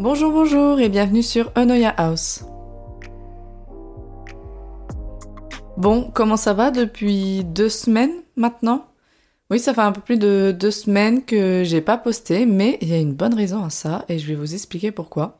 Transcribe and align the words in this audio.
Bonjour, 0.00 0.32
bonjour 0.32 0.80
et 0.80 0.88
bienvenue 0.88 1.22
sur 1.22 1.52
Onoya 1.56 1.90
House. 1.90 2.42
Bon, 5.76 6.10
comment 6.14 6.38
ça 6.38 6.54
va 6.54 6.70
depuis 6.70 7.44
deux 7.44 7.68
semaines 7.68 8.22
maintenant? 8.34 8.86
Oui, 9.50 9.58
ça 9.58 9.74
fait 9.74 9.82
un 9.82 9.92
peu 9.92 10.00
plus 10.00 10.18
de 10.18 10.56
deux 10.58 10.70
semaines 10.70 11.22
que 11.22 11.64
j'ai 11.64 11.82
pas 11.82 11.98
posté, 11.98 12.46
mais 12.46 12.78
il 12.80 12.88
y 12.88 12.94
a 12.94 12.96
une 12.96 13.12
bonne 13.12 13.34
raison 13.34 13.62
à 13.62 13.68
ça 13.68 14.06
et 14.08 14.18
je 14.18 14.26
vais 14.26 14.36
vous 14.36 14.54
expliquer 14.54 14.90
pourquoi. 14.90 15.38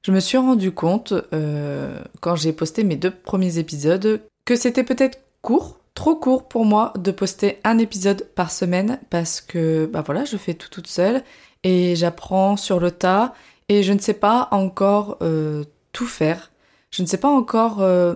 Je 0.00 0.10
me 0.10 0.20
suis 0.20 0.38
rendu 0.38 0.72
compte, 0.72 1.12
euh, 1.34 2.00
quand 2.22 2.34
j'ai 2.34 2.54
posté 2.54 2.84
mes 2.84 2.96
deux 2.96 3.10
premiers 3.10 3.58
épisodes, 3.58 4.22
que 4.46 4.56
c'était 4.56 4.84
peut-être 4.84 5.18
court, 5.42 5.80
trop 5.92 6.16
court 6.16 6.48
pour 6.48 6.64
moi 6.64 6.94
de 6.96 7.10
poster 7.10 7.60
un 7.62 7.76
épisode 7.76 8.26
par 8.34 8.52
semaine 8.52 9.00
parce 9.10 9.42
que, 9.42 9.84
bah 9.84 10.00
voilà, 10.00 10.24
je 10.24 10.38
fais 10.38 10.54
tout 10.54 10.70
toute 10.70 10.86
seule 10.86 11.22
et 11.62 11.94
j'apprends 11.94 12.56
sur 12.56 12.80
le 12.80 12.90
tas 12.90 13.34
et 13.68 13.82
je 13.82 13.92
ne 13.92 13.98
sais 13.98 14.14
pas 14.14 14.48
encore 14.50 15.18
euh, 15.22 15.64
tout 15.92 16.06
faire. 16.06 16.50
Je 16.90 17.02
ne 17.02 17.06
sais 17.06 17.18
pas 17.18 17.28
encore 17.28 17.80
euh, 17.80 18.14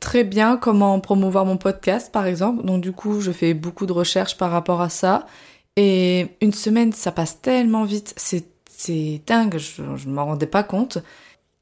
très 0.00 0.24
bien 0.24 0.56
comment 0.56 0.98
promouvoir 1.00 1.44
mon 1.44 1.56
podcast, 1.56 2.12
par 2.12 2.26
exemple. 2.26 2.64
Donc 2.64 2.80
du 2.80 2.92
coup, 2.92 3.20
je 3.20 3.30
fais 3.30 3.54
beaucoup 3.54 3.86
de 3.86 3.92
recherches 3.92 4.36
par 4.36 4.50
rapport 4.50 4.80
à 4.80 4.88
ça. 4.88 5.26
Et 5.76 6.28
une 6.40 6.52
semaine, 6.52 6.92
ça 6.92 7.12
passe 7.12 7.40
tellement 7.40 7.84
vite, 7.84 8.14
c'est 8.16 9.22
dingue, 9.26 9.58
je 9.58 9.82
ne 9.82 10.12
m'en 10.12 10.26
rendais 10.26 10.46
pas 10.46 10.64
compte. 10.64 10.98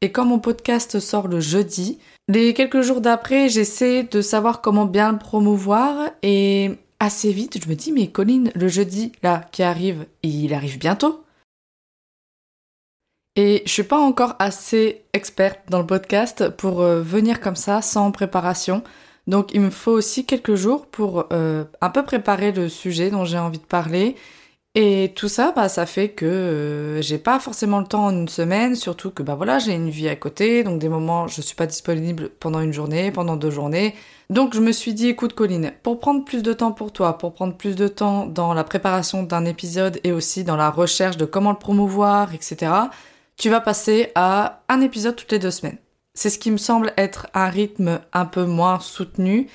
Et 0.01 0.13
quand 0.13 0.25
mon 0.25 0.39
podcast 0.39 1.01
sort 1.01 1.29
le 1.29 1.41
jeudi, 1.41 1.99
les 2.29 2.55
quelques 2.55 2.83
jours 2.83 3.01
d'après, 3.01 3.49
j'essaie 3.49 4.05
de 4.05 4.21
savoir 4.21 4.61
comment 4.61 4.87
bien 4.87 5.13
le 5.13 5.19
promouvoir 5.19 6.11
et 6.23 6.73
assez 6.99 7.33
vite, 7.33 7.63
je 7.63 7.69
me 7.69 7.75
dis 7.75 7.93
mais 7.93 8.09
Colline, 8.09 8.51
le 8.55 8.69
jeudi 8.69 9.13
là 9.23 9.43
qui 9.53 9.63
arrive, 9.63 10.07
il 10.23 10.55
arrive 10.55 10.79
bientôt. 10.79 11.26
Et 13.37 13.63
je 13.67 13.71
suis 13.71 13.83
pas 13.83 13.99
encore 13.99 14.35
assez 14.39 15.05
experte 15.13 15.61
dans 15.69 15.81
le 15.81 15.87
podcast 15.87 16.49
pour 16.49 16.81
euh, 16.81 17.03
venir 17.03 17.41
comme 17.41 17.55
ça 17.55 17.83
sans 17.83 18.11
préparation. 18.11 18.83
Donc 19.27 19.53
il 19.53 19.61
me 19.61 19.71
faut 19.71 19.93
aussi 19.93 20.25
quelques 20.25 20.55
jours 20.55 20.87
pour 20.87 21.27
euh, 21.33 21.65
un 21.83 21.91
peu 21.91 22.03
préparer 22.03 22.53
le 22.53 22.71
sujet 22.71 23.11
dont 23.11 23.27
j'ai 23.27 23.39
envie 23.39 23.59
de 23.59 23.65
parler. 23.65 24.17
Et 24.75 25.13
tout 25.17 25.29
ça, 25.29 25.53
bah, 25.57 25.69
ça 25.69 25.85
fait 25.85 26.11
que 26.11 26.25
euh, 26.27 27.03
j'ai 27.03 27.19
pas 27.19 27.39
forcément 27.39 27.81
le 27.81 27.87
temps 27.87 28.07
en 28.07 28.11
une 28.11 28.29
semaine, 28.29 28.75
surtout 28.75 29.11
que 29.11 29.23
bah 29.23 29.35
voilà, 29.35 29.59
j'ai 29.59 29.73
une 29.73 29.89
vie 29.89 30.09
à 30.09 30.17
côté, 30.17 30.65
donc 30.65 30.79
des 30.79 30.91
moments 30.91 31.29
je 31.29 31.41
suis 31.41 31.57
pas 31.57 31.67
disponible 31.67 32.31
pendant 32.41 32.61
une 32.61 32.73
journée, 32.73 33.11
pendant 33.11 33.37
deux 33.37 33.51
journées. 33.51 33.95
Donc 34.31 34.55
je 34.55 34.61
me 34.61 34.73
suis 34.73 34.95
dit, 34.95 35.09
écoute 35.09 35.35
Colline, 35.35 35.73
pour 35.83 35.99
prendre 35.99 36.25
plus 36.25 36.43
de 36.43 36.53
temps 36.53 36.73
pour 36.73 36.93
toi, 36.93 37.17
pour 37.19 37.33
prendre 37.35 37.55
plus 37.57 37.75
de 37.77 37.89
temps 37.89 38.27
dans 38.27 38.55
la 38.55 38.65
préparation 38.65 39.23
d'un 39.23 39.45
épisode 39.45 39.99
et 40.05 40.13
aussi 40.13 40.45
dans 40.45 40.57
la 40.57 40.71
recherche 40.71 41.17
de 41.17 41.27
comment 41.27 41.53
le 41.53 41.59
promouvoir, 41.59 42.35
etc 42.35 42.71
tu 43.37 43.51
vas 43.51 43.61
passer 43.61 44.13
à 44.15 44.63
un 44.69 44.81
épisode 44.81 45.17
toutes 45.17 45.33
les 45.33 45.39
deux 45.39 45.51
semaines. 45.51 45.79
C'est 46.15 46.31
ce 46.31 46.39
qui 46.39 46.51
me 46.51 46.57
semble 46.57 46.93
être 46.97 47.27
un 47.35 47.49
rythme 47.49 48.01
un 48.13 48.25
peu 48.25 48.45
moins 48.47 48.81
soutenu. 48.81 49.49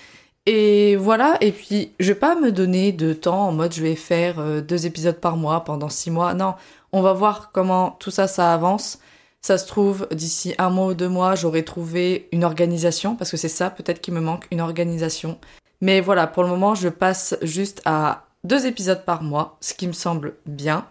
Et 0.46 0.96
voilà, 0.96 1.38
et 1.42 1.52
puis 1.52 1.94
je 2.00 2.10
vais 2.10 2.20
pas 2.20 2.36
me 2.36 2.52
donner 2.52 2.92
de 2.92 3.14
temps 3.14 3.48
en 3.48 3.52
mode 3.52 3.74
je 3.74 3.82
vais 3.82 3.96
faire 3.96 4.40
euh, 4.40 4.62
deux 4.62 4.88
épisodes 4.88 5.20
par 5.20 5.38
mois 5.38 5.64
pendant 5.64 5.90
six 5.90 6.10
mois. 6.10 6.34
Non, 6.34 6.56
on 6.92 7.02
va 7.02 7.14
voir 7.14 7.52
comment 7.52 7.92
tout 8.00 8.12
ça, 8.12 8.28
ça 8.28 8.54
avance. 8.54 9.00
Ça 9.42 9.58
se 9.58 9.66
trouve, 9.68 10.08
d'ici 10.12 10.54
un 10.60 10.70
mois 10.70 10.88
ou 10.88 10.94
deux 10.94 11.10
mois, 11.10 11.36
j'aurai 11.36 11.64
trouvé 11.64 12.28
une 12.32 12.44
organisation, 12.44 13.16
parce 13.16 13.32
que 13.32 13.38
c'est 13.38 13.50
ça 13.50 13.72
peut-être 13.72 14.00
qui 14.00 14.12
me 14.12 14.20
manque, 14.20 14.46
une 14.52 14.62
organisation. 14.62 15.40
Mais 15.82 16.00
voilà, 16.00 16.28
pour 16.28 16.44
le 16.44 16.50
moment, 16.50 16.76
je 16.76 16.90
passe 16.90 17.36
juste 17.42 17.82
à 17.86 18.28
deux 18.44 18.68
épisodes 18.68 19.04
par 19.04 19.24
mois, 19.24 19.58
ce 19.60 19.74
qui 19.74 19.88
me 19.88 19.94
semble 19.94 20.36
bien. 20.46 20.86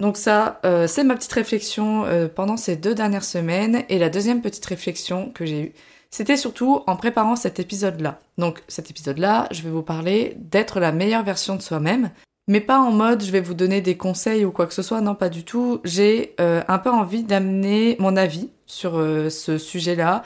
Donc 0.00 0.16
ça, 0.16 0.60
euh, 0.64 0.86
c'est 0.86 1.04
ma 1.04 1.14
petite 1.14 1.32
réflexion 1.32 2.04
euh, 2.04 2.28
pendant 2.28 2.56
ces 2.56 2.76
deux 2.76 2.94
dernières 2.94 3.24
semaines. 3.24 3.84
Et 3.88 3.98
la 3.98 4.10
deuxième 4.10 4.42
petite 4.42 4.66
réflexion 4.66 5.30
que 5.30 5.46
j'ai 5.46 5.60
eue, 5.60 5.72
c'était 6.10 6.36
surtout 6.36 6.82
en 6.86 6.96
préparant 6.96 7.36
cet 7.36 7.60
épisode-là. 7.60 8.20
Donc 8.36 8.62
cet 8.68 8.90
épisode-là, 8.90 9.48
je 9.50 9.62
vais 9.62 9.70
vous 9.70 9.82
parler 9.82 10.36
d'être 10.38 10.80
la 10.80 10.92
meilleure 10.92 11.24
version 11.24 11.56
de 11.56 11.62
soi-même. 11.62 12.10
Mais 12.48 12.60
pas 12.60 12.78
en 12.78 12.92
mode 12.92 13.24
je 13.24 13.32
vais 13.32 13.40
vous 13.40 13.54
donner 13.54 13.80
des 13.80 13.96
conseils 13.96 14.44
ou 14.44 14.52
quoi 14.52 14.66
que 14.66 14.74
ce 14.74 14.82
soit, 14.82 15.00
non 15.00 15.14
pas 15.14 15.30
du 15.30 15.44
tout. 15.44 15.80
J'ai 15.82 16.34
euh, 16.40 16.62
un 16.68 16.78
peu 16.78 16.90
envie 16.90 17.24
d'amener 17.24 17.96
mon 17.98 18.16
avis 18.16 18.50
sur 18.66 18.92
ce 19.30 19.58
sujet-là. 19.58 20.22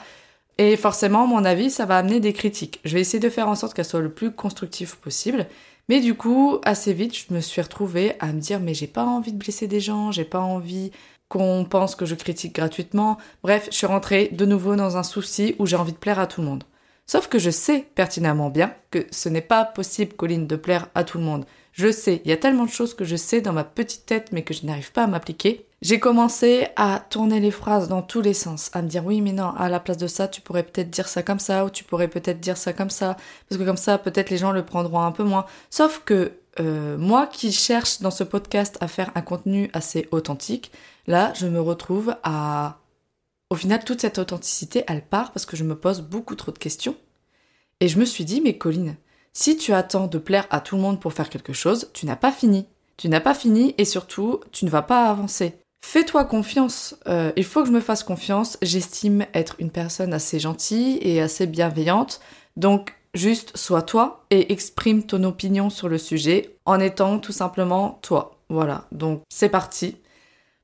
Et 0.57 0.75
forcément, 0.75 1.25
mon 1.25 1.43
avis, 1.43 1.71
ça 1.71 1.85
va 1.85 1.97
amener 1.97 2.19
des 2.19 2.33
critiques. 2.33 2.81
Je 2.83 2.93
vais 2.93 3.01
essayer 3.01 3.19
de 3.19 3.29
faire 3.29 3.47
en 3.47 3.55
sorte 3.55 3.73
qu'elle 3.73 3.85
soit 3.85 4.01
le 4.01 4.11
plus 4.11 4.31
constructive 4.31 4.97
possible. 4.97 5.47
Mais 5.91 5.99
du 5.99 6.13
coup, 6.15 6.57
assez 6.63 6.93
vite, 6.93 7.17
je 7.17 7.33
me 7.33 7.41
suis 7.41 7.61
retrouvée 7.61 8.13
à 8.21 8.31
me 8.31 8.39
dire 8.39 8.61
mais 8.61 8.73
j'ai 8.73 8.87
pas 8.87 9.03
envie 9.03 9.33
de 9.33 9.37
blesser 9.37 9.67
des 9.67 9.81
gens, 9.81 10.09
j'ai 10.09 10.23
pas 10.23 10.39
envie 10.39 10.91
qu'on 11.27 11.65
pense 11.65 11.95
que 11.95 12.05
je 12.05 12.15
critique 12.15 12.55
gratuitement. 12.55 13.17
Bref, 13.43 13.67
je 13.69 13.75
suis 13.75 13.87
rentrée 13.87 14.29
de 14.31 14.45
nouveau 14.45 14.77
dans 14.77 14.95
un 14.95 15.03
souci 15.03 15.53
où 15.59 15.65
j'ai 15.65 15.75
envie 15.75 15.91
de 15.91 15.97
plaire 15.97 16.17
à 16.17 16.27
tout 16.27 16.39
le 16.39 16.47
monde. 16.47 16.63
Sauf 17.07 17.27
que 17.27 17.39
je 17.39 17.49
sais 17.49 17.89
pertinemment 17.93 18.49
bien 18.49 18.73
que 18.89 19.05
ce 19.11 19.27
n'est 19.27 19.41
pas 19.41 19.65
possible, 19.65 20.13
Colline, 20.13 20.47
de 20.47 20.55
plaire 20.55 20.87
à 20.95 21.03
tout 21.03 21.17
le 21.17 21.25
monde. 21.25 21.45
Je 21.73 21.91
sais, 21.91 22.21
il 22.23 22.29
y 22.29 22.33
a 22.33 22.37
tellement 22.37 22.63
de 22.63 22.69
choses 22.69 22.93
que 22.93 23.03
je 23.03 23.17
sais 23.17 23.41
dans 23.41 23.51
ma 23.51 23.65
petite 23.65 24.05
tête 24.05 24.29
mais 24.31 24.45
que 24.45 24.53
je 24.53 24.65
n'arrive 24.65 24.93
pas 24.93 25.03
à 25.03 25.07
m'appliquer. 25.07 25.65
J'ai 25.81 25.99
commencé 25.99 26.67
à 26.75 26.99
tourner 27.09 27.39
les 27.39 27.49
phrases 27.49 27.87
dans 27.87 28.03
tous 28.03 28.21
les 28.21 28.35
sens, 28.35 28.69
à 28.73 28.83
me 28.83 28.87
dire 28.87 29.03
oui 29.03 29.19
mais 29.19 29.31
non, 29.31 29.49
à 29.57 29.67
la 29.67 29.79
place 29.79 29.97
de 29.97 30.05
ça, 30.05 30.27
tu 30.27 30.39
pourrais 30.39 30.61
peut-être 30.61 30.91
dire 30.91 31.07
ça 31.07 31.23
comme 31.23 31.39
ça, 31.39 31.65
ou 31.65 31.71
tu 31.71 31.83
pourrais 31.83 32.07
peut-être 32.07 32.39
dire 32.39 32.55
ça 32.55 32.71
comme 32.71 32.91
ça, 32.91 33.17
parce 33.49 33.59
que 33.59 33.65
comme 33.65 33.77
ça, 33.77 33.97
peut-être 33.97 34.29
les 34.29 34.37
gens 34.37 34.51
le 34.51 34.63
prendront 34.63 35.01
un 35.01 35.11
peu 35.11 35.23
moins. 35.23 35.47
Sauf 35.71 36.03
que 36.05 36.33
euh, 36.59 36.99
moi 36.99 37.25
qui 37.25 37.51
cherche 37.51 37.99
dans 37.99 38.11
ce 38.11 38.23
podcast 38.23 38.77
à 38.79 38.87
faire 38.87 39.09
un 39.15 39.21
contenu 39.21 39.71
assez 39.73 40.07
authentique, 40.11 40.71
là, 41.07 41.33
je 41.35 41.47
me 41.47 41.59
retrouve 41.59 42.15
à... 42.23 42.77
Au 43.49 43.55
final, 43.55 43.83
toute 43.83 44.01
cette 44.01 44.19
authenticité, 44.19 44.83
elle 44.87 45.03
part 45.03 45.31
parce 45.31 45.47
que 45.47 45.57
je 45.57 45.63
me 45.63 45.75
pose 45.75 46.01
beaucoup 46.01 46.35
trop 46.35 46.51
de 46.51 46.59
questions. 46.59 46.95
Et 47.79 47.87
je 47.87 47.99
me 47.99 48.05
suis 48.05 48.23
dit, 48.23 48.39
mais 48.39 48.57
Colline, 48.57 48.95
si 49.33 49.57
tu 49.57 49.73
attends 49.73 50.07
de 50.07 50.19
plaire 50.19 50.47
à 50.51 50.61
tout 50.61 50.75
le 50.75 50.81
monde 50.81 50.99
pour 50.99 51.13
faire 51.13 51.29
quelque 51.29 51.53
chose, 51.53 51.89
tu 51.93 52.05
n'as 52.05 52.15
pas 52.15 52.31
fini. 52.31 52.67
Tu 52.97 53.09
n'as 53.09 53.19
pas 53.19 53.33
fini 53.33 53.73
et 53.77 53.85
surtout, 53.85 54.41
tu 54.51 54.63
ne 54.65 54.69
vas 54.69 54.83
pas 54.83 55.09
avancer. 55.09 55.57
Fais-toi 55.83 56.25
confiance. 56.25 56.95
Euh, 57.07 57.31
il 57.35 57.43
faut 57.43 57.61
que 57.61 57.67
je 57.67 57.73
me 57.73 57.81
fasse 57.81 58.03
confiance. 58.03 58.57
J'estime 58.61 59.25
être 59.33 59.55
une 59.59 59.71
personne 59.71 60.13
assez 60.13 60.39
gentille 60.39 60.99
et 61.01 61.21
assez 61.21 61.47
bienveillante. 61.47 62.21
Donc, 62.55 62.95
juste 63.13 63.57
sois 63.57 63.81
toi 63.81 64.23
et 64.29 64.53
exprime 64.53 65.03
ton 65.03 65.23
opinion 65.23 65.69
sur 65.69 65.89
le 65.89 65.97
sujet 65.97 66.55
en 66.65 66.79
étant 66.79 67.19
tout 67.19 67.33
simplement 67.33 67.99
toi. 68.01 68.37
Voilà. 68.49 68.85
Donc, 68.91 69.21
c'est 69.29 69.49
parti 69.49 69.97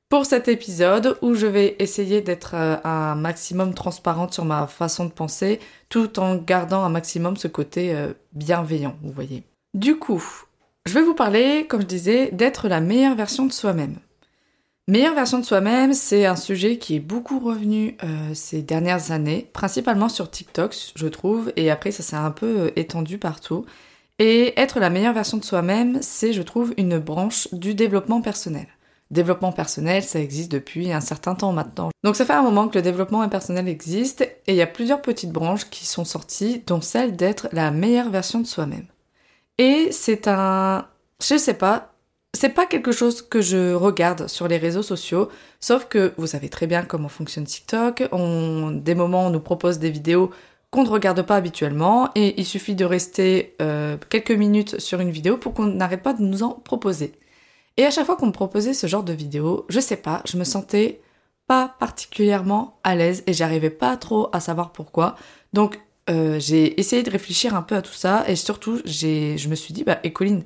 pour 0.10 0.26
cet 0.26 0.48
épisode 0.48 1.18
où 1.22 1.34
je 1.34 1.48
vais 1.48 1.76
essayer 1.80 2.22
d'être 2.22 2.56
euh, 2.56 2.78
un 2.84 3.16
maximum 3.16 3.74
transparente 3.74 4.34
sur 4.34 4.46
ma 4.46 4.68
façon 4.68 5.06
de 5.06 5.12
penser 5.12 5.60
tout 5.90 6.20
en 6.20 6.36
gardant 6.36 6.84
un 6.84 6.90
maximum 6.90 7.36
ce 7.36 7.48
côté 7.48 7.94
euh, 7.94 8.14
bienveillant, 8.34 8.96
vous 9.02 9.12
voyez. 9.12 9.44
Du 9.74 9.98
coup, 9.98 10.24
je 10.86 10.94
vais 10.94 11.02
vous 11.02 11.14
parler, 11.14 11.66
comme 11.68 11.82
je 11.82 11.88
disais, 11.88 12.30
d'être 12.32 12.70
la 12.70 12.80
meilleure 12.80 13.16
version 13.16 13.46
de 13.46 13.52
soi-même. 13.52 13.98
Meilleure 14.90 15.16
version 15.16 15.40
de 15.40 15.44
soi-même, 15.44 15.92
c'est 15.92 16.26
un 16.26 16.38
sujet 16.38 16.78
qui 16.78 16.96
est 16.96 17.02
beaucoup 17.02 17.40
revenu 17.40 17.98
euh, 18.06 18.34
ces 18.34 18.62
dernières 18.62 19.12
années, 19.12 19.50
principalement 19.52 20.08
sur 20.08 20.32
TikTok, 20.32 20.74
je 20.96 21.08
trouve, 21.08 21.52
et 21.58 21.70
après 21.70 21.92
ça 21.92 22.04
s'est 22.04 22.16
un 22.16 22.32
peu 22.32 22.60
euh, 22.60 22.72
étendu 22.78 23.18
partout. 23.18 23.66
Et 24.18 24.58
être 24.58 24.80
la 24.80 24.90
meilleure 24.90 25.14
version 25.14 25.40
de 25.40 25.44
soi-même, 25.44 26.02
c'est, 26.02 26.32
je 26.32 26.42
trouve, 26.42 26.74
une 26.78 27.00
branche 27.00 27.50
du 27.54 27.76
développement 27.76 28.22
personnel. 28.22 28.68
Développement 29.12 29.52
personnel, 29.52 30.04
ça 30.04 30.22
existe 30.22 30.54
depuis 30.54 30.94
un 30.94 31.02
certain 31.02 31.36
temps 31.36 31.52
maintenant. 31.52 31.90
Donc 32.06 32.16
ça 32.16 32.24
fait 32.24 32.32
un 32.32 32.42
moment 32.42 32.70
que 32.70 32.78
le 32.78 32.82
développement 32.82 33.28
personnel 33.28 33.68
existe, 33.68 34.22
et 34.22 34.54
il 34.54 34.56
y 34.56 34.62
a 34.62 34.68
plusieurs 34.68 35.02
petites 35.02 35.34
branches 35.34 35.70
qui 35.70 35.86
sont 35.86 36.06
sorties, 36.06 36.64
dont 36.66 36.80
celle 36.80 37.18
d'être 37.18 37.50
la 37.52 37.72
meilleure 37.72 38.10
version 38.10 38.40
de 38.40 38.48
soi-même. 38.48 38.88
Et 39.58 39.90
c'est 39.92 40.30
un... 40.30 40.88
Je 41.22 41.36
sais 41.36 41.56
pas, 41.56 41.92
c'est 42.38 42.50
pas 42.50 42.66
quelque 42.66 42.92
chose 42.92 43.22
que 43.22 43.42
je 43.42 43.74
regarde 43.74 44.28
sur 44.28 44.48
les 44.48 44.58
réseaux 44.58 44.84
sociaux, 44.84 45.30
sauf 45.60 45.86
que 45.86 46.14
vous 46.18 46.28
savez 46.28 46.50
très 46.50 46.68
bien 46.68 46.84
comment 46.84 47.10
fonctionne 47.10 47.46
TikTok. 47.46 48.04
Des 48.84 48.96
moments, 48.96 49.26
on 49.26 49.30
nous 49.30 49.40
propose 49.40 49.80
des 49.80 49.90
vidéos 49.90 50.32
qu'on 50.70 50.84
ne 50.84 50.90
regarde 50.90 51.22
pas 51.24 51.36
habituellement 51.36 52.10
et 52.16 52.40
il 52.40 52.46
suffit 52.46 52.76
de 52.76 52.86
rester 52.86 53.56
euh, 53.62 53.98
quelques 54.10 54.32
minutes 54.32 54.80
sur 54.80 55.00
une 55.00 55.12
vidéo 55.12 55.38
pour 55.38 55.54
qu'on 55.54 55.66
n'arrête 55.66 56.04
pas 56.04 56.14
de 56.14 56.22
nous 56.22 56.44
en 56.44 56.52
proposer. 56.52 57.14
Et 57.78 57.86
à 57.86 57.92
chaque 57.92 58.06
fois 58.06 58.16
qu'on 58.16 58.28
me 58.28 58.32
proposait 58.32 58.74
ce 58.74 58.88
genre 58.88 59.04
de 59.04 59.14
vidéo, 59.14 59.66
je 59.70 59.80
sais 59.80 59.98
pas, 59.98 60.22
je 60.26 60.38
me 60.38 60.44
sentais 60.44 61.02
pas 61.48 61.76
particulièrement 61.80 62.80
à 62.84 62.96
l'aise 62.96 63.24
et 63.28 63.34
j'arrivais 63.34 63.70
pas 63.70 63.98
trop 63.98 64.30
à 64.34 64.40
savoir 64.40 64.72
pourquoi. 64.72 65.16
Donc 65.54 65.80
euh, 66.10 66.40
j'ai 66.40 66.80
essayé 66.80 67.04
de 67.04 67.10
réfléchir 67.10 67.56
un 67.56 67.62
peu 67.62 67.76
à 67.76 67.82
tout 67.82 67.94
ça 67.94 68.26
et 68.28 68.36
surtout 68.36 68.82
je 68.86 69.48
me 69.48 69.56
suis 69.56 69.74
dit 69.74 69.84
bah 69.84 70.00
Écoline, 70.04 70.44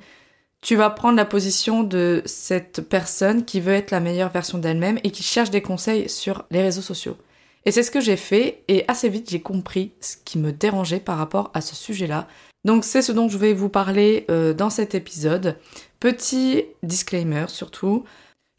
tu 0.61 0.75
vas 0.75 0.89
prendre 0.91 1.17
la 1.17 1.25
position 1.25 1.83
de 1.83 2.21
cette 2.25 2.81
personne 2.81 3.45
qui 3.45 3.59
veut 3.59 3.73
être 3.73 3.91
la 3.91 3.99
meilleure 3.99 4.31
version 4.31 4.59
d'elle-même 4.59 4.99
et 5.03 5.11
qui 5.11 5.23
cherche 5.23 5.49
des 5.49 5.61
conseils 5.61 6.07
sur 6.07 6.45
les 6.51 6.61
réseaux 6.61 6.81
sociaux. 6.81 7.17
Et 7.65 7.71
c'est 7.71 7.83
ce 7.83 7.91
que 7.91 8.01
j'ai 8.01 8.17
fait 8.17 8.63
et 8.67 8.85
assez 8.87 9.09
vite 9.09 9.29
j'ai 9.29 9.41
compris 9.41 9.91
ce 9.99 10.15
qui 10.23 10.39
me 10.39 10.51
dérangeait 10.51 10.99
par 10.99 11.17
rapport 11.17 11.51
à 11.53 11.61
ce 11.61 11.75
sujet-là. 11.75 12.27
Donc 12.63 12.85
c'est 12.85 13.01
ce 13.01 13.11
dont 13.11 13.27
je 13.27 13.37
vais 13.37 13.53
vous 13.53 13.69
parler 13.69 14.25
euh, 14.29 14.53
dans 14.53 14.69
cet 14.69 14.93
épisode. 14.95 15.57
Petit 15.99 16.65
disclaimer 16.83 17.45
surtout, 17.47 18.05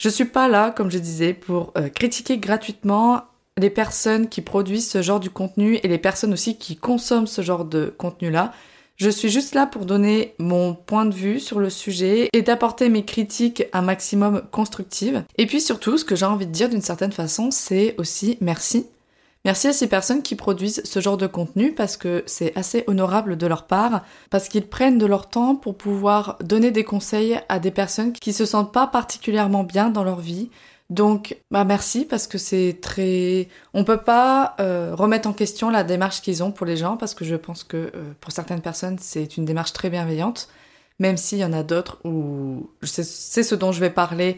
Je 0.00 0.08
suis 0.08 0.24
pas 0.24 0.48
là, 0.48 0.72
comme 0.72 0.90
je 0.90 0.98
disais, 0.98 1.34
pour 1.34 1.72
euh, 1.76 1.88
critiquer 1.88 2.38
gratuitement 2.38 3.22
les 3.58 3.70
personnes 3.70 4.28
qui 4.28 4.40
produisent 4.40 4.90
ce 4.90 5.02
genre 5.02 5.20
de 5.20 5.28
contenu 5.28 5.78
et 5.82 5.88
les 5.88 5.98
personnes 5.98 6.32
aussi 6.32 6.58
qui 6.58 6.76
consomment 6.76 7.26
ce 7.26 7.42
genre 7.42 7.64
de 7.64 7.94
contenu-là. 7.96 8.52
Je 8.96 9.10
suis 9.10 9.30
juste 9.30 9.54
là 9.54 9.66
pour 9.66 9.86
donner 9.86 10.34
mon 10.38 10.74
point 10.74 11.06
de 11.06 11.14
vue 11.14 11.40
sur 11.40 11.58
le 11.58 11.70
sujet 11.70 12.28
et 12.32 12.42
d'apporter 12.42 12.88
mes 12.88 13.04
critiques 13.04 13.64
un 13.72 13.82
maximum 13.82 14.42
constructives. 14.50 15.24
Et 15.38 15.46
puis 15.46 15.60
surtout, 15.60 15.98
ce 15.98 16.04
que 16.04 16.14
j'ai 16.14 16.26
envie 16.26 16.46
de 16.46 16.52
dire 16.52 16.68
d'une 16.68 16.82
certaine 16.82 17.12
façon, 17.12 17.50
c'est 17.50 17.94
aussi 17.98 18.38
merci. 18.40 18.86
Merci 19.44 19.66
à 19.66 19.72
ces 19.72 19.88
personnes 19.88 20.22
qui 20.22 20.36
produisent 20.36 20.82
ce 20.84 21.00
genre 21.00 21.16
de 21.16 21.26
contenu 21.26 21.72
parce 21.72 21.96
que 21.96 22.22
c'est 22.26 22.56
assez 22.56 22.84
honorable 22.86 23.36
de 23.36 23.46
leur 23.48 23.66
part, 23.66 24.04
parce 24.30 24.48
qu'ils 24.48 24.68
prennent 24.68 24.98
de 24.98 25.06
leur 25.06 25.28
temps 25.28 25.56
pour 25.56 25.76
pouvoir 25.76 26.38
donner 26.44 26.70
des 26.70 26.84
conseils 26.84 27.40
à 27.48 27.58
des 27.58 27.72
personnes 27.72 28.12
qui 28.12 28.32
se 28.32 28.46
sentent 28.46 28.72
pas 28.72 28.86
particulièrement 28.86 29.64
bien 29.64 29.88
dans 29.88 30.04
leur 30.04 30.20
vie, 30.20 30.48
donc, 30.92 31.38
bah 31.50 31.64
merci 31.64 32.04
parce 32.04 32.26
que 32.26 32.36
c'est 32.36 32.76
très. 32.82 33.48
On 33.72 33.82
peut 33.82 34.02
pas 34.02 34.54
euh, 34.60 34.94
remettre 34.94 35.26
en 35.26 35.32
question 35.32 35.70
la 35.70 35.84
démarche 35.84 36.20
qu'ils 36.20 36.42
ont 36.42 36.52
pour 36.52 36.66
les 36.66 36.76
gens 36.76 36.98
parce 36.98 37.14
que 37.14 37.24
je 37.24 37.34
pense 37.34 37.64
que 37.64 37.90
euh, 37.94 38.12
pour 38.20 38.30
certaines 38.30 38.60
personnes 38.60 38.98
c'est 39.00 39.38
une 39.38 39.46
démarche 39.46 39.72
très 39.72 39.88
bienveillante, 39.88 40.50
même 40.98 41.16
s'il 41.16 41.38
y 41.38 41.46
en 41.46 41.54
a 41.54 41.62
d'autres 41.62 41.98
où 42.04 42.68
c'est 42.82 43.04
ce 43.04 43.54
dont 43.54 43.72
je 43.72 43.80
vais 43.80 43.88
parler. 43.88 44.36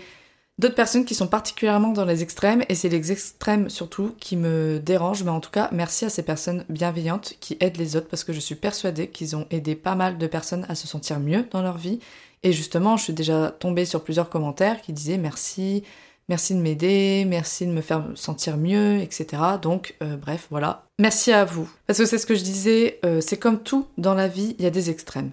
D'autres 0.61 0.77
personnes 0.77 1.05
qui 1.05 1.17
sont 1.17 1.27
particulièrement 1.27 1.89
dans 1.89 2.05
les 2.05 2.23
extrêmes 2.23 2.63
et 2.69 2.77
c'est 2.77 2.89
les 2.89 3.11
extrêmes 3.11 3.69
surtout 3.69 4.15
qui 4.21 4.37
me 4.37 4.79
dérangent. 4.79 5.25
Mais 5.25 5.33
en 5.33 5.41
tout 5.41 5.51
cas, 5.51 5.69
merci 5.73 6.05
à 6.05 6.09
ces 6.09 6.23
personnes 6.23 6.65
bienveillantes 6.69 7.35
qui 7.41 7.57
aident 7.59 7.79
les 7.79 7.97
autres 7.97 8.07
parce 8.07 8.23
que 8.23 8.33
je 8.33 8.39
suis 8.39 8.55
persuadée 8.55 9.09
qu'ils 9.09 9.35
ont 9.35 9.49
aidé 9.51 9.75
pas 9.75 9.97
mal 9.97 10.19
de 10.19 10.27
personnes 10.29 10.67
à 10.69 10.77
se 10.77 10.87
sentir 10.87 11.19
mieux 11.19 11.49
dans 11.51 11.63
leur 11.63 11.79
vie. 11.79 11.99
Et 12.45 12.53
justement, 12.53 12.97
je 12.97 13.03
suis 13.03 13.13
déjà 13.13 13.51
tombée 13.51 13.87
sur 13.87 14.05
plusieurs 14.05 14.31
commentaires 14.31 14.81
qui 14.83 14.93
disaient 14.93 15.19
merci, 15.19 15.83
merci 16.29 16.55
de 16.55 16.61
m'aider, 16.61 17.25
merci 17.27 17.67
de 17.67 17.73
me 17.73 17.81
faire 17.81 18.05
sentir 18.15 18.57
mieux, 18.57 18.99
etc. 18.99 19.43
Donc, 19.61 19.95
euh, 20.03 20.17
bref, 20.17 20.47
voilà. 20.51 20.87
Merci 20.99 21.33
à 21.33 21.45
vous. 21.45 21.69
Parce 21.87 21.99
que 21.99 22.07
c'est 22.07 22.19
ce 22.19 22.27
que 22.27 22.35
je 22.35 22.43
disais, 22.43 22.99
euh, 23.05 23.21
c'est 23.21 23.39
comme 23.39 23.63
tout 23.63 23.87
dans 23.99 24.15
la 24.15 24.29
vie, 24.29 24.55
il 24.59 24.65
y 24.65 24.67
a 24.67 24.71
des 24.71 24.91
extrêmes. 24.91 25.31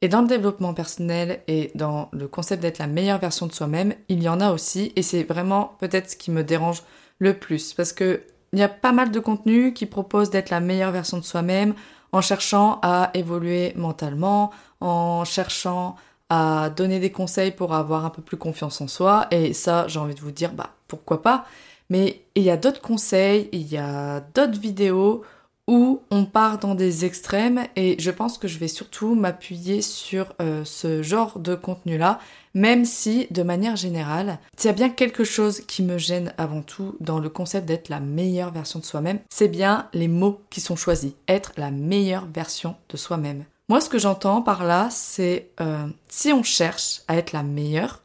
Et 0.00 0.08
dans 0.08 0.20
le 0.20 0.26
développement 0.26 0.74
personnel 0.74 1.42
et 1.46 1.70
dans 1.76 2.08
le 2.12 2.26
concept 2.26 2.60
d'être 2.60 2.78
la 2.78 2.88
meilleure 2.88 3.20
version 3.20 3.46
de 3.46 3.52
soi-même, 3.52 3.94
il 4.08 4.22
y 4.22 4.28
en 4.28 4.40
a 4.40 4.50
aussi, 4.50 4.92
et 4.96 5.02
c'est 5.02 5.22
vraiment 5.22 5.76
peut-être 5.78 6.10
ce 6.10 6.16
qui 6.16 6.32
me 6.32 6.42
dérange 6.42 6.82
le 7.18 7.34
plus. 7.34 7.72
Parce 7.72 7.92
que 7.92 8.22
il 8.52 8.58
y 8.58 8.62
a 8.62 8.68
pas 8.68 8.92
mal 8.92 9.10
de 9.10 9.20
contenus 9.20 9.72
qui 9.74 9.86
proposent 9.86 10.28
d'être 10.30 10.50
la 10.50 10.60
meilleure 10.60 10.90
version 10.90 11.18
de 11.18 11.24
soi-même 11.24 11.74
en 12.10 12.20
cherchant 12.20 12.78
à 12.82 13.10
évoluer 13.14 13.72
mentalement, 13.76 14.50
en 14.80 15.24
cherchant 15.24 15.96
à 16.28 16.70
donner 16.70 17.00
des 17.00 17.10
conseils 17.10 17.50
pour 17.50 17.74
avoir 17.74 18.04
un 18.04 18.10
peu 18.10 18.22
plus 18.22 18.36
confiance 18.36 18.80
en 18.80 18.88
soi. 18.88 19.26
Et 19.30 19.52
ça, 19.52 19.86
j'ai 19.88 19.98
envie 19.98 20.14
de 20.14 20.20
vous 20.20 20.30
dire, 20.30 20.52
bah 20.52 20.70
pourquoi 20.88 21.22
pas. 21.22 21.44
Mais 21.90 22.22
il 22.34 22.42
y 22.42 22.50
a 22.50 22.56
d'autres 22.56 22.80
conseils, 22.80 23.48
il 23.52 23.70
y 23.70 23.76
a 23.76 24.20
d'autres 24.34 24.58
vidéos 24.58 25.22
où 25.68 26.02
on 26.10 26.24
part 26.24 26.58
dans 26.58 26.74
des 26.74 27.04
extrêmes 27.04 27.66
et 27.76 27.96
je 27.98 28.10
pense 28.10 28.36
que 28.36 28.48
je 28.48 28.58
vais 28.58 28.68
surtout 28.68 29.14
m'appuyer 29.14 29.80
sur 29.80 30.34
euh, 30.40 30.64
ce 30.64 31.02
genre 31.02 31.38
de 31.38 31.54
contenu-là, 31.54 32.18
même 32.54 32.84
si 32.84 33.28
de 33.30 33.42
manière 33.42 33.76
générale, 33.76 34.38
s'il 34.56 34.68
y 34.70 34.74
a 34.74 34.76
bien 34.76 34.90
quelque 34.90 35.24
chose 35.24 35.60
qui 35.60 35.82
me 35.82 35.98
gêne 35.98 36.34
avant 36.36 36.62
tout 36.62 36.96
dans 37.00 37.20
le 37.20 37.28
concept 37.28 37.66
d'être 37.66 37.88
la 37.90 38.00
meilleure 38.00 38.52
version 38.52 38.80
de 38.80 38.84
soi-même, 38.84 39.20
c'est 39.30 39.48
bien 39.48 39.88
les 39.92 40.08
mots 40.08 40.40
qui 40.50 40.60
sont 40.60 40.76
choisis, 40.76 41.12
être 41.28 41.52
la 41.56 41.70
meilleure 41.70 42.26
version 42.26 42.74
de 42.88 42.96
soi-même. 42.96 43.44
Moi, 43.68 43.80
ce 43.80 43.88
que 43.88 43.98
j'entends 43.98 44.42
par 44.42 44.64
là, 44.64 44.88
c'est 44.90 45.50
euh, 45.60 45.86
si 46.08 46.32
on 46.32 46.42
cherche 46.42 47.02
à 47.08 47.16
être 47.16 47.32
la 47.32 47.42
meilleure, 47.42 48.02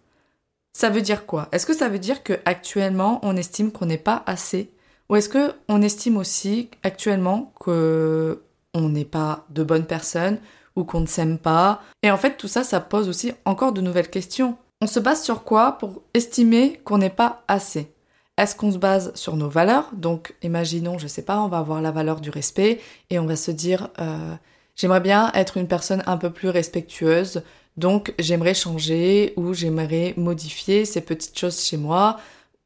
ça 0.73 0.89
veut 0.89 1.01
dire 1.01 1.25
quoi? 1.25 1.49
Est-ce 1.51 1.65
que 1.65 1.73
ça 1.73 1.89
veut 1.89 1.99
dire 1.99 2.23
que 2.23 2.39
actuellement 2.45 3.19
on 3.23 3.35
estime 3.35 3.71
qu'on 3.71 3.87
n'est 3.87 3.97
pas 3.97 4.23
assez? 4.27 4.71
Ou 5.09 5.15
est-ce 5.15 5.29
que 5.29 5.53
on 5.67 5.81
estime 5.81 6.17
aussi 6.17 6.69
actuellement 6.83 7.51
que 7.59 8.43
on 8.73 8.89
n'est 8.89 9.05
pas 9.05 9.45
de 9.49 9.63
bonnes 9.63 9.87
personnes 9.87 10.37
ou 10.75 10.83
qu'on 10.83 11.01
ne 11.01 11.07
s'aime 11.07 11.39
pas? 11.39 11.81
Et 12.03 12.11
en 12.11 12.17
fait, 12.17 12.37
tout 12.37 12.47
ça, 12.47 12.63
ça 12.63 12.79
pose 12.79 13.09
aussi 13.09 13.31
encore 13.45 13.73
de 13.73 13.81
nouvelles 13.81 14.11
questions. 14.11 14.57
On 14.81 14.87
se 14.87 14.99
base 14.99 15.23
sur 15.23 15.43
quoi 15.43 15.73
pour 15.79 16.03
estimer 16.13 16.79
qu'on 16.83 16.99
n'est 16.99 17.09
pas 17.09 17.43
assez? 17.47 17.91
Est-ce 18.37 18.55
qu'on 18.55 18.71
se 18.71 18.77
base 18.77 19.11
sur 19.15 19.35
nos 19.35 19.49
valeurs? 19.49 19.89
Donc, 19.93 20.35
imaginons, 20.43 20.99
je 20.99 21.07
sais 21.07 21.23
pas, 21.23 21.41
on 21.41 21.47
va 21.47 21.57
avoir 21.57 21.81
la 21.81 21.89
valeur 21.89 22.21
du 22.21 22.29
respect 22.29 22.79
et 23.09 23.17
on 23.17 23.25
va 23.25 23.35
se 23.35 23.49
dire, 23.49 23.89
euh, 23.99 24.35
J'aimerais 24.77 25.01
bien 25.01 25.31
être 25.33 25.57
une 25.57 25.67
personne 25.67 26.03
un 26.05 26.17
peu 26.17 26.29
plus 26.29 26.49
respectueuse, 26.49 27.41
donc 27.77 28.13
j'aimerais 28.19 28.53
changer 28.53 29.33
ou 29.35 29.53
j'aimerais 29.53 30.13
modifier 30.17 30.85
ces 30.85 31.01
petites 31.01 31.37
choses 31.37 31.63
chez 31.63 31.77
moi 31.77 32.17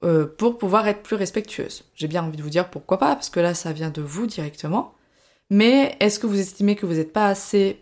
euh, 0.04 0.26
pour 0.26 0.58
pouvoir 0.58 0.88
être 0.90 1.04
plus 1.04 1.16
respectueuse. 1.16 1.84
J'ai 1.96 2.08
bien 2.08 2.24
envie 2.24 2.38
de 2.38 2.44
vous 2.44 2.50
dire 2.50 2.70
pourquoi 2.70 3.00
pas, 3.00 3.16
parce 3.16 3.30
que 3.30 3.40
là 3.40 3.54
ça 3.54 3.72
vient 3.72 3.90
de 3.92 4.02
vous 4.02 4.28
directement. 4.28 4.94
Mais 5.50 5.96
est-ce 6.02 6.20
que 6.20 6.28
vous 6.28 6.40
estimez 6.40 6.76
que 6.76 6.86
vous 6.86 6.96
n'êtes 6.96 7.14
pas 7.14 7.28
assez 7.28 7.82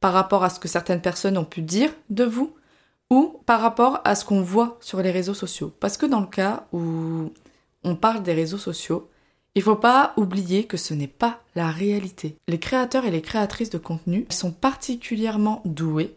par 0.00 0.12
rapport 0.12 0.42
à 0.42 0.50
ce 0.50 0.58
que 0.58 0.68
certaines 0.68 1.00
personnes 1.00 1.38
ont 1.38 1.44
pu 1.44 1.62
dire 1.62 1.92
de 2.10 2.24
vous 2.24 2.54
ou 3.10 3.40
par 3.46 3.60
rapport 3.60 4.00
à 4.04 4.16
ce 4.16 4.24
qu'on 4.24 4.42
voit 4.42 4.76
sur 4.80 5.02
les 5.02 5.12
réseaux 5.12 5.34
sociaux? 5.34 5.72
Parce 5.78 5.96
que 5.96 6.06
dans 6.06 6.20
le 6.20 6.26
cas 6.26 6.66
où 6.72 7.32
on 7.84 7.94
parle 7.94 8.24
des 8.24 8.34
réseaux 8.34 8.58
sociaux, 8.58 9.08
il 9.58 9.62
faut 9.62 9.74
pas 9.74 10.12
oublier 10.16 10.66
que 10.66 10.76
ce 10.76 10.94
n'est 10.94 11.08
pas 11.08 11.40
la 11.56 11.68
réalité. 11.72 12.36
Les 12.46 12.60
créateurs 12.60 13.06
et 13.06 13.10
les 13.10 13.22
créatrices 13.22 13.70
de 13.70 13.78
contenu 13.78 14.24
sont 14.30 14.52
particulièrement 14.52 15.62
doués 15.64 16.14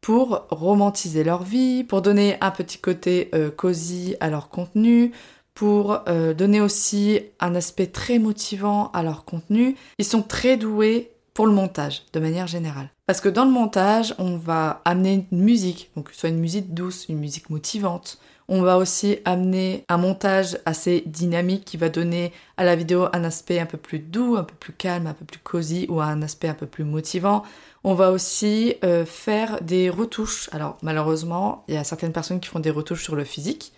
pour 0.00 0.46
romantiser 0.48 1.24
leur 1.24 1.42
vie, 1.42 1.82
pour 1.82 2.02
donner 2.02 2.36
un 2.40 2.52
petit 2.52 2.78
côté 2.78 3.30
euh, 3.34 3.50
cosy 3.50 4.14
à 4.20 4.30
leur 4.30 4.48
contenu, 4.48 5.10
pour 5.54 6.02
euh, 6.06 6.34
donner 6.34 6.60
aussi 6.60 7.18
un 7.40 7.56
aspect 7.56 7.88
très 7.88 8.20
motivant 8.20 8.92
à 8.92 9.02
leur 9.02 9.24
contenu. 9.24 9.74
Ils 9.98 10.04
sont 10.04 10.22
très 10.22 10.56
doués 10.56 11.10
pour 11.32 11.48
le 11.48 11.52
montage, 11.52 12.04
de 12.12 12.20
manière 12.20 12.46
générale. 12.46 12.90
Parce 13.06 13.20
que 13.20 13.28
dans 13.28 13.44
le 13.44 13.50
montage, 13.50 14.14
on 14.18 14.36
va 14.36 14.82
amener 14.84 15.26
une 15.32 15.42
musique, 15.42 15.90
soit 16.12 16.28
une 16.28 16.38
musique 16.38 16.74
douce, 16.74 17.06
une 17.08 17.18
musique 17.18 17.50
motivante, 17.50 18.18
on 18.48 18.62
va 18.62 18.76
aussi 18.76 19.18
amener 19.24 19.84
un 19.88 19.96
montage 19.96 20.58
assez 20.66 21.02
dynamique 21.06 21.64
qui 21.64 21.76
va 21.76 21.88
donner 21.88 22.32
à 22.56 22.64
la 22.64 22.76
vidéo 22.76 23.08
un 23.12 23.24
aspect 23.24 23.58
un 23.58 23.66
peu 23.66 23.78
plus 23.78 23.98
doux, 23.98 24.36
un 24.36 24.44
peu 24.44 24.54
plus 24.54 24.72
calme, 24.72 25.06
un 25.06 25.14
peu 25.14 25.24
plus 25.24 25.38
cosy 25.38 25.86
ou 25.88 26.00
un 26.00 26.22
aspect 26.22 26.48
un 26.48 26.54
peu 26.54 26.66
plus 26.66 26.84
motivant. 26.84 27.42
On 27.84 27.94
va 27.94 28.10
aussi 28.10 28.74
euh, 28.84 29.04
faire 29.04 29.60
des 29.62 29.90
retouches. 29.90 30.48
Alors 30.52 30.76
malheureusement, 30.82 31.64
il 31.68 31.74
y 31.74 31.78
a 31.78 31.84
certaines 31.84 32.12
personnes 32.12 32.40
qui 32.40 32.48
font 32.48 32.60
des 32.60 32.70
retouches 32.70 33.02
sur 33.02 33.16
le 33.16 33.24
physique. 33.24 33.72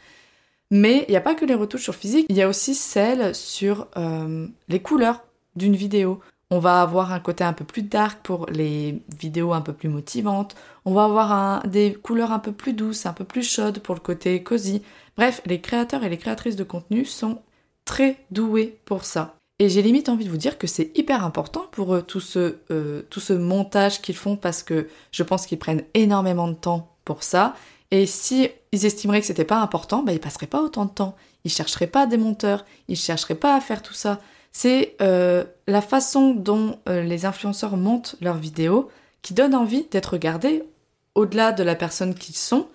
Mais 0.70 1.04
il 1.06 1.12
n'y 1.12 1.16
a 1.16 1.20
pas 1.20 1.36
que 1.36 1.44
les 1.44 1.54
retouches 1.54 1.84
sur 1.84 1.94
physique, 1.94 2.26
il 2.28 2.36
y 2.36 2.42
a 2.42 2.48
aussi 2.48 2.74
celles 2.74 3.34
sur 3.36 3.86
euh, 3.96 4.48
les 4.68 4.80
couleurs 4.80 5.23
d'une 5.54 5.76
vidéo. 5.76 6.20
On 6.50 6.60
va 6.60 6.80
avoir 6.80 7.12
un 7.12 7.18
côté 7.18 7.42
un 7.42 7.52
peu 7.52 7.64
plus 7.64 7.82
dark 7.82 8.20
pour 8.22 8.46
les 8.46 9.02
vidéos 9.18 9.52
un 9.52 9.60
peu 9.60 9.72
plus 9.72 9.88
motivantes. 9.88 10.54
On 10.84 10.94
va 10.94 11.04
avoir 11.04 11.66
des 11.66 11.94
couleurs 11.94 12.30
un 12.30 12.38
peu 12.38 12.52
plus 12.52 12.72
douces, 12.72 13.04
un 13.04 13.12
peu 13.12 13.24
plus 13.24 13.42
chaudes 13.42 13.80
pour 13.80 13.96
le 13.96 14.00
côté 14.00 14.42
cosy. 14.44 14.82
Bref, 15.16 15.42
les 15.44 15.60
créateurs 15.60 16.04
et 16.04 16.08
les 16.08 16.18
créatrices 16.18 16.54
de 16.54 16.62
contenu 16.62 17.04
sont 17.04 17.40
très 17.84 18.24
doués 18.30 18.78
pour 18.84 19.04
ça. 19.04 19.34
Et 19.58 19.68
j'ai 19.68 19.82
limite 19.82 20.08
envie 20.08 20.26
de 20.26 20.30
vous 20.30 20.36
dire 20.36 20.58
que 20.58 20.66
c'est 20.66 20.96
hyper 20.96 21.24
important 21.24 21.66
pour 21.72 21.94
eux 21.94 22.02
tout 22.02 22.20
ce, 22.20 22.58
euh, 22.70 23.02
tout 23.10 23.20
ce 23.20 23.32
montage 23.32 24.00
qu'ils 24.02 24.16
font 24.16 24.36
parce 24.36 24.62
que 24.62 24.88
je 25.10 25.22
pense 25.22 25.46
qu'ils 25.46 25.58
prennent 25.58 25.84
énormément 25.94 26.46
de 26.46 26.54
temps 26.54 26.94
pour 27.04 27.22
ça. 27.22 27.54
Et 27.90 28.06
si 28.06 28.50
estimeraient 28.72 29.20
que 29.20 29.26
c'était 29.26 29.44
pas 29.44 29.60
important, 29.60 30.02
bah 30.02 30.12
ils 30.12 30.20
passeraient 30.20 30.46
pas 30.46 30.60
autant 30.60 30.84
de 30.84 30.90
temps. 30.90 31.16
Ils 31.44 31.50
chercheraient 31.50 31.86
pas 31.86 32.06
des 32.06 32.18
monteurs, 32.18 32.64
ils 32.88 32.96
chercheraient 32.96 33.34
pas 33.34 33.56
à 33.56 33.60
faire 33.60 33.82
tout 33.82 33.94
ça 33.94 34.20
c'est 34.58 34.96
euh, 35.02 35.44
la 35.66 35.82
façon 35.82 36.32
dont 36.32 36.78
euh, 36.88 37.02
les 37.02 37.26
influenceurs 37.26 37.76
montent 37.76 38.16
leurs 38.22 38.38
vidéos 38.38 38.90
qui 39.20 39.34
donne 39.34 39.54
envie 39.54 39.84
d'être 39.90 40.14
regardés 40.14 40.64
au-delà 41.14 41.52
de 41.52 41.62
la 41.62 41.75
personne 41.75 42.14
qu'ils 42.14 42.36
sont. 42.36 42.66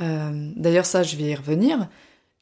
Euh, 0.00 0.50
d'ailleurs, 0.56 0.86
ça, 0.86 1.04
je 1.04 1.14
vais 1.14 1.30
y 1.30 1.34
revenir. 1.36 1.88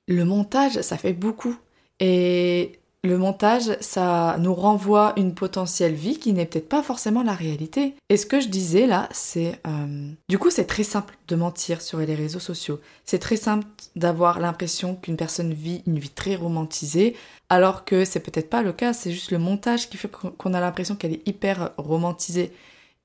Le 0.06 0.24
montage, 0.24 0.80
ça 0.80 0.96
fait 0.96 1.12
beaucoup. 1.12 1.54
Et 2.00 2.80
le 3.08 3.16
montage, 3.16 3.76
ça 3.80 4.36
nous 4.38 4.54
renvoie 4.54 5.14
une 5.16 5.34
potentielle 5.34 5.94
vie 5.94 6.18
qui 6.18 6.32
n'est 6.34 6.44
peut-être 6.44 6.68
pas 6.68 6.82
forcément 6.82 7.22
la 7.22 7.32
réalité. 7.32 7.94
Et 8.10 8.18
ce 8.18 8.26
que 8.26 8.38
je 8.38 8.48
disais 8.48 8.86
là, 8.86 9.08
c'est... 9.12 9.58
Euh, 9.66 10.10
du 10.28 10.38
coup, 10.38 10.50
c'est 10.50 10.66
très 10.66 10.82
simple 10.82 11.16
de 11.26 11.34
mentir 11.34 11.80
sur 11.80 11.98
les 11.98 12.14
réseaux 12.14 12.38
sociaux. 12.38 12.80
C'est 13.04 13.18
très 13.18 13.36
simple 13.36 13.66
d'avoir 13.96 14.40
l'impression 14.40 14.94
qu'une 14.94 15.16
personne 15.16 15.54
vit 15.54 15.82
une 15.86 15.98
vie 15.98 16.10
très 16.10 16.36
romantisée, 16.36 17.16
alors 17.48 17.86
que 17.86 18.04
c'est 18.04 18.20
peut-être 18.20 18.50
pas 18.50 18.62
le 18.62 18.74
cas, 18.74 18.92
c'est 18.92 19.10
juste 19.10 19.30
le 19.30 19.38
montage 19.38 19.88
qui 19.88 19.96
fait 19.96 20.10
qu'on 20.10 20.52
a 20.52 20.60
l'impression 20.60 20.94
qu'elle 20.94 21.14
est 21.14 21.26
hyper 21.26 21.70
romantisée. 21.78 22.52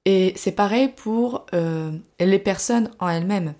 Et 0.03 0.33
c'est 0.35 0.51
pareil 0.51 0.89
pour 0.89 1.45
euh, 1.53 1.91
les 2.19 2.39
personnes 2.39 2.91
en 2.99 3.07
elles-mêmes. 3.07 3.53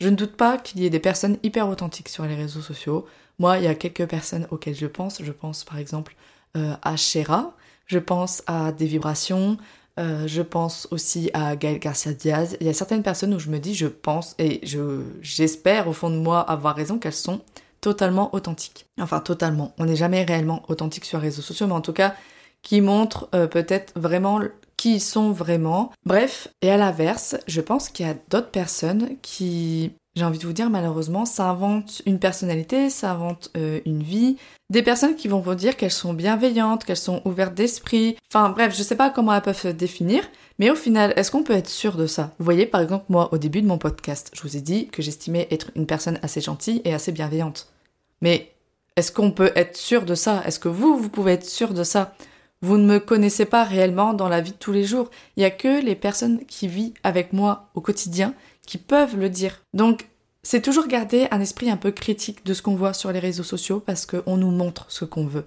Je 0.00 0.08
ne 0.08 0.16
doute 0.16 0.34
pas 0.34 0.56
qu'il 0.56 0.80
y 0.80 0.86
ait 0.86 0.90
des 0.90 0.98
personnes 0.98 1.36
hyper 1.42 1.68
authentiques 1.68 2.08
sur 2.08 2.24
les 2.24 2.34
réseaux 2.34 2.62
sociaux. 2.62 3.06
Moi, 3.40 3.58
il 3.58 3.64
y 3.64 3.66
a 3.66 3.74
quelques 3.74 4.06
personnes 4.06 4.46
auxquelles 4.52 4.76
je 4.76 4.86
pense. 4.86 5.20
Je 5.20 5.32
pense 5.32 5.64
par 5.64 5.78
exemple 5.78 6.14
euh, 6.56 6.74
à 6.82 6.96
Shera, 6.96 7.56
je 7.86 7.98
pense 7.98 8.42
à 8.46 8.70
des 8.70 8.86
vibrations, 8.86 9.58
Euh, 9.98 10.26
je 10.26 10.40
pense 10.40 10.88
aussi 10.92 11.30
à 11.34 11.56
Gaël 11.56 11.78
Garcia 11.78 12.12
Diaz. 12.14 12.56
Il 12.60 12.66
y 12.66 12.70
a 12.70 12.72
certaines 12.72 13.02
personnes 13.02 13.34
où 13.34 13.40
je 13.40 13.50
me 13.50 13.58
dis, 13.58 13.74
je 13.74 13.88
pense 13.88 14.34
et 14.38 14.60
je 14.62 15.02
j'espère 15.20 15.88
au 15.88 15.92
fond 15.92 16.10
de 16.10 16.16
moi 16.16 16.40
avoir 16.40 16.74
raison 16.76 16.98
qu'elles 16.98 17.12
sont 17.12 17.40
totalement 17.80 18.32
authentiques. 18.34 18.86
Enfin, 19.00 19.20
totalement. 19.20 19.74
On 19.78 19.84
n'est 19.84 19.96
jamais 19.96 20.24
réellement 20.24 20.62
authentique 20.68 21.04
sur 21.04 21.18
les 21.18 21.24
réseaux 21.24 21.42
sociaux, 21.42 21.66
mais 21.66 21.74
en 21.74 21.82
tout 21.82 21.92
cas, 21.92 22.14
qui 22.62 22.80
montrent 22.80 23.28
euh, 23.34 23.46
peut-être 23.46 23.92
vraiment 23.96 24.40
qui 24.76 24.94
ils 24.94 25.00
sont 25.00 25.32
vraiment. 25.32 25.90
Bref, 26.06 26.48
et 26.62 26.70
à 26.70 26.76
l'inverse, 26.78 27.36
je 27.46 27.60
pense 27.60 27.90
qu'il 27.90 28.06
y 28.06 28.10
a 28.10 28.16
d'autres 28.30 28.52
personnes 28.52 29.16
qui 29.22 29.92
j'ai 30.16 30.24
envie 30.24 30.38
de 30.38 30.46
vous 30.46 30.52
dire, 30.52 30.70
malheureusement, 30.70 31.24
ça 31.24 31.48
invente 31.48 32.02
une 32.04 32.18
personnalité, 32.18 32.90
ça 32.90 33.12
invente 33.12 33.50
euh, 33.56 33.80
une 33.86 34.02
vie. 34.02 34.36
Des 34.68 34.82
personnes 34.82 35.14
qui 35.14 35.28
vont 35.28 35.40
vous 35.40 35.54
dire 35.54 35.76
qu'elles 35.76 35.92
sont 35.92 36.14
bienveillantes, 36.14 36.84
qu'elles 36.84 36.96
sont 36.96 37.22
ouvertes 37.24 37.54
d'esprit. 37.54 38.16
Enfin 38.28 38.50
bref, 38.50 38.74
je 38.76 38.82
sais 38.82 38.96
pas 38.96 39.10
comment 39.10 39.32
elles 39.32 39.42
peuvent 39.42 39.60
se 39.60 39.68
définir, 39.68 40.24
mais 40.58 40.70
au 40.70 40.74
final, 40.74 41.12
est-ce 41.16 41.30
qu'on 41.30 41.44
peut 41.44 41.54
être 41.54 41.68
sûr 41.68 41.96
de 41.96 42.06
ça? 42.06 42.32
Vous 42.38 42.44
voyez, 42.44 42.66
par 42.66 42.80
exemple, 42.80 43.04
moi, 43.08 43.28
au 43.32 43.38
début 43.38 43.62
de 43.62 43.68
mon 43.68 43.78
podcast, 43.78 44.32
je 44.34 44.42
vous 44.42 44.56
ai 44.56 44.60
dit 44.60 44.88
que 44.88 45.00
j'estimais 45.00 45.46
être 45.50 45.70
une 45.76 45.86
personne 45.86 46.18
assez 46.22 46.40
gentille 46.40 46.82
et 46.84 46.92
assez 46.92 47.12
bienveillante. 47.12 47.72
Mais 48.20 48.52
est-ce 48.96 49.12
qu'on 49.12 49.30
peut 49.30 49.52
être 49.54 49.76
sûr 49.76 50.04
de 50.04 50.16
ça? 50.16 50.42
Est-ce 50.44 50.58
que 50.58 50.68
vous, 50.68 50.96
vous 50.96 51.08
pouvez 51.08 51.32
être 51.32 51.46
sûr 51.46 51.72
de 51.72 51.84
ça? 51.84 52.14
Vous 52.62 52.76
ne 52.76 52.84
me 52.84 52.98
connaissez 52.98 53.46
pas 53.46 53.64
réellement 53.64 54.12
dans 54.12 54.28
la 54.28 54.42
vie 54.42 54.50
de 54.50 54.56
tous 54.56 54.72
les 54.72 54.84
jours. 54.84 55.08
Il 55.36 55.42
y 55.42 55.46
a 55.46 55.50
que 55.50 55.82
les 55.82 55.94
personnes 55.94 56.44
qui 56.44 56.68
vivent 56.68 56.92
avec 57.02 57.32
moi 57.32 57.70
au 57.74 57.80
quotidien 57.80 58.34
qui 58.66 58.78
peuvent 58.78 59.16
le 59.16 59.30
dire. 59.30 59.62
Donc, 59.74 60.08
c'est 60.42 60.62
toujours 60.62 60.86
garder 60.86 61.28
un 61.30 61.40
esprit 61.40 61.70
un 61.70 61.76
peu 61.76 61.90
critique 61.90 62.44
de 62.46 62.54
ce 62.54 62.62
qu'on 62.62 62.74
voit 62.74 62.94
sur 62.94 63.12
les 63.12 63.18
réseaux 63.18 63.42
sociaux 63.42 63.80
parce 63.80 64.06
qu'on 64.06 64.36
nous 64.36 64.50
montre 64.50 64.86
ce 64.88 65.04
qu'on 65.04 65.26
veut. 65.26 65.46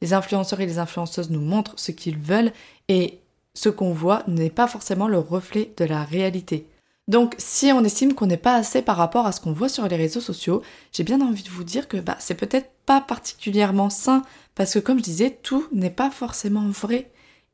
Les 0.00 0.14
influenceurs 0.14 0.60
et 0.60 0.66
les 0.66 0.78
influenceuses 0.78 1.30
nous 1.30 1.40
montrent 1.40 1.78
ce 1.78 1.92
qu'ils 1.92 2.18
veulent 2.18 2.52
et 2.88 3.20
ce 3.54 3.68
qu'on 3.68 3.92
voit 3.92 4.24
n'est 4.26 4.50
pas 4.50 4.66
forcément 4.66 5.06
le 5.06 5.18
reflet 5.18 5.72
de 5.76 5.84
la 5.84 6.02
réalité. 6.02 6.66
Donc 7.06 7.34
si 7.38 7.72
on 7.72 7.84
estime 7.84 8.14
qu'on 8.14 8.26
n'est 8.26 8.36
pas 8.36 8.54
assez 8.56 8.82
par 8.82 8.96
rapport 8.96 9.26
à 9.26 9.32
ce 9.32 9.40
qu'on 9.40 9.52
voit 9.52 9.68
sur 9.68 9.86
les 9.86 9.96
réseaux 9.96 10.20
sociaux, 10.20 10.62
j'ai 10.92 11.04
bien 11.04 11.20
envie 11.20 11.42
de 11.42 11.50
vous 11.50 11.64
dire 11.64 11.86
que 11.86 11.98
bah, 11.98 12.16
c'est 12.18 12.34
peut-être 12.34 12.70
pas 12.86 13.00
particulièrement 13.00 13.90
sain 13.90 14.22
parce 14.54 14.74
que 14.74 14.78
comme 14.80 14.98
je 14.98 15.04
disais, 15.04 15.38
tout 15.42 15.68
n'est 15.72 15.90
pas 15.90 16.10
forcément 16.10 16.68
vrai. 16.68 17.10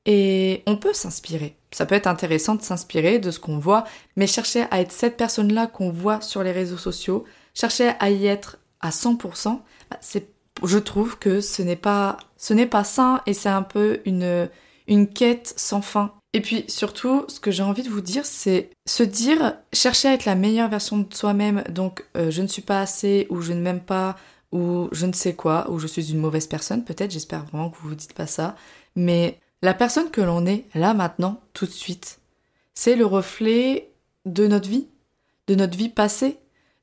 Et 0.06 0.62
on 0.66 0.76
peut 0.76 0.94
s'inspirer. 0.94 1.57
Ça 1.70 1.86
peut 1.86 1.94
être 1.94 2.06
intéressant 2.06 2.54
de 2.54 2.62
s'inspirer 2.62 3.18
de 3.18 3.30
ce 3.30 3.38
qu'on 3.38 3.58
voit, 3.58 3.84
mais 4.16 4.26
chercher 4.26 4.64
à 4.70 4.80
être 4.80 4.92
cette 4.92 5.16
personne-là 5.16 5.66
qu'on 5.66 5.90
voit 5.90 6.20
sur 6.20 6.42
les 6.42 6.52
réseaux 6.52 6.78
sociaux, 6.78 7.24
chercher 7.54 7.92
à 8.00 8.10
y 8.10 8.26
être 8.26 8.58
à 8.80 8.90
100%, 8.90 9.60
bah, 9.90 9.98
je 10.64 10.78
trouve 10.78 11.18
que 11.18 11.40
ce 11.40 11.62
n'est 11.62 11.76
pas, 11.76 12.16
pas 12.70 12.84
sain 12.84 13.20
et 13.26 13.34
c'est 13.34 13.48
un 13.48 13.62
peu 13.62 14.00
une, 14.06 14.48
une 14.86 15.08
quête 15.08 15.54
sans 15.56 15.82
fin. 15.82 16.12
Et 16.34 16.40
puis 16.40 16.64
surtout, 16.68 17.24
ce 17.28 17.40
que 17.40 17.50
j'ai 17.50 17.62
envie 17.62 17.82
de 17.82 17.88
vous 17.88 18.00
dire, 18.00 18.26
c'est 18.26 18.70
se 18.86 19.02
dire, 19.02 19.56
chercher 19.72 20.08
à 20.08 20.14
être 20.14 20.26
la 20.26 20.34
meilleure 20.34 20.68
version 20.68 20.98
de 20.98 21.14
soi-même, 21.14 21.64
donc 21.70 22.04
euh, 22.16 22.30
je 22.30 22.42
ne 22.42 22.46
suis 22.46 22.62
pas 22.62 22.80
assez, 22.80 23.26
ou 23.30 23.40
je 23.40 23.52
ne 23.52 23.60
m'aime 23.60 23.80
pas, 23.80 24.16
ou 24.52 24.88
je 24.92 25.06
ne 25.06 25.12
sais 25.12 25.34
quoi, 25.34 25.70
ou 25.70 25.78
je 25.78 25.86
suis 25.86 26.10
une 26.12 26.18
mauvaise 26.18 26.46
personne, 26.46 26.84
peut-être, 26.84 27.10
j'espère 27.10 27.44
vraiment 27.44 27.70
que 27.70 27.78
vous 27.78 27.88
vous 27.90 27.94
dites 27.94 28.12
pas 28.12 28.26
ça, 28.26 28.56
mais 28.94 29.40
la 29.62 29.74
personne 29.74 30.10
que 30.10 30.20
l'on 30.20 30.46
est 30.46 30.64
là 30.74 30.94
maintenant, 30.94 31.40
tout 31.52 31.66
de 31.66 31.70
suite, 31.70 32.20
c'est 32.74 32.96
le 32.96 33.06
reflet 33.06 33.90
de 34.24 34.46
notre 34.46 34.68
vie, 34.68 34.86
de 35.48 35.54
notre 35.54 35.76
vie 35.76 35.88
passée, 35.88 36.38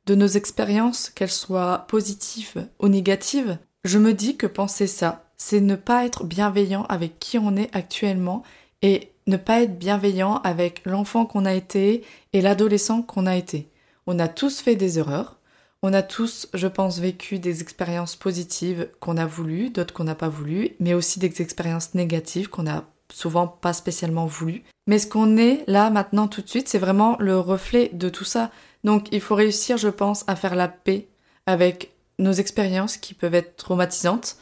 de 0.06 0.16
nos 0.16 0.28
expériences, 0.28 1.10
qu'elles 1.10 1.32
soient 1.32 1.86
positives 1.88 2.68
ou 2.80 2.88
négatives. 2.88 3.58
Je 3.84 3.98
me 3.98 4.14
dis 4.14 4.36
que 4.36 4.48
penser 4.48 4.88
ça, 4.88 5.30
c'est 5.38 5.62
ne 5.62 5.76
pas 5.76 6.06
être 6.06 6.26
bienveillant 6.26 6.84
avec 6.90 7.20
qui 7.20 7.38
on 7.38 7.56
est 7.56 7.74
actuellement 7.76 8.44
et 8.82 9.12
ne 9.28 9.38
pas 9.38 9.62
être 9.62 9.80
bienveillant 9.80 10.42
avec 10.44 10.82
l'enfant 10.86 11.26
qu'on 11.26 11.46
a 11.46 11.54
été 11.54 12.04
et 12.34 12.42
l'adolescent 12.42 13.02
qu'on 13.02 13.26
a 13.26 13.36
été. 13.36 13.70
On 14.06 14.20
a 14.20 14.28
tous 14.28 14.60
fait 14.60 14.76
des 14.76 15.00
erreurs, 15.00 15.40
on 15.82 15.94
a 15.94 16.02
tous, 16.02 16.48
je 16.54 16.68
pense, 16.68 17.00
vécu 17.00 17.40
des 17.40 17.62
expériences 17.62 18.16
positives 18.16 18.90
qu'on 19.00 19.18
a 19.18 19.26
voulu, 19.26 19.70
d'autres 19.70 19.94
qu'on 19.94 20.06
n'a 20.06 20.16
pas 20.16 20.30
voulu, 20.30 20.72
mais 20.80 20.94
aussi 20.94 21.20
des 21.20 21.42
expériences 21.42 21.94
négatives 21.94 22.50
qu'on 22.50 22.64
n'a 22.64 22.86
souvent 23.12 23.48
pas 23.48 23.74
spécialement 23.74 24.26
voulu. 24.26 24.64
Mais 24.88 25.00
ce 25.00 25.08
qu'on 25.08 25.38
est 25.38 25.64
là 25.68 25.90
maintenant 25.90 26.28
tout 26.28 26.42
de 26.42 26.50
suite, 26.50 26.68
c'est 26.68 26.80
vraiment 26.80 27.18
le 27.20 27.40
reflet 27.40 27.90
de 27.94 28.10
tout 28.10 28.24
ça. 28.24 28.52
Donc 28.84 29.08
il 29.12 29.22
faut 29.22 29.36
réussir, 29.36 29.78
je 29.78 29.90
pense, 29.90 30.24
à 30.28 30.36
faire 30.36 30.56
la 30.56 30.68
paix 30.68 31.08
avec 31.46 31.92
nos 32.20 32.32
expériences 32.32 32.98
qui 32.98 33.14
peuvent 33.14 33.36
être 33.36 33.56
traumatisantes 33.56 34.38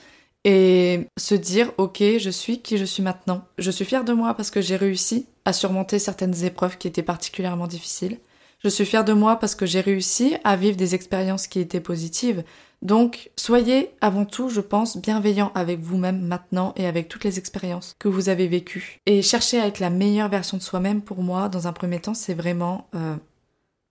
et 0.46 1.08
se 1.18 1.36
dire 1.36 1.72
ok 1.78 2.04
je 2.20 2.30
suis 2.30 2.62
qui 2.62 2.78
je 2.78 2.86
suis 2.86 3.04
maintenant. 3.04 3.46
Je 3.58 3.72
suis 3.72 3.86
fière 3.86 4.04
de 4.04 4.13
moi 4.13 4.34
parce 4.34 4.52
que 4.52 4.62
j'ai 4.62 4.75
réussi 4.75 5.28
à 5.46 5.54
surmonter 5.54 6.00
certaines 6.00 6.44
épreuves 6.44 6.78
qui 6.78 6.88
étaient 6.88 7.04
particulièrement 7.04 7.68
difficiles. 7.68 8.20
Je 8.63 8.70
suis 8.70 8.86
fière 8.86 9.03
de 9.03 9.12
moi 9.12 9.36
parce 9.38 9.55
que 9.55 9.65
j'ai 9.65 9.82
réussi 9.82 10.38
à 10.46 10.55
vivre 10.55 10.77
des 10.77 10.96
expériences 10.96 11.48
qui 11.48 11.60
étaient 11.60 11.82
positives. 11.82 12.43
Donc, 12.82 13.29
soyez 13.36 13.91
avant 14.00 14.24
tout, 14.24 14.50
je 14.50 14.62
pense, 14.62 14.98
bienveillant 14.98 15.51
avec 15.53 15.79
vous-même 15.79 16.22
maintenant 16.22 16.74
et 16.77 16.86
avec 16.86 17.10
toutes 17.10 17.25
les 17.25 17.39
expériences 17.39 17.96
que 18.00 18.08
vous 18.08 18.29
avez 18.29 18.48
vécues. 18.48 19.00
Et 19.05 19.22
chercher 19.22 19.60
à 19.60 19.67
être 19.67 19.79
la 19.79 19.89
meilleure 19.89 20.29
version 20.29 20.58
de 20.58 20.62
soi-même, 20.62 21.01
pour 21.01 21.24
moi, 21.24 21.50
dans 21.50 21.67
un 21.67 21.74
premier 21.74 22.00
temps, 22.00 22.13
c'est 22.13 22.34
vraiment 22.34 22.88
euh, 22.96 23.15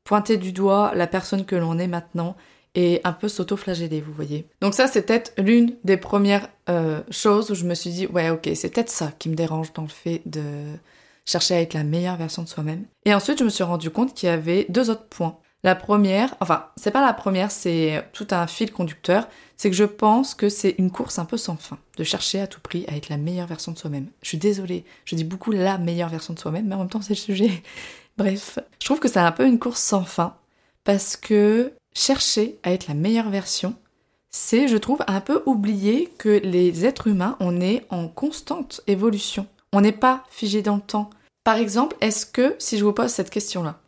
pointer 0.05 0.39
du 0.39 0.53
doigt 0.53 0.93
la 0.95 1.07
personne 1.07 1.45
que 1.45 1.57
l'on 1.57 1.79
est 1.79 1.87
maintenant 1.87 2.35
et 2.75 3.03
un 3.05 3.13
peu 3.13 3.29
s'auto-flageller, 3.29 4.01
vous 4.01 4.13
voyez. 4.13 4.47
Donc 4.63 4.73
ça, 4.73 4.87
c'est 4.87 5.03
peut-être 5.03 5.35
l'une 5.37 5.77
des 5.85 5.99
premières 5.99 6.49
euh, 6.71 7.03
choses 7.11 7.51
où 7.51 7.55
je 7.55 7.67
me 7.67 7.75
suis 7.75 7.91
dit, 7.91 8.07
ouais, 8.07 8.31
ok, 8.31 8.49
c'est 8.55 8.73
peut-être 8.73 8.91
ça 8.91 9.13
qui 9.19 9.29
me 9.29 9.35
dérange 9.35 9.75
dans 9.75 9.83
le 9.83 9.89
fait 9.89 10.23
de 10.25 10.43
chercher 11.25 11.55
à 11.55 11.61
être 11.61 11.75
la 11.75 11.85
meilleure 11.85 12.17
version 12.17 12.43
de 12.43 12.49
soi-même. 12.49 12.85
Et 13.05 13.15
ensuite, 13.15 13.39
je 13.39 13.45
me 13.45 13.49
suis 13.49 13.65
rendu 13.65 13.91
compte 13.91 14.15
qu'il 14.15 14.29
y 14.29 14.33
avait 14.33 14.67
deux 14.69 14.91
autres 14.91 15.07
points. 15.07 15.39
La 15.65 15.77
première, 15.77 16.35
enfin, 16.41 16.67
c'est 16.77 16.91
pas 16.91 17.05
la 17.05 17.13
première, 17.13 17.53
c'est 17.53 18.05
tout 18.13 18.27
un 18.33 18.49
fil 18.49 18.73
conducteur, 18.73 19.29
c'est 19.57 19.71
que 19.71 19.77
je 19.77 19.85
pense 19.85 20.35
que 20.35 20.49
c'est 20.49 20.75
une 20.79 20.91
course 20.91 21.21
un 21.21 21.25
peu 21.25 21.37
sans 21.37 21.55
fin, 21.55 21.79
de 21.97 22.03
chercher 22.03 22.41
à 22.41 22.49
tout 22.49 22.61
prix 22.61 22.85
à 22.89 22.97
être 22.97 23.09
la 23.09 23.17
meilleure 23.17 23.47
version 23.47 23.71
de 23.71 23.79
soi-même. 23.79 24.09
Je 24.23 24.29
suis 24.29 24.39
désolée, 24.39 24.85
je 25.05 25.15
dis 25.15 25.23
beaucoup 25.23 25.53
la 25.53 25.79
meilleure 25.79 26.09
version 26.09 26.35
de 26.35 26.39
soi-même, 26.41 26.67
mais 26.67 26.75
en 26.75 26.79
même 26.79 26.89
temps, 26.89 27.01
c'est 27.01 27.15
le 27.15 27.19
sujet. 27.19 27.63
Bref, 28.19 28.59
je 28.81 28.85
trouve 28.85 28.99
que 28.99 29.09
c'est 29.09 29.21
un 29.21 29.31
peu 29.31 29.47
une 29.47 29.61
course 29.61 29.81
sans 29.81 30.03
fin, 30.03 30.35
parce 30.83 31.17
que 31.17 31.73
chercher 31.95 32.59
à 32.65 32.73
être 32.73 32.89
la 32.89 32.95
meilleure 32.95 33.31
version, 33.31 33.77
c'est, 34.31 34.67
je 34.67 34.77
trouve, 34.77 35.05
un 35.07 35.21
peu 35.21 35.43
oublier 35.47 36.13
que 36.19 36.41
les 36.43 36.87
êtres 36.87 37.07
humains, 37.07 37.37
on 37.39 37.61
est 37.61 37.85
en 37.91 38.09
constante 38.09 38.81
évolution. 38.89 39.47
On 39.73 39.81
n'est 39.81 39.93
pas 39.93 40.25
figé 40.29 40.63
dans 40.63 40.77
le 40.77 40.83
temps. 40.83 41.11
Par 41.45 41.57
exemple, 41.57 41.97
est-ce 42.01 42.27
que, 42.27 42.55
si 42.59 42.79
je 42.79 42.85
vous 42.85 42.93
pose 42.93 43.11
cette 43.11 43.31
question-là, 43.31 43.81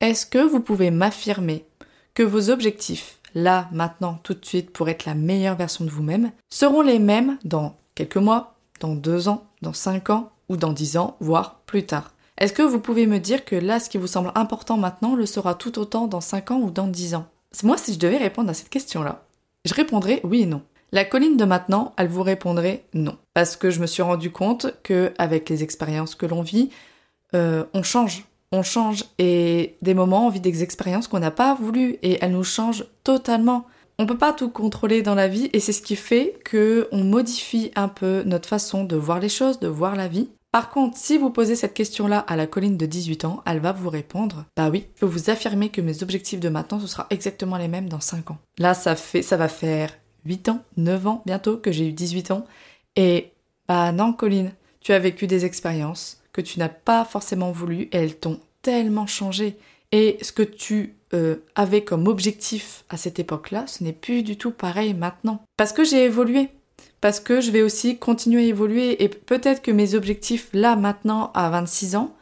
est-ce 0.00 0.26
que 0.26 0.38
vous 0.38 0.60
pouvez 0.60 0.90
m'affirmer 0.90 1.66
que 2.14 2.22
vos 2.22 2.50
objectifs, 2.50 3.18
là, 3.34 3.68
maintenant, 3.72 4.20
tout 4.22 4.34
de 4.34 4.44
suite, 4.44 4.70
pour 4.70 4.88
être 4.88 5.04
la 5.04 5.14
meilleure 5.14 5.56
version 5.56 5.84
de 5.84 5.90
vous-même, 5.90 6.30
seront 6.50 6.82
les 6.82 6.98
mêmes 6.98 7.38
dans 7.44 7.76
quelques 7.94 8.16
mois, 8.16 8.54
dans 8.80 8.94
deux 8.94 9.28
ans, 9.28 9.44
dans 9.60 9.72
cinq 9.72 10.10
ans, 10.10 10.30
ou 10.48 10.56
dans 10.56 10.72
dix 10.72 10.96
ans, 10.96 11.16
voire 11.20 11.60
plus 11.66 11.84
tard? 11.84 12.12
Est-ce 12.38 12.52
que 12.52 12.62
vous 12.62 12.80
pouvez 12.80 13.06
me 13.06 13.18
dire 13.18 13.44
que 13.44 13.56
là, 13.56 13.80
ce 13.80 13.88
qui 13.88 13.98
vous 13.98 14.06
semble 14.06 14.32
important 14.34 14.76
maintenant 14.76 15.14
le 15.14 15.26
sera 15.26 15.54
tout 15.54 15.78
autant 15.78 16.06
dans 16.06 16.20
cinq 16.20 16.50
ans 16.50 16.60
ou 16.60 16.70
dans 16.70 16.86
dix 16.86 17.14
ans? 17.14 17.26
Moi, 17.62 17.78
si 17.78 17.94
je 17.94 17.98
devais 17.98 18.16
répondre 18.16 18.50
à 18.50 18.54
cette 18.54 18.70
question-là, 18.70 19.24
je 19.64 19.74
répondrais 19.74 20.20
oui 20.24 20.42
et 20.42 20.46
non. 20.46 20.62
La 20.94 21.04
colline 21.04 21.36
de 21.36 21.44
maintenant, 21.44 21.92
elle 21.96 22.06
vous 22.06 22.22
répondrait 22.22 22.84
non. 22.94 23.18
Parce 23.34 23.56
que 23.56 23.68
je 23.68 23.80
me 23.80 23.86
suis 23.86 24.02
rendu 24.02 24.30
compte 24.30 24.72
que 24.84 25.12
avec 25.18 25.48
les 25.48 25.64
expériences 25.64 26.14
que 26.14 26.24
l'on 26.24 26.42
vit, 26.42 26.70
euh, 27.34 27.64
on 27.74 27.82
change. 27.82 28.26
On 28.52 28.62
change 28.62 29.04
et 29.18 29.74
des 29.82 29.92
moments 29.92 30.28
on 30.28 30.30
vit 30.30 30.38
des 30.38 30.62
expériences 30.62 31.08
qu'on 31.08 31.18
n'a 31.18 31.32
pas 31.32 31.56
voulu 31.56 31.98
et 32.04 32.18
elles 32.20 32.30
nous 32.30 32.44
changent 32.44 32.84
totalement. 33.02 33.66
On 33.98 34.06
peut 34.06 34.16
pas 34.16 34.32
tout 34.32 34.50
contrôler 34.50 35.02
dans 35.02 35.16
la 35.16 35.26
vie 35.26 35.50
et 35.52 35.58
c'est 35.58 35.72
ce 35.72 35.82
qui 35.82 35.96
fait 35.96 36.38
que 36.44 36.86
on 36.92 37.02
modifie 37.02 37.72
un 37.74 37.88
peu 37.88 38.22
notre 38.24 38.48
façon 38.48 38.84
de 38.84 38.94
voir 38.94 39.18
les 39.18 39.28
choses, 39.28 39.58
de 39.58 39.66
voir 39.66 39.96
la 39.96 40.06
vie. 40.06 40.28
Par 40.52 40.70
contre, 40.70 40.96
si 40.96 41.18
vous 41.18 41.30
posez 41.30 41.56
cette 41.56 41.74
question-là 41.74 42.20
à 42.20 42.36
la 42.36 42.46
colline 42.46 42.76
de 42.76 42.86
18 42.86 43.24
ans, 43.24 43.42
elle 43.46 43.58
va 43.58 43.72
vous 43.72 43.90
répondre 43.90 44.44
Bah 44.56 44.70
oui, 44.70 44.86
je 44.94 45.00
peux 45.00 45.06
vous 45.06 45.28
affirmer 45.28 45.70
que 45.70 45.80
mes 45.80 46.04
objectifs 46.04 46.38
de 46.38 46.48
maintenant, 46.48 46.78
ce 46.78 46.86
sera 46.86 47.08
exactement 47.10 47.56
les 47.56 47.66
mêmes 47.66 47.88
dans 47.88 47.98
5 47.98 48.30
ans. 48.30 48.38
Là, 48.58 48.74
ça 48.74 48.94
fait 48.94 49.22
ça 49.22 49.36
va 49.36 49.48
faire 49.48 49.90
8 50.26 50.48
ans, 50.48 50.64
9 50.76 51.06
ans 51.06 51.22
bientôt 51.26 51.56
que 51.56 51.72
j'ai 51.72 51.88
eu 51.88 51.92
18 51.92 52.30
ans. 52.30 52.46
Et 52.96 53.32
bah 53.68 53.92
non, 53.92 54.12
Colline, 54.12 54.52
tu 54.80 54.92
as 54.92 54.98
vécu 54.98 55.26
des 55.26 55.44
expériences 55.44 56.20
que 56.32 56.40
tu 56.40 56.58
n'as 56.58 56.68
pas 56.68 57.04
forcément 57.04 57.52
voulu 57.52 57.82
et 57.82 57.96
elles 57.96 58.16
t'ont 58.16 58.40
tellement 58.62 59.06
changé. 59.06 59.56
Et 59.92 60.18
ce 60.22 60.32
que 60.32 60.42
tu 60.42 60.96
euh, 61.14 61.36
avais 61.54 61.84
comme 61.84 62.08
objectif 62.08 62.84
à 62.88 62.96
cette 62.96 63.18
époque-là, 63.18 63.66
ce 63.66 63.84
n'est 63.84 63.92
plus 63.92 64.22
du 64.22 64.36
tout 64.36 64.50
pareil 64.50 64.94
maintenant. 64.94 65.42
Parce 65.56 65.72
que 65.72 65.84
j'ai 65.84 66.04
évolué. 66.04 66.48
Parce 67.00 67.20
que 67.20 67.40
je 67.40 67.50
vais 67.50 67.62
aussi 67.62 67.98
continuer 67.98 68.44
à 68.44 68.46
évoluer 68.46 69.02
et 69.02 69.08
peut-être 69.08 69.62
que 69.62 69.70
mes 69.70 69.94
objectifs 69.94 70.48
là 70.52 70.74
maintenant 70.74 71.30
à 71.34 71.50
26 71.50 71.96
ans, 71.96 72.16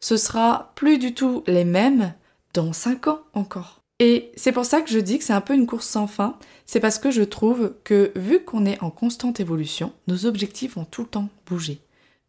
ce 0.00 0.16
sera 0.16 0.72
plus 0.76 0.98
du 0.98 1.12
tout 1.12 1.42
les 1.46 1.64
mêmes 1.64 2.14
dans 2.54 2.72
5 2.72 3.08
ans 3.08 3.20
encore. 3.34 3.77
Et 4.00 4.30
c'est 4.36 4.52
pour 4.52 4.64
ça 4.64 4.80
que 4.80 4.90
je 4.90 4.98
dis 4.98 5.18
que 5.18 5.24
c'est 5.24 5.32
un 5.32 5.40
peu 5.40 5.54
une 5.54 5.66
course 5.66 5.86
sans 5.86 6.06
fin, 6.06 6.36
c'est 6.66 6.80
parce 6.80 6.98
que 6.98 7.10
je 7.10 7.22
trouve 7.22 7.74
que 7.82 8.12
vu 8.14 8.44
qu'on 8.44 8.64
est 8.64 8.80
en 8.82 8.90
constante 8.90 9.40
évolution, 9.40 9.92
nos 10.06 10.26
objectifs 10.26 10.76
vont 10.76 10.84
tout 10.84 11.02
le 11.02 11.08
temps 11.08 11.28
bouger. 11.46 11.80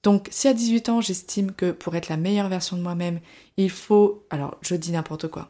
Donc 0.01 0.27
si 0.31 0.47
à 0.47 0.53
18 0.53 0.89
ans 0.89 1.01
j'estime 1.01 1.51
que 1.51 1.71
pour 1.71 1.95
être 1.95 2.09
la 2.09 2.17
meilleure 2.17 2.49
version 2.49 2.77
de 2.77 2.81
moi-même, 2.81 3.19
il 3.57 3.69
faut, 3.69 4.23
alors 4.29 4.57
je 4.61 4.75
dis 4.75 4.91
n'importe 4.91 5.27
quoi, 5.27 5.49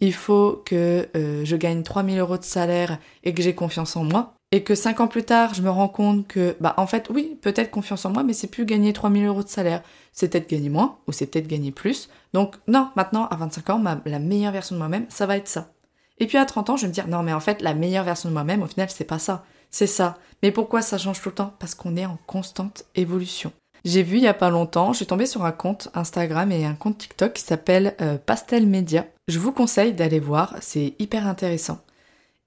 il 0.00 0.14
faut 0.14 0.62
que 0.64 1.08
euh, 1.16 1.44
je 1.44 1.56
gagne 1.56 1.82
3000 1.82 2.18
euros 2.18 2.38
de 2.38 2.44
salaire 2.44 2.98
et 3.24 3.34
que 3.34 3.42
j'ai 3.42 3.54
confiance 3.54 3.96
en 3.96 4.04
moi, 4.04 4.34
et 4.50 4.62
que 4.62 4.74
5 4.74 5.00
ans 5.00 5.08
plus 5.08 5.24
tard 5.24 5.54
je 5.54 5.62
me 5.62 5.70
rends 5.70 5.88
compte 5.88 6.26
que, 6.26 6.56
bah 6.60 6.74
en 6.76 6.86
fait 6.86 7.08
oui, 7.10 7.38
peut-être 7.42 7.70
confiance 7.70 8.04
en 8.04 8.10
moi, 8.10 8.22
mais 8.22 8.32
c'est 8.32 8.46
plus 8.46 8.64
gagner 8.64 8.92
3000 8.92 9.26
euros 9.26 9.42
de 9.42 9.48
salaire, 9.48 9.82
c'est 10.12 10.28
peut-être 10.28 10.48
gagner 10.48 10.68
moins, 10.70 10.98
ou 11.06 11.12
c'est 11.12 11.26
peut-être 11.26 11.46
gagner 11.46 11.70
plus. 11.70 12.08
Donc 12.32 12.56
non, 12.66 12.90
maintenant 12.96 13.26
à 13.26 13.36
25 13.36 13.70
ans, 13.70 13.82
la 14.04 14.18
meilleure 14.18 14.52
version 14.52 14.74
de 14.74 14.78
moi-même, 14.78 15.06
ça 15.08 15.26
va 15.26 15.36
être 15.36 15.48
ça. 15.48 15.72
Et 16.18 16.26
puis 16.26 16.38
à 16.38 16.44
30 16.44 16.70
ans, 16.70 16.76
je 16.76 16.82
vais 16.82 16.88
me 16.88 16.92
dire, 16.92 17.08
non 17.08 17.22
mais 17.22 17.32
en 17.32 17.40
fait, 17.40 17.62
la 17.62 17.74
meilleure 17.74 18.04
version 18.04 18.28
de 18.28 18.34
moi-même, 18.34 18.62
au 18.62 18.66
final, 18.66 18.88
c'est 18.90 19.04
pas 19.04 19.18
ça, 19.18 19.44
c'est 19.70 19.86
ça. 19.86 20.16
Mais 20.42 20.50
pourquoi 20.50 20.82
ça 20.82 20.98
change 20.98 21.20
tout 21.20 21.28
le 21.28 21.34
temps? 21.34 21.54
Parce 21.58 21.74
qu'on 21.74 21.96
est 21.96 22.06
en 22.06 22.18
constante 22.26 22.84
évolution. 22.94 23.52
J'ai 23.84 24.02
vu 24.02 24.16
il 24.16 24.24
y 24.24 24.28
a 24.28 24.34
pas 24.34 24.50
longtemps, 24.50 24.92
je 24.92 24.98
suis 24.98 25.06
tombée 25.06 25.26
sur 25.26 25.44
un 25.44 25.52
compte 25.52 25.88
Instagram 25.94 26.50
et 26.50 26.64
un 26.64 26.74
compte 26.74 26.98
TikTok 26.98 27.32
qui 27.32 27.42
s'appelle 27.42 27.94
euh, 28.00 28.18
Pastel 28.18 28.66
Media. 28.66 29.06
Je 29.28 29.38
vous 29.38 29.52
conseille 29.52 29.92
d'aller 29.92 30.20
voir, 30.20 30.56
c'est 30.60 30.94
hyper 30.98 31.26
intéressant. 31.26 31.78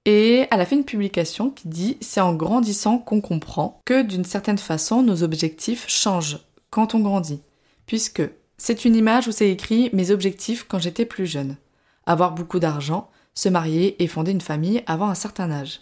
Et 0.04 0.46
elle 0.50 0.60
a 0.60 0.66
fait 0.66 0.74
une 0.74 0.84
publication 0.84 1.50
qui 1.50 1.68
dit 1.68 1.96
c'est 2.00 2.20
en 2.20 2.34
grandissant 2.34 2.98
qu'on 2.98 3.20
comprend 3.20 3.80
que 3.84 4.02
d'une 4.02 4.24
certaine 4.24 4.58
façon 4.58 5.02
nos 5.02 5.22
objectifs 5.22 5.84
changent 5.88 6.40
quand 6.70 6.94
on 6.94 7.00
grandit. 7.00 7.40
Puisque 7.86 8.22
c'est 8.58 8.84
une 8.84 8.96
image 8.96 9.28
où 9.28 9.32
c'est 9.32 9.50
écrit 9.50 9.90
mes 9.92 10.10
objectifs 10.10 10.64
quand 10.68 10.78
j'étais 10.78 11.04
plus 11.04 11.26
jeune. 11.26 11.56
Avoir 12.06 12.32
beaucoup 12.32 12.58
d'argent, 12.58 13.10
se 13.34 13.48
marier 13.48 14.02
et 14.02 14.08
fonder 14.08 14.32
une 14.32 14.40
famille 14.40 14.82
avant 14.86 15.08
un 15.08 15.14
certain 15.14 15.50
âge. 15.50 15.80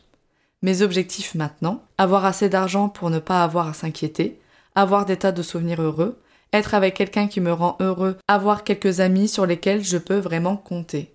Mes 0.62 0.82
objectifs 0.82 1.34
maintenant, 1.34 1.82
avoir 1.96 2.26
assez 2.26 2.50
d'argent 2.50 2.90
pour 2.90 3.08
ne 3.08 3.18
pas 3.18 3.42
avoir 3.42 3.68
à 3.68 3.72
s'inquiéter, 3.72 4.38
avoir 4.74 5.06
des 5.06 5.16
tas 5.16 5.32
de 5.32 5.42
souvenirs 5.42 5.80
heureux, 5.80 6.20
être 6.52 6.74
avec 6.74 6.94
quelqu'un 6.94 7.28
qui 7.28 7.40
me 7.40 7.52
rend 7.52 7.76
heureux, 7.80 8.18
avoir 8.28 8.64
quelques 8.64 9.00
amis 9.00 9.28
sur 9.28 9.46
lesquels 9.46 9.82
je 9.82 9.96
peux 9.96 10.18
vraiment 10.18 10.56
compter. 10.56 11.14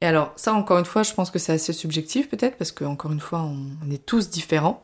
Et 0.00 0.06
alors, 0.06 0.32
ça, 0.36 0.54
encore 0.54 0.78
une 0.78 0.84
fois, 0.84 1.02
je 1.02 1.12
pense 1.12 1.30
que 1.30 1.38
c'est 1.38 1.52
assez 1.52 1.72
subjectif 1.72 2.28
peut-être, 2.28 2.56
parce 2.56 2.72
que, 2.72 2.84
encore 2.84 3.12
une 3.12 3.20
fois, 3.20 3.42
on 3.42 3.90
est 3.90 4.04
tous 4.04 4.30
différents. 4.30 4.82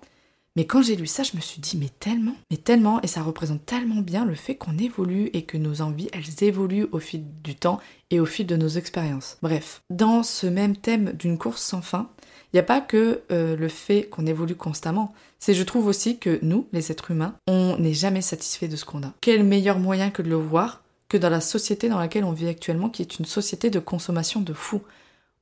Mais 0.56 0.64
quand 0.64 0.80
j'ai 0.80 0.96
lu 0.96 1.06
ça, 1.06 1.22
je 1.22 1.36
me 1.36 1.40
suis 1.42 1.60
dit, 1.60 1.76
mais 1.76 1.90
tellement, 2.00 2.34
mais 2.50 2.56
tellement, 2.56 3.00
et 3.02 3.06
ça 3.06 3.22
représente 3.22 3.66
tellement 3.66 4.00
bien 4.00 4.24
le 4.24 4.34
fait 4.34 4.56
qu'on 4.56 4.78
évolue 4.78 5.28
et 5.34 5.42
que 5.42 5.58
nos 5.58 5.82
envies, 5.82 6.08
elles 6.14 6.42
évoluent 6.42 6.88
au 6.92 6.98
fil 6.98 7.24
du 7.44 7.54
temps 7.54 7.78
et 8.10 8.20
au 8.20 8.26
fil 8.26 8.46
de 8.46 8.56
nos 8.56 8.68
expériences. 8.68 9.36
Bref, 9.42 9.82
dans 9.90 10.22
ce 10.22 10.46
même 10.46 10.74
thème 10.74 11.12
d'une 11.12 11.36
course 11.36 11.60
sans 11.60 11.82
fin, 11.82 12.08
il 12.52 12.56
n'y 12.56 12.60
a 12.60 12.62
pas 12.62 12.80
que 12.80 13.20
euh, 13.30 13.54
le 13.54 13.68
fait 13.68 14.08
qu'on 14.08 14.24
évolue 14.24 14.54
constamment. 14.54 15.12
C'est, 15.38 15.52
je 15.52 15.62
trouve 15.62 15.86
aussi 15.86 16.18
que 16.18 16.38
nous, 16.40 16.66
les 16.72 16.90
êtres 16.90 17.10
humains, 17.10 17.34
on 17.46 17.76
n'est 17.76 17.92
jamais 17.92 18.22
satisfait 18.22 18.68
de 18.68 18.76
ce 18.76 18.86
qu'on 18.86 19.02
a. 19.02 19.12
Quel 19.20 19.44
meilleur 19.44 19.78
moyen 19.78 20.08
que 20.08 20.22
de 20.22 20.30
le 20.30 20.36
voir 20.36 20.82
que 21.10 21.18
dans 21.18 21.30
la 21.30 21.42
société 21.42 21.90
dans 21.90 21.98
laquelle 21.98 22.24
on 22.24 22.32
vit 22.32 22.48
actuellement, 22.48 22.88
qui 22.88 23.02
est 23.02 23.18
une 23.18 23.26
société 23.26 23.68
de 23.68 23.78
consommation 23.78 24.40
de 24.40 24.54
fous. 24.54 24.82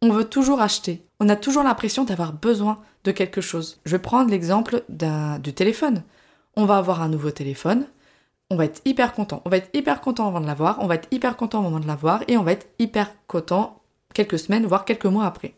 On 0.04 0.11
veut 0.11 0.28
toujours 0.28 0.61
acheter. 0.61 1.02
On 1.18 1.30
a 1.30 1.34
toujours 1.37 1.62
l'impression 1.62 2.04
d'avoir 2.04 2.34
besoin 2.34 2.78
de 3.04 3.11
quelque 3.11 3.40
chose. 3.40 3.80
Je 3.87 3.92
vais 3.92 4.02
prendre 4.02 4.30
l'exemple 4.30 4.84
du 4.90 5.54
téléphone. 5.54 6.02
On 6.56 6.66
va 6.66 6.76
avoir 6.76 7.00
un 7.00 7.08
nouveau 7.08 7.30
téléphone. 7.30 7.87
On 8.50 8.56
va 8.56 8.66
être 8.66 8.82
hyper 8.84 9.14
content. 9.14 9.40
On 9.46 9.49
va 9.49 9.56
être 9.56 9.70
hyper 9.73 10.02
content 10.02 10.28
avant 10.28 10.42
de 10.42 10.46
l'avoir. 10.46 10.76
On 10.80 10.87
va 10.87 10.96
être 10.96 11.08
hyper 11.11 11.38
content 11.38 11.61
au 11.61 11.62
moment 11.62 11.80
de 11.80 11.87
l'avoir. 11.87 12.23
Et 12.28 12.37
on 12.37 12.42
va 12.42 12.52
être 12.52 12.66
hyper 12.78 13.14
content 13.26 13.80
quelques 14.12 14.38
semaines, 14.38 14.66
voire 14.66 14.84
quelques 14.84 15.06
mois 15.06 15.25
après. 15.25 15.54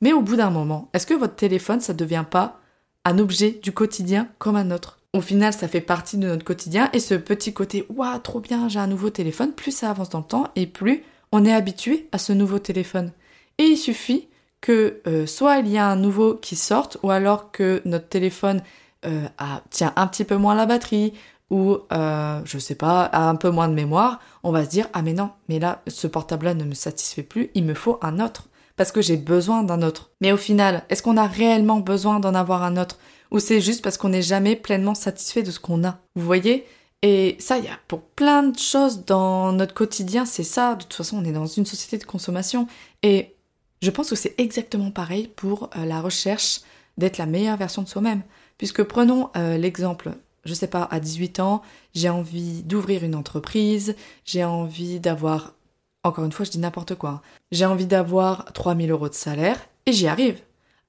Mais 0.00 0.12
au 0.12 0.22
bout 0.22 0.34
d'un 0.34 0.50
moment, 0.50 0.88
est-ce 0.92 1.06
que 1.06 1.14
votre 1.14 1.36
téléphone, 1.36 1.80
ça 1.80 1.92
ne 1.92 1.98
devient 1.98 2.24
pas 2.28 2.58
un 3.04 3.20
objet 3.20 3.60
du 3.62 3.70
quotidien 3.70 4.26
comme 4.38 4.56
un 4.56 4.72
autre? 4.72 4.98
Au 5.12 5.20
final, 5.20 5.52
ça 5.52 5.68
fait 5.68 5.80
partie 5.80 6.18
de 6.18 6.26
notre 6.26 6.44
quotidien 6.44 6.90
et 6.92 6.98
ce 6.98 7.14
petit 7.14 7.54
côté 7.54 7.86
waouh, 7.90 8.18
trop 8.18 8.40
bien, 8.40 8.68
j'ai 8.68 8.80
un 8.80 8.88
nouveau 8.88 9.10
téléphone, 9.10 9.52
plus 9.52 9.70
ça 9.70 9.90
avance 9.90 10.10
dans 10.10 10.18
le 10.18 10.24
temps 10.24 10.48
et 10.56 10.66
plus 10.66 11.04
on 11.30 11.44
est 11.44 11.54
habitué 11.54 12.08
à 12.10 12.18
ce 12.18 12.32
nouveau 12.32 12.58
téléphone. 12.58 13.12
Et 13.58 13.64
il 13.64 13.76
suffit 13.76 14.28
que 14.60 15.00
euh, 15.06 15.26
soit 15.26 15.58
il 15.58 15.68
y 15.68 15.78
a 15.78 15.86
un 15.86 15.96
nouveau 15.96 16.34
qui 16.34 16.56
sorte 16.56 16.98
ou 17.02 17.10
alors 17.10 17.52
que 17.52 17.82
notre 17.84 18.08
téléphone 18.08 18.62
euh, 19.04 19.26
tient 19.70 19.92
un 19.96 20.06
petit 20.06 20.24
peu 20.24 20.36
moins 20.36 20.54
la 20.54 20.66
batterie 20.66 21.12
ou 21.50 21.78
euh, 21.92 22.40
je 22.44 22.58
sais 22.58 22.74
pas, 22.74 23.04
a 23.04 23.28
un 23.28 23.36
peu 23.36 23.50
moins 23.50 23.68
de 23.68 23.74
mémoire, 23.74 24.20
on 24.42 24.52
va 24.52 24.64
se 24.64 24.70
dire 24.70 24.88
ah 24.92 25.02
mais 25.02 25.12
non, 25.12 25.30
mais 25.48 25.58
là 25.58 25.82
ce 25.86 26.06
portable-là 26.06 26.54
ne 26.54 26.64
me 26.64 26.74
satisfait 26.74 27.22
plus, 27.22 27.50
il 27.54 27.64
me 27.64 27.74
faut 27.74 27.98
un 28.02 28.20
autre 28.20 28.48
parce 28.76 28.92
que 28.92 29.02
j'ai 29.02 29.16
besoin 29.16 29.64
d'un 29.64 29.82
autre. 29.82 30.10
Mais 30.20 30.32
au 30.32 30.36
final, 30.36 30.84
est-ce 30.88 31.02
qu'on 31.02 31.16
a 31.16 31.26
réellement 31.26 31.80
besoin 31.80 32.20
d'en 32.20 32.34
avoir 32.34 32.62
un 32.62 32.76
autre? 32.76 32.98
Ou 33.30 33.40
c'est 33.40 33.60
juste 33.60 33.82
parce 33.82 33.98
qu'on 33.98 34.10
n'est 34.10 34.22
jamais 34.22 34.56
pleinement 34.56 34.94
satisfait 34.94 35.42
de 35.42 35.50
ce 35.50 35.58
qu'on 35.58 35.84
a? 35.84 35.98
Vous 36.14 36.24
voyez? 36.24 36.64
Et 37.02 37.36
ça, 37.40 37.58
il 37.58 37.64
y 37.64 37.68
a 37.68 37.78
pour 37.88 38.02
plein 38.02 38.44
de 38.44 38.58
choses 38.58 39.04
dans 39.04 39.52
notre 39.52 39.74
quotidien, 39.74 40.24
c'est 40.24 40.44
ça. 40.44 40.76
De 40.76 40.82
toute 40.82 40.94
façon, 40.94 41.18
on 41.18 41.24
est 41.24 41.32
dans 41.32 41.46
une 41.46 41.66
société 41.66 41.98
de 41.98 42.04
consommation. 42.04 42.68
Et 43.02 43.36
je 43.82 43.90
pense 43.90 44.10
que 44.10 44.16
c'est 44.16 44.34
exactement 44.38 44.90
pareil 44.90 45.28
pour 45.28 45.70
euh, 45.76 45.84
la 45.84 46.00
recherche 46.00 46.60
d'être 46.96 47.18
la 47.18 47.26
meilleure 47.26 47.56
version 47.56 47.82
de 47.82 47.88
soi-même. 47.88 48.22
Puisque 48.58 48.82
prenons 48.82 49.30
euh, 49.36 49.56
l'exemple, 49.56 50.10
je 50.44 50.54
sais 50.54 50.66
pas, 50.66 50.88
à 50.90 51.00
18 51.00 51.40
ans, 51.40 51.62
j'ai 51.94 52.08
envie 52.08 52.62
d'ouvrir 52.64 53.04
une 53.04 53.14
entreprise, 53.14 53.94
j'ai 54.24 54.44
envie 54.44 54.98
d'avoir, 54.98 55.54
encore 56.02 56.24
une 56.24 56.32
fois, 56.32 56.44
je 56.44 56.50
dis 56.50 56.58
n'importe 56.58 56.96
quoi, 56.96 57.10
hein, 57.10 57.20
j'ai 57.52 57.66
envie 57.66 57.86
d'avoir 57.86 58.52
3000 58.52 58.90
euros 58.90 59.08
de 59.08 59.14
salaire 59.14 59.60
et 59.86 59.92
j'y 59.92 60.08
arrive. 60.08 60.40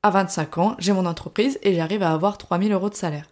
À 0.02 0.10
25 0.12 0.58
ans, 0.58 0.75
j'ai 0.80 0.93
mon 0.93 1.06
entreprise 1.06 1.60
et 1.62 1.75
j'arrive 1.75 2.04
à 2.04 2.12
avoir 2.12 2.38
3000 2.38 2.71
euros 2.71 2.89
de 2.89 2.95
salaire. 2.95 3.30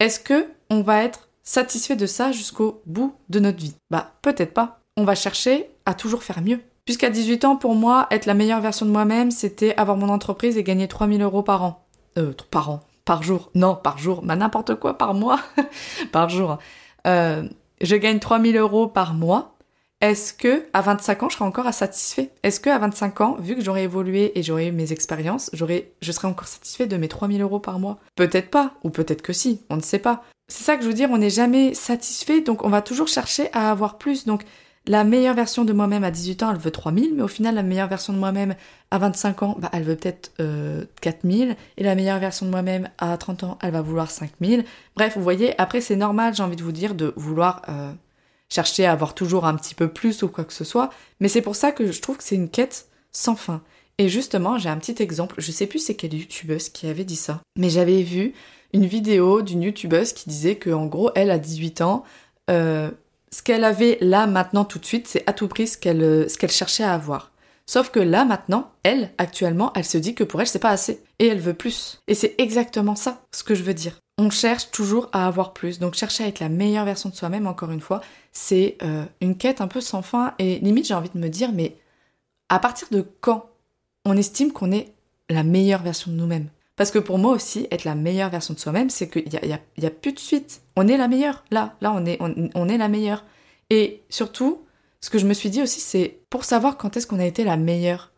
Est-ce 0.00 0.18
que 0.18 0.48
on 0.68 0.82
va 0.82 1.04
être 1.04 1.28
satisfait 1.42 1.96
de 1.96 2.06
ça 2.06 2.32
jusqu'au 2.32 2.82
bout 2.86 3.14
de 3.28 3.38
notre 3.38 3.58
vie? 3.58 3.74
Bah, 3.90 4.14
peut-être 4.22 4.52
pas. 4.52 4.80
On 4.96 5.04
va 5.04 5.14
chercher 5.14 5.70
à 5.86 5.94
toujours 5.94 6.24
faire 6.24 6.42
mieux. 6.42 6.60
Puisqu'à 6.84 7.10
18 7.10 7.44
ans, 7.44 7.56
pour 7.56 7.74
moi, 7.74 8.06
être 8.10 8.26
la 8.26 8.34
meilleure 8.34 8.60
version 8.60 8.86
de 8.86 8.90
moi-même, 8.90 9.30
c'était 9.30 9.74
avoir 9.76 9.96
mon 9.96 10.08
entreprise 10.08 10.56
et 10.56 10.64
gagner 10.64 10.88
3000 10.88 11.22
euros 11.22 11.42
par 11.42 11.62
an. 11.62 11.86
Euh, 12.18 12.32
par 12.50 12.70
an, 12.70 12.80
par 13.04 13.22
jour. 13.22 13.50
Non, 13.54 13.76
par 13.76 13.98
jour, 13.98 14.22
mais 14.24 14.36
n'importe 14.36 14.74
quoi, 14.74 14.98
par 14.98 15.14
mois. 15.14 15.40
par 16.12 16.28
jour. 16.28 16.58
Euh, 17.06 17.48
je 17.80 17.96
gagne 17.96 18.18
3000 18.18 18.56
euros 18.56 18.88
par 18.88 19.14
mois. 19.14 19.56
Est-ce 20.00 20.32
que 20.32 20.64
à 20.72 20.80
25 20.80 21.22
ans, 21.22 21.28
je 21.28 21.34
serai 21.34 21.44
encore 21.44 21.72
satisfait? 21.74 22.30
Est-ce 22.42 22.58
que 22.58 22.70
à 22.70 22.78
25 22.78 23.20
ans, 23.20 23.36
vu 23.38 23.54
que 23.54 23.60
j'aurais 23.60 23.84
évolué 23.84 24.38
et 24.38 24.42
j'aurais 24.42 24.68
eu 24.68 24.72
mes 24.72 24.92
expériences, 24.92 25.50
je 25.52 26.12
serais 26.12 26.28
encore 26.28 26.48
satisfait 26.48 26.86
de 26.86 26.96
mes 26.96 27.08
3000 27.08 27.42
euros 27.42 27.60
par 27.60 27.78
mois? 27.78 27.98
Peut-être 28.16 28.50
pas, 28.50 28.72
ou 28.82 28.88
peut-être 28.88 29.20
que 29.20 29.34
si, 29.34 29.60
on 29.68 29.76
ne 29.76 29.82
sait 29.82 29.98
pas. 29.98 30.24
C'est 30.48 30.64
ça 30.64 30.76
que 30.76 30.82
je 30.82 30.88
veux 30.88 30.94
dire, 30.94 31.10
on 31.10 31.18
n'est 31.18 31.30
jamais 31.30 31.74
satisfait, 31.74 32.40
donc 32.40 32.64
on 32.64 32.70
va 32.70 32.80
toujours 32.80 33.08
chercher 33.08 33.50
à 33.52 33.70
avoir 33.70 33.98
plus. 33.98 34.24
Donc 34.24 34.44
la 34.86 35.04
meilleure 35.04 35.34
version 35.34 35.64
de 35.64 35.72
moi-même 35.72 36.04
à 36.04 36.10
18 36.10 36.42
ans, 36.42 36.50
elle 36.50 36.58
veut 36.58 36.70
3000, 36.70 37.14
mais 37.14 37.22
au 37.22 37.28
final, 37.28 37.54
la 37.54 37.62
meilleure 37.62 37.88
version 37.88 38.12
de 38.12 38.18
moi-même 38.18 38.54
à 38.90 38.98
25 38.98 39.42
ans, 39.42 39.56
bah, 39.58 39.68
elle 39.72 39.84
veut 39.84 39.96
peut-être 39.96 40.32
4000, 41.00 41.50
euh, 41.50 41.54
et 41.76 41.84
la 41.84 41.94
meilleure 41.94 42.18
version 42.18 42.46
de 42.46 42.50
moi-même 42.50 42.88
à 42.98 43.16
30 43.16 43.44
ans, 43.44 43.58
elle 43.62 43.72
va 43.72 43.82
vouloir 43.82 44.10
5000. 44.10 44.64
Bref, 44.96 45.16
vous 45.16 45.22
voyez, 45.22 45.58
après, 45.60 45.80
c'est 45.80 45.96
normal, 45.96 46.34
j'ai 46.34 46.42
envie 46.42 46.56
de 46.56 46.62
vous 46.62 46.72
dire, 46.72 46.94
de 46.94 47.12
vouloir 47.16 47.62
euh, 47.68 47.92
chercher 48.48 48.86
à 48.86 48.92
avoir 48.92 49.14
toujours 49.14 49.44
un 49.44 49.54
petit 49.54 49.74
peu 49.74 49.88
plus 49.88 50.22
ou 50.22 50.28
quoi 50.28 50.44
que 50.44 50.52
ce 50.52 50.64
soit, 50.64 50.90
mais 51.20 51.28
c'est 51.28 51.42
pour 51.42 51.56
ça 51.56 51.72
que 51.72 51.92
je 51.92 52.00
trouve 52.00 52.16
que 52.16 52.24
c'est 52.24 52.36
une 52.36 52.48
quête 52.48 52.88
sans 53.12 53.36
fin. 53.36 53.62
Et 53.98 54.08
justement, 54.08 54.56
j'ai 54.56 54.70
un 54.70 54.78
petit 54.78 55.02
exemple, 55.02 55.36
je 55.38 55.52
sais 55.52 55.66
plus 55.66 55.78
c'est 55.78 55.94
quelle 55.94 56.14
youtubeuse 56.14 56.70
qui 56.70 56.86
avait 56.86 57.04
dit 57.04 57.16
ça, 57.16 57.42
mais 57.56 57.68
j'avais 57.68 58.02
vu 58.02 58.32
une 58.72 58.86
vidéo 58.86 59.42
d'une 59.42 59.62
youtubeuse 59.62 60.14
qui 60.14 60.28
disait 60.30 60.56
que 60.56 60.70
en 60.70 60.86
gros, 60.86 61.10
elle, 61.14 61.30
à 61.30 61.38
18 61.38 61.82
ans, 61.82 62.04
euh, 62.48 62.90
ce 63.34 63.42
qu'elle 63.42 63.64
avait 63.64 63.98
là 64.00 64.26
maintenant 64.26 64.64
tout 64.64 64.78
de 64.78 64.84
suite, 64.84 65.06
c'est 65.06 65.28
à 65.28 65.32
tout 65.32 65.48
prix 65.48 65.68
ce 65.68 65.78
qu'elle 65.78 66.02
euh, 66.02 66.28
ce 66.28 66.36
qu'elle 66.36 66.50
cherchait 66.50 66.84
à 66.84 66.94
avoir. 66.94 67.30
Sauf 67.66 67.90
que 67.90 68.00
là 68.00 68.24
maintenant, 68.24 68.72
elle 68.82 69.12
actuellement, 69.18 69.72
elle 69.76 69.84
se 69.84 69.98
dit 69.98 70.14
que 70.14 70.24
pour 70.24 70.40
elle 70.40 70.48
c'est 70.48 70.58
pas 70.58 70.70
assez 70.70 71.02
et 71.18 71.28
elle 71.28 71.38
veut 71.38 71.54
plus. 71.54 72.00
Et 72.08 72.14
c'est 72.14 72.34
exactement 72.38 72.96
ça 72.96 73.22
ce 73.32 73.44
que 73.44 73.54
je 73.54 73.62
veux 73.62 73.74
dire. 73.74 73.98
On 74.18 74.30
cherche 74.30 74.70
toujours 74.70 75.08
à 75.12 75.26
avoir 75.26 75.52
plus. 75.52 75.78
Donc 75.78 75.94
chercher 75.94 76.24
à 76.24 76.26
être 76.26 76.40
la 76.40 76.48
meilleure 76.48 76.84
version 76.84 77.08
de 77.08 77.14
soi-même, 77.14 77.46
encore 77.46 77.70
une 77.70 77.80
fois, 77.80 78.02
c'est 78.32 78.76
euh, 78.82 79.04
une 79.20 79.36
quête 79.36 79.60
un 79.60 79.68
peu 79.68 79.80
sans 79.80 80.02
fin 80.02 80.34
et 80.38 80.58
limite 80.58 80.88
j'ai 80.88 80.94
envie 80.94 81.10
de 81.14 81.18
me 81.18 81.28
dire 81.28 81.52
mais 81.52 81.76
à 82.48 82.58
partir 82.58 82.88
de 82.90 83.06
quand 83.20 83.48
on 84.04 84.16
estime 84.16 84.52
qu'on 84.52 84.72
est 84.72 84.92
la 85.28 85.44
meilleure 85.44 85.82
version 85.82 86.10
de 86.10 86.16
nous-mêmes? 86.16 86.48
Parce 86.80 86.92
que 86.92 86.98
pour 86.98 87.18
moi 87.18 87.34
aussi, 87.34 87.68
être 87.70 87.84
la 87.84 87.94
meilleure 87.94 88.30
version 88.30 88.54
de 88.54 88.58
soi-même, 88.58 88.88
c'est 88.88 89.10
qu'il 89.10 89.28
n'y 89.28 89.36
a, 89.36 89.60
y 89.76 89.86
a, 89.86 89.90
plus 89.90 90.14
de 90.14 90.18
suite. 90.18 90.62
On 90.76 90.88
est 90.88 90.96
la 90.96 91.08
meilleure. 91.08 91.44
Là, 91.50 91.74
là, 91.82 91.92
on 91.94 92.06
est, 92.06 92.16
on, 92.22 92.68
est 92.70 92.78
la 92.78 92.88
meilleure. 92.88 93.22
Et 93.68 94.00
surtout, 94.08 94.62
ce 95.02 95.10
que 95.10 95.18
je 95.18 95.26
me 95.26 95.34
suis 95.34 95.50
dit 95.50 95.60
aussi, 95.60 95.78
c'est 95.78 96.20
pour 96.30 96.42
savoir 96.46 96.78
quand 96.78 96.96
est-ce 96.96 97.06
qu'on 97.06 97.18
a 97.18 97.26
été 97.26 97.44
la 97.44 97.58
meilleure. 97.58 98.12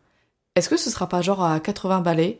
Est-ce 0.55 0.69
que 0.69 0.77
ce 0.77 0.89
sera 0.89 1.09
pas 1.09 1.21
genre 1.21 1.43
à 1.43 1.59
80 1.59 1.99
balais, 1.99 2.39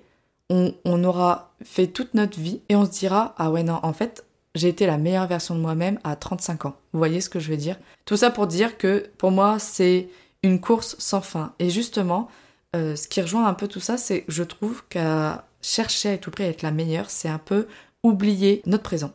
on, 0.50 0.74
on 0.86 1.04
aura 1.04 1.52
fait 1.62 1.88
toute 1.88 2.14
notre 2.14 2.40
vie 2.40 2.62
et 2.70 2.78
on 2.78 2.86
se 2.86 2.92
dira, 2.92 3.36
ah 3.38 3.52
ouais, 3.52 3.64
non, 3.64 3.82
en 3.84 3.92
fait, 3.92 4.24
j'ai 4.56 4.70
été 4.70 4.86
la 4.86 4.98
meilleure 4.98 5.28
version 5.28 5.56
de 5.56 5.60
moi-même 5.60 6.00
à 6.06 6.16
35 6.16 6.68
ans. 6.68 6.78
Vous 6.94 7.00
voyez 7.00 7.20
ce 7.20 7.30
que 7.30 7.42
je 7.42 7.52
veux 7.52 7.58
dire? 7.58 7.78
Tout 8.06 8.16
ça 8.16 8.32
pour 8.32 8.48
dire 8.48 8.78
que 8.78 9.10
pour 9.18 9.32
moi, 9.32 9.60
c'est 9.60 10.08
une 10.42 10.62
course 10.62 10.96
sans 11.00 11.20
fin. 11.20 11.54
Et 11.60 11.70
justement, 11.70 12.30
euh, 12.78 12.96
ce 12.96 13.10
qui 13.10 13.22
rejoint 13.22 13.46
un 13.46 13.54
peu 13.54 13.68
tout 13.68 13.82
ça, 13.82 13.98
c'est 13.98 14.24
je 14.30 14.44
trouve 14.44 14.86
qu'à 14.88 15.44
chercher 15.64 16.12
à 16.12 16.18
tout 16.20 16.30
prix 16.30 16.44
à 16.44 16.48
être 16.50 16.62
la 16.62 16.72
meilleure, 16.72 17.10
c'est 17.10 17.30
un 17.30 17.40
peu 17.40 17.68
oublier 18.04 18.62
notre 18.68 18.84
présent. 18.84 19.12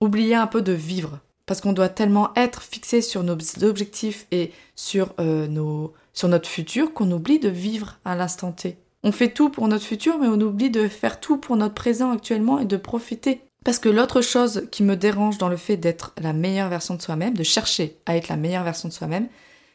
Oublier 0.00 0.34
un 0.34 0.48
peu 0.48 0.62
de 0.62 0.72
vivre. 0.72 1.20
parce 1.46 1.60
qu'on 1.60 1.74
doit 1.74 1.90
tellement 1.90 2.32
être 2.36 2.62
fixé 2.62 3.02
sur 3.02 3.22
nos 3.22 3.36
objectifs 3.62 4.26
et 4.30 4.50
sur, 4.76 5.12
euh, 5.20 5.46
nos, 5.46 5.92
sur 6.14 6.28
notre 6.28 6.48
futur 6.48 6.94
qu'on 6.94 7.10
oublie 7.10 7.38
de 7.38 7.50
vivre 7.50 7.98
à 8.06 8.16
l'instant 8.16 8.50
T. 8.50 8.78
On 9.02 9.12
fait 9.12 9.28
tout 9.28 9.50
pour 9.50 9.68
notre 9.68 9.84
futur, 9.84 10.18
mais 10.18 10.26
on 10.26 10.40
oublie 10.40 10.70
de 10.70 10.88
faire 10.88 11.20
tout 11.20 11.36
pour 11.36 11.58
notre 11.58 11.74
présent 11.74 12.12
actuellement 12.12 12.58
et 12.58 12.64
de 12.64 12.78
profiter. 12.78 13.42
Parce 13.62 13.78
que 13.78 13.90
l'autre 13.90 14.22
chose 14.22 14.68
qui 14.70 14.82
me 14.82 14.96
dérange 14.96 15.36
dans 15.36 15.50
le 15.50 15.58
fait 15.58 15.76
d'être 15.76 16.14
la 16.18 16.32
meilleure 16.32 16.70
version 16.70 16.94
de 16.94 17.02
soi-même, 17.02 17.34
de 17.34 17.42
chercher 17.42 17.98
à 18.06 18.16
être 18.16 18.28
la 18.28 18.36
meilleure 18.36 18.64
version 18.64 18.88
de 18.88 18.94
soi-même, 18.94 19.28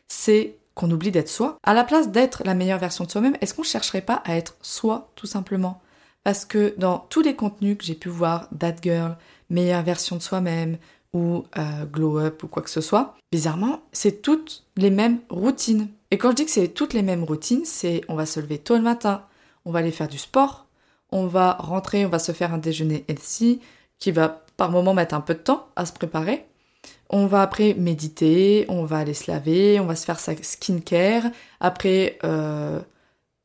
c'est 0.08 0.56
qu'on 0.74 0.90
oublie 0.90 1.12
d'être 1.12 1.30
soi. 1.30 1.58
À 1.62 1.76
la 1.76 1.84
place 1.84 2.10
d'être 2.10 2.42
la 2.46 2.56
meilleure 2.56 2.80
version 2.80 3.04
de 3.04 3.12
soi-même, 3.12 3.38
est-ce 3.42 3.54
qu'on 3.54 3.64
chercherait 3.64 4.02
pas 4.02 4.24
à 4.26 4.36
être 4.36 4.56
soi 4.62 5.12
tout 5.16 5.28
simplement? 5.28 5.82
Parce 6.24 6.46
que 6.46 6.76
dans 6.78 7.00
tous 7.00 7.22
les 7.22 7.36
contenus 7.36 7.78
que 7.78 7.84
j'ai 7.84 7.96
pu 7.96 8.10
voir, 8.10 8.48
That 8.58 8.76
Girl, 8.82 9.18
meilleure 9.50 9.84
version 9.84 10.16
de 10.16 10.22
soi-même, 10.22 10.78
ou 11.14 11.46
euh, 11.58 11.86
glow 11.86 12.20
up 12.20 12.44
ou 12.44 12.48
quoi 12.48 12.62
que 12.62 12.70
ce 12.70 12.82
soit, 12.82 13.16
bizarrement, 13.32 13.82
c'est 13.92 14.22
toutes 14.22 14.64
les 14.78 14.92
mêmes 14.92 15.20
routines. 15.30 15.88
Et 16.12 16.18
quand 16.18 16.32
je 16.32 16.36
dis 16.38 16.46
que 16.46 16.52
c'est 16.52 16.70
toutes 16.70 16.94
les 16.94 17.02
mêmes 17.02 17.24
routines, 17.24 17.66
c'est 17.66 18.02
on 18.08 18.16
va 18.16 18.26
se 18.26 18.40
lever 18.40 18.60
tôt 18.60 18.76
le 18.76 18.82
matin, 18.82 19.26
on 19.66 19.72
va 19.72 19.80
aller 19.80 19.92
faire 19.92 20.08
du 20.08 20.18
sport, 20.18 20.68
on 21.12 21.26
va 21.26 21.54
rentrer, 21.54 22.06
on 22.06 22.10
va 22.10 22.20
se 22.20 22.32
faire 22.32 22.54
un 22.54 22.58
déjeuner 22.58 23.06
healthy 23.08 23.62
qui 23.98 24.12
va 24.12 24.44
par 24.58 24.72
moment 24.72 24.94
mettre 24.94 25.16
un 25.16 25.22
peu 25.22 25.34
de 25.34 25.40
temps 25.40 25.68
à 25.76 25.86
se 25.86 25.94
préparer. 25.94 26.46
On 27.10 27.26
va 27.26 27.42
après 27.42 27.74
méditer, 27.74 28.66
on 28.70 28.86
va 28.86 29.00
aller 29.00 29.16
se 29.16 29.32
laver, 29.32 29.80
on 29.80 29.86
va 29.86 29.96
se 29.96 30.06
faire 30.06 30.20
sa 30.20 30.36
skincare. 30.36 31.24
Après, 31.60 32.20
euh, 32.24 32.80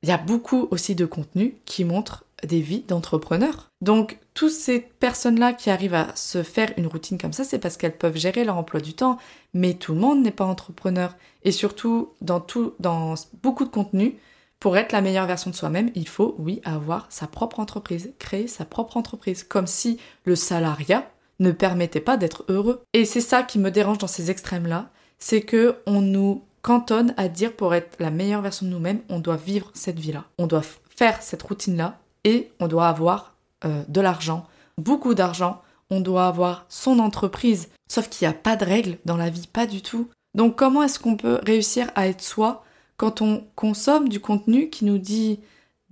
il 0.03 0.09
y 0.09 0.13
a 0.13 0.19
beaucoup 0.19 0.69
aussi 0.71 0.95
de 0.95 1.07
contenu 1.07 1.57
qui 1.65 1.85
montre 1.85 2.24
des 2.47 2.61
vies 2.61 2.85
d'entrepreneurs. 2.87 3.71
Donc, 3.81 4.19
toutes 4.35 4.53
ces 4.53 4.81
personnes-là 4.81 5.53
qui 5.53 5.71
arrivent 5.71 5.95
à 5.95 6.15
se 6.17 6.43
faire 6.43 6.73
une 6.77 6.87
routine 6.87 7.19
comme 7.19 7.33
ça, 7.33 7.45
c'est 7.45 7.59
parce 7.59 7.77
qu'elles 7.77 7.97
peuvent 7.97 8.17
gérer 8.17 8.45
leur 8.45 8.57
emploi 8.57 8.81
du 8.81 8.95
temps. 8.95 9.19
Mais 9.53 9.75
tout 9.75 9.95
le 9.95 10.01
monde 10.01 10.23
n'est 10.23 10.31
pas 10.31 10.45
entrepreneur. 10.45 11.17
Et 11.45 11.53
surtout, 11.53 12.11
dans, 12.21 12.41
tout, 12.41 12.75
dans 12.81 13.15
beaucoup 13.43 13.65
de 13.65 13.71
contenus, 13.71 14.15
pour 14.61 14.77
être 14.79 14.93
la 14.93 15.03
meilleure 15.03 15.27
version 15.27 15.51
de 15.51 15.57
soi-même, 15.57 15.91
il 15.95 16.09
faut, 16.09 16.35
oui, 16.39 16.61
avoir 16.65 17.07
sa 17.11 17.27
propre 17.27 17.61
entreprise, 17.61 18.13
créer 18.19 18.47
sa 18.47 18.65
propre 18.65 18.97
entreprise, 18.97 19.45
comme 19.45 19.67
si 19.67 19.99
le 20.25 20.37
salariat 20.37 21.11
ne 21.39 21.51
permettait 21.51 22.01
pas 22.01 22.17
d'être 22.17 22.45
heureux. 22.49 22.83
Et 22.93 23.05
c'est 23.05 23.21
ça 23.21 23.43
qui 23.43 23.59
me 23.59 23.71
dérange 23.71 23.99
dans 23.99 24.07
ces 24.07 24.31
extrêmes-là, 24.31 24.91
c'est 25.19 25.43
que 25.43 25.77
on 25.87 26.01
nous 26.01 26.45
cantonne 26.63 27.13
à 27.19 27.29
dire 27.29 27.55
pour 27.55 27.75
être 27.75 27.97
la 27.99 28.11
meilleure 28.11 28.41
version 28.41 28.65
de 28.67 28.71
nous-mêmes, 28.71 29.01
on 29.11 29.19
doit 29.19 29.37
vivre 29.37 29.71
cette 29.75 29.99
vie-là, 29.99 30.25
on 30.39 30.47
doit 30.47 30.63
faire 30.97 31.21
cette 31.23 31.43
routine-là, 31.43 31.99
et 32.25 32.51
on 32.61 32.69
doit 32.69 32.89
avoir 32.89 33.35
euh, 33.65 33.83
de 33.89 34.01
l'argent, 34.01 34.47
beaucoup 34.79 35.15
d'argent, 35.15 35.63
on 35.91 36.01
doit 36.01 36.27
avoir 36.27 36.67
son 36.69 36.99
entreprise. 36.99 37.69
Sauf 37.89 38.09
qu'il 38.09 38.27
n'y 38.27 38.35
a 38.35 38.37
pas 38.37 38.57
de 38.57 38.65
règles 38.65 38.99
dans 39.05 39.17
la 39.17 39.31
vie, 39.31 39.47
pas 39.47 39.67
du 39.67 39.83
tout. 39.83 40.09
Donc 40.35 40.57
comment 40.57 40.83
est-ce 40.83 40.99
qu'on 40.99 41.17
peut 41.17 41.39
réussir 41.45 41.91
à 41.95 42.09
être 42.09 42.23
soi 42.23 42.65
quand 42.97 43.23
on 43.23 43.45
consomme 43.55 44.09
du 44.09 44.21
contenu 44.21 44.71
qui 44.71 44.85
nous 44.85 44.99
dit 44.99 45.41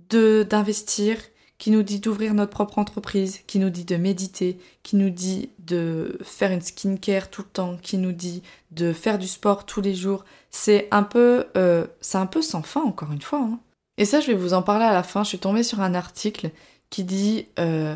d'investir, 0.09 1.17
qui 1.57 1.71
nous 1.71 1.81
dit 1.81 1.99
d'ouvrir 1.99 2.33
notre 2.33 2.51
propre 2.51 2.77
entreprise, 2.77 3.39
qui 3.47 3.57
nous 3.57 3.69
dit 3.69 3.85
de 3.85 3.95
méditer, 3.95 4.59
qui 4.83 4.95
nous 4.95 5.09
dit 5.09 5.49
de 5.59 6.19
faire 6.23 6.51
une 6.51 6.61
skincare 6.61 7.29
tout 7.29 7.41
le 7.41 7.47
temps, 7.47 7.77
qui 7.81 7.97
nous 7.97 8.11
dit 8.11 8.43
de 8.71 8.93
faire 8.93 9.17
du 9.17 9.27
sport 9.27 9.65
tous 9.65 9.81
les 9.81 9.95
jours? 9.95 10.23
C'est 10.51 10.87
un 10.91 11.03
peu, 11.03 11.45
euh, 11.57 11.87
c'est 12.01 12.17
un 12.17 12.25
peu 12.25 12.41
sans 12.41 12.61
fin 12.61 12.81
encore 12.81 13.11
une 13.11 13.21
fois. 13.21 13.39
Hein. 13.39 13.59
Et 13.97 14.05
ça, 14.05 14.19
je 14.19 14.27
vais 14.27 14.33
vous 14.33 14.53
en 14.53 14.61
parler 14.61 14.85
à 14.85 14.93
la 14.93 15.03
fin. 15.03 15.23
Je 15.23 15.29
suis 15.29 15.39
tombée 15.39 15.63
sur 15.63 15.81
un 15.81 15.93
article 15.93 16.51
qui 16.89 17.03
dit, 17.03 17.47
euh, 17.59 17.95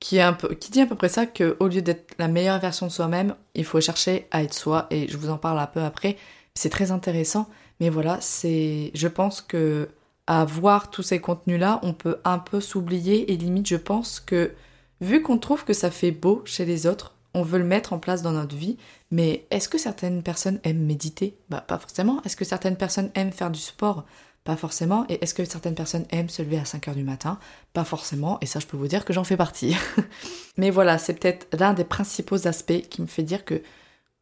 qui, 0.00 0.16
dit 0.70 0.80
à 0.80 0.86
peu 0.86 0.94
près 0.94 1.08
ça, 1.08 1.26
qu'au 1.26 1.68
lieu 1.68 1.82
d'être 1.82 2.14
la 2.18 2.28
meilleure 2.28 2.60
version 2.60 2.86
de 2.86 2.92
soi-même, 2.92 3.34
il 3.54 3.64
faut 3.64 3.80
chercher 3.80 4.26
à 4.30 4.42
être 4.42 4.54
soi. 4.54 4.86
Et 4.90 5.08
je 5.08 5.16
vous 5.16 5.30
en 5.30 5.38
parle 5.38 5.58
un 5.58 5.66
peu 5.66 5.80
après. 5.80 6.16
C'est 6.54 6.70
très 6.70 6.90
intéressant. 6.90 7.48
Mais 7.80 7.88
voilà, 7.90 8.18
c'est, 8.20 8.90
je 8.94 9.08
pense 9.08 9.40
que 9.40 9.88
à 10.26 10.44
voir 10.44 10.90
tous 10.90 11.02
ces 11.02 11.20
contenus-là, 11.20 11.80
on 11.82 11.94
peut 11.94 12.18
un 12.24 12.38
peu 12.38 12.60
s'oublier. 12.60 13.32
Et 13.32 13.36
limite, 13.36 13.66
je 13.68 13.76
pense 13.76 14.20
que 14.20 14.52
vu 15.00 15.22
qu'on 15.22 15.38
trouve 15.38 15.64
que 15.64 15.72
ça 15.72 15.90
fait 15.90 16.10
beau 16.10 16.42
chez 16.44 16.66
les 16.66 16.86
autres, 16.86 17.14
on 17.34 17.42
veut 17.42 17.58
le 17.58 17.64
mettre 17.64 17.92
en 17.92 17.98
place 17.98 18.20
dans 18.20 18.32
notre 18.32 18.54
vie. 18.54 18.76
Mais 19.10 19.46
est-ce 19.50 19.68
que 19.68 19.78
certaines 19.78 20.22
personnes 20.22 20.60
aiment 20.64 20.84
méditer? 20.84 21.38
Bah, 21.48 21.62
pas 21.62 21.78
forcément. 21.78 22.20
Est-ce 22.24 22.36
que 22.36 22.44
certaines 22.44 22.76
personnes 22.76 23.10
aiment 23.14 23.32
faire 23.32 23.50
du 23.50 23.60
sport? 23.60 24.04
Pas 24.48 24.56
forcément. 24.56 25.04
Et 25.10 25.22
est-ce 25.22 25.34
que 25.34 25.44
certaines 25.44 25.74
personnes 25.74 26.06
aiment 26.08 26.30
se 26.30 26.40
lever 26.40 26.56
à 26.56 26.64
5 26.64 26.88
heures 26.88 26.94
du 26.94 27.04
matin? 27.04 27.38
Pas 27.74 27.84
forcément. 27.84 28.38
Et 28.40 28.46
ça, 28.46 28.60
je 28.60 28.66
peux 28.66 28.78
vous 28.78 28.88
dire 28.88 29.04
que 29.04 29.12
j'en 29.12 29.22
fais 29.22 29.36
partie. 29.36 29.76
Mais 30.56 30.70
voilà, 30.70 30.96
c'est 30.96 31.12
peut-être 31.12 31.46
l'un 31.58 31.74
des 31.74 31.84
principaux 31.84 32.48
aspects 32.48 32.80
qui 32.88 33.02
me 33.02 33.06
fait 33.06 33.22
dire 33.22 33.44
que 33.44 33.60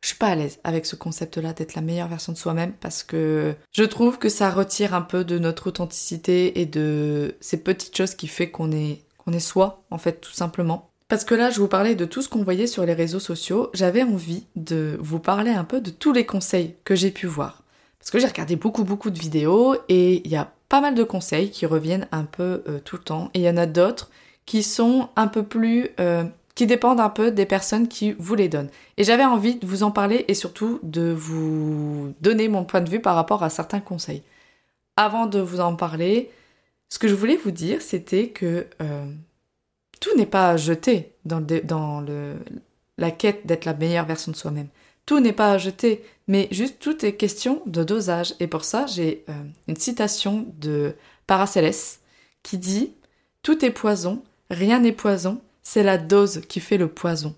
je 0.00 0.08
suis 0.08 0.16
pas 0.16 0.26
à 0.26 0.34
l'aise 0.34 0.58
avec 0.64 0.84
ce 0.84 0.96
concept-là 0.96 1.52
d'être 1.52 1.76
la 1.76 1.80
meilleure 1.80 2.08
version 2.08 2.32
de 2.32 2.38
soi-même 2.38 2.72
parce 2.72 3.04
que 3.04 3.54
je 3.70 3.84
trouve 3.84 4.18
que 4.18 4.28
ça 4.28 4.50
retire 4.50 4.94
un 4.94 5.00
peu 5.00 5.22
de 5.22 5.38
notre 5.38 5.68
authenticité 5.68 6.60
et 6.60 6.66
de 6.66 7.36
ces 7.40 7.58
petites 7.58 7.96
choses 7.96 8.16
qui 8.16 8.26
fait 8.26 8.50
qu'on 8.50 8.72
est, 8.72 9.02
qu'on 9.18 9.32
est 9.32 9.38
soi, 9.38 9.84
en 9.92 9.98
fait, 9.98 10.20
tout 10.20 10.32
simplement. 10.32 10.90
Parce 11.06 11.22
que 11.22 11.36
là, 11.36 11.50
je 11.50 11.60
vous 11.60 11.68
parlais 11.68 11.94
de 11.94 12.04
tout 12.04 12.20
ce 12.20 12.28
qu'on 12.28 12.42
voyait 12.42 12.66
sur 12.66 12.84
les 12.84 12.94
réseaux 12.94 13.20
sociaux. 13.20 13.70
J'avais 13.74 14.02
envie 14.02 14.42
de 14.56 14.98
vous 15.00 15.20
parler 15.20 15.52
un 15.52 15.62
peu 15.62 15.80
de 15.80 15.90
tous 15.90 16.12
les 16.12 16.26
conseils 16.26 16.74
que 16.82 16.96
j'ai 16.96 17.12
pu 17.12 17.28
voir. 17.28 17.62
Parce 18.06 18.12
que 18.12 18.18
j'ai 18.20 18.28
regardé 18.28 18.54
beaucoup 18.54 18.84
beaucoup 18.84 19.10
de 19.10 19.18
vidéos 19.18 19.74
et 19.88 20.22
il 20.24 20.30
y 20.30 20.36
a 20.36 20.52
pas 20.68 20.80
mal 20.80 20.94
de 20.94 21.02
conseils 21.02 21.50
qui 21.50 21.66
reviennent 21.66 22.06
un 22.12 22.22
peu 22.22 22.62
euh, 22.68 22.78
tout 22.78 22.94
le 22.94 23.02
temps. 23.02 23.30
Et 23.34 23.40
il 23.40 23.42
y 23.42 23.50
en 23.50 23.56
a 23.56 23.66
d'autres 23.66 24.12
qui 24.44 24.62
sont 24.62 25.08
un 25.16 25.26
peu 25.26 25.42
plus... 25.42 25.88
Euh, 25.98 26.22
qui 26.54 26.68
dépendent 26.68 27.00
un 27.00 27.08
peu 27.10 27.32
des 27.32 27.46
personnes 27.46 27.88
qui 27.88 28.12
vous 28.12 28.36
les 28.36 28.48
donnent. 28.48 28.70
Et 28.96 29.02
j'avais 29.02 29.24
envie 29.24 29.56
de 29.56 29.66
vous 29.66 29.82
en 29.82 29.90
parler 29.90 30.24
et 30.28 30.34
surtout 30.34 30.78
de 30.84 31.12
vous 31.12 32.14
donner 32.20 32.46
mon 32.46 32.64
point 32.64 32.80
de 32.80 32.88
vue 32.88 33.00
par 33.00 33.16
rapport 33.16 33.42
à 33.42 33.50
certains 33.50 33.80
conseils. 33.80 34.22
Avant 34.96 35.26
de 35.26 35.40
vous 35.40 35.58
en 35.58 35.74
parler, 35.74 36.30
ce 36.88 37.00
que 37.00 37.08
je 37.08 37.14
voulais 37.14 37.36
vous 37.36 37.50
dire, 37.50 37.82
c'était 37.82 38.28
que 38.28 38.68
euh, 38.80 39.04
tout 39.98 40.16
n'est 40.16 40.26
pas 40.26 40.56
jeté 40.56 41.12
dans, 41.24 41.44
dans 41.64 42.00
le, 42.00 42.36
la 42.98 43.10
quête 43.10 43.48
d'être 43.48 43.64
la 43.64 43.74
meilleure 43.74 44.06
version 44.06 44.30
de 44.30 44.36
soi-même. 44.36 44.68
Tout 45.06 45.20
n'est 45.20 45.32
pas 45.32 45.52
à 45.52 45.58
jeter, 45.58 46.04
mais 46.26 46.48
juste 46.50 46.80
tout 46.80 47.04
est 47.04 47.14
question 47.14 47.62
de 47.66 47.84
dosage. 47.84 48.34
Et 48.40 48.48
pour 48.48 48.64
ça, 48.64 48.86
j'ai 48.86 49.24
euh, 49.28 49.32
une 49.68 49.76
citation 49.76 50.46
de 50.58 50.94
Paracélès 51.26 52.00
qui 52.42 52.58
dit 52.58 52.92
Tout 53.42 53.64
est 53.64 53.70
poison, 53.70 54.22
rien 54.50 54.80
n'est 54.80 54.92
poison, 54.92 55.40
c'est 55.62 55.84
la 55.84 55.98
dose 55.98 56.42
qui 56.48 56.60
fait 56.60 56.76
le 56.76 56.88
poison. 56.88 57.34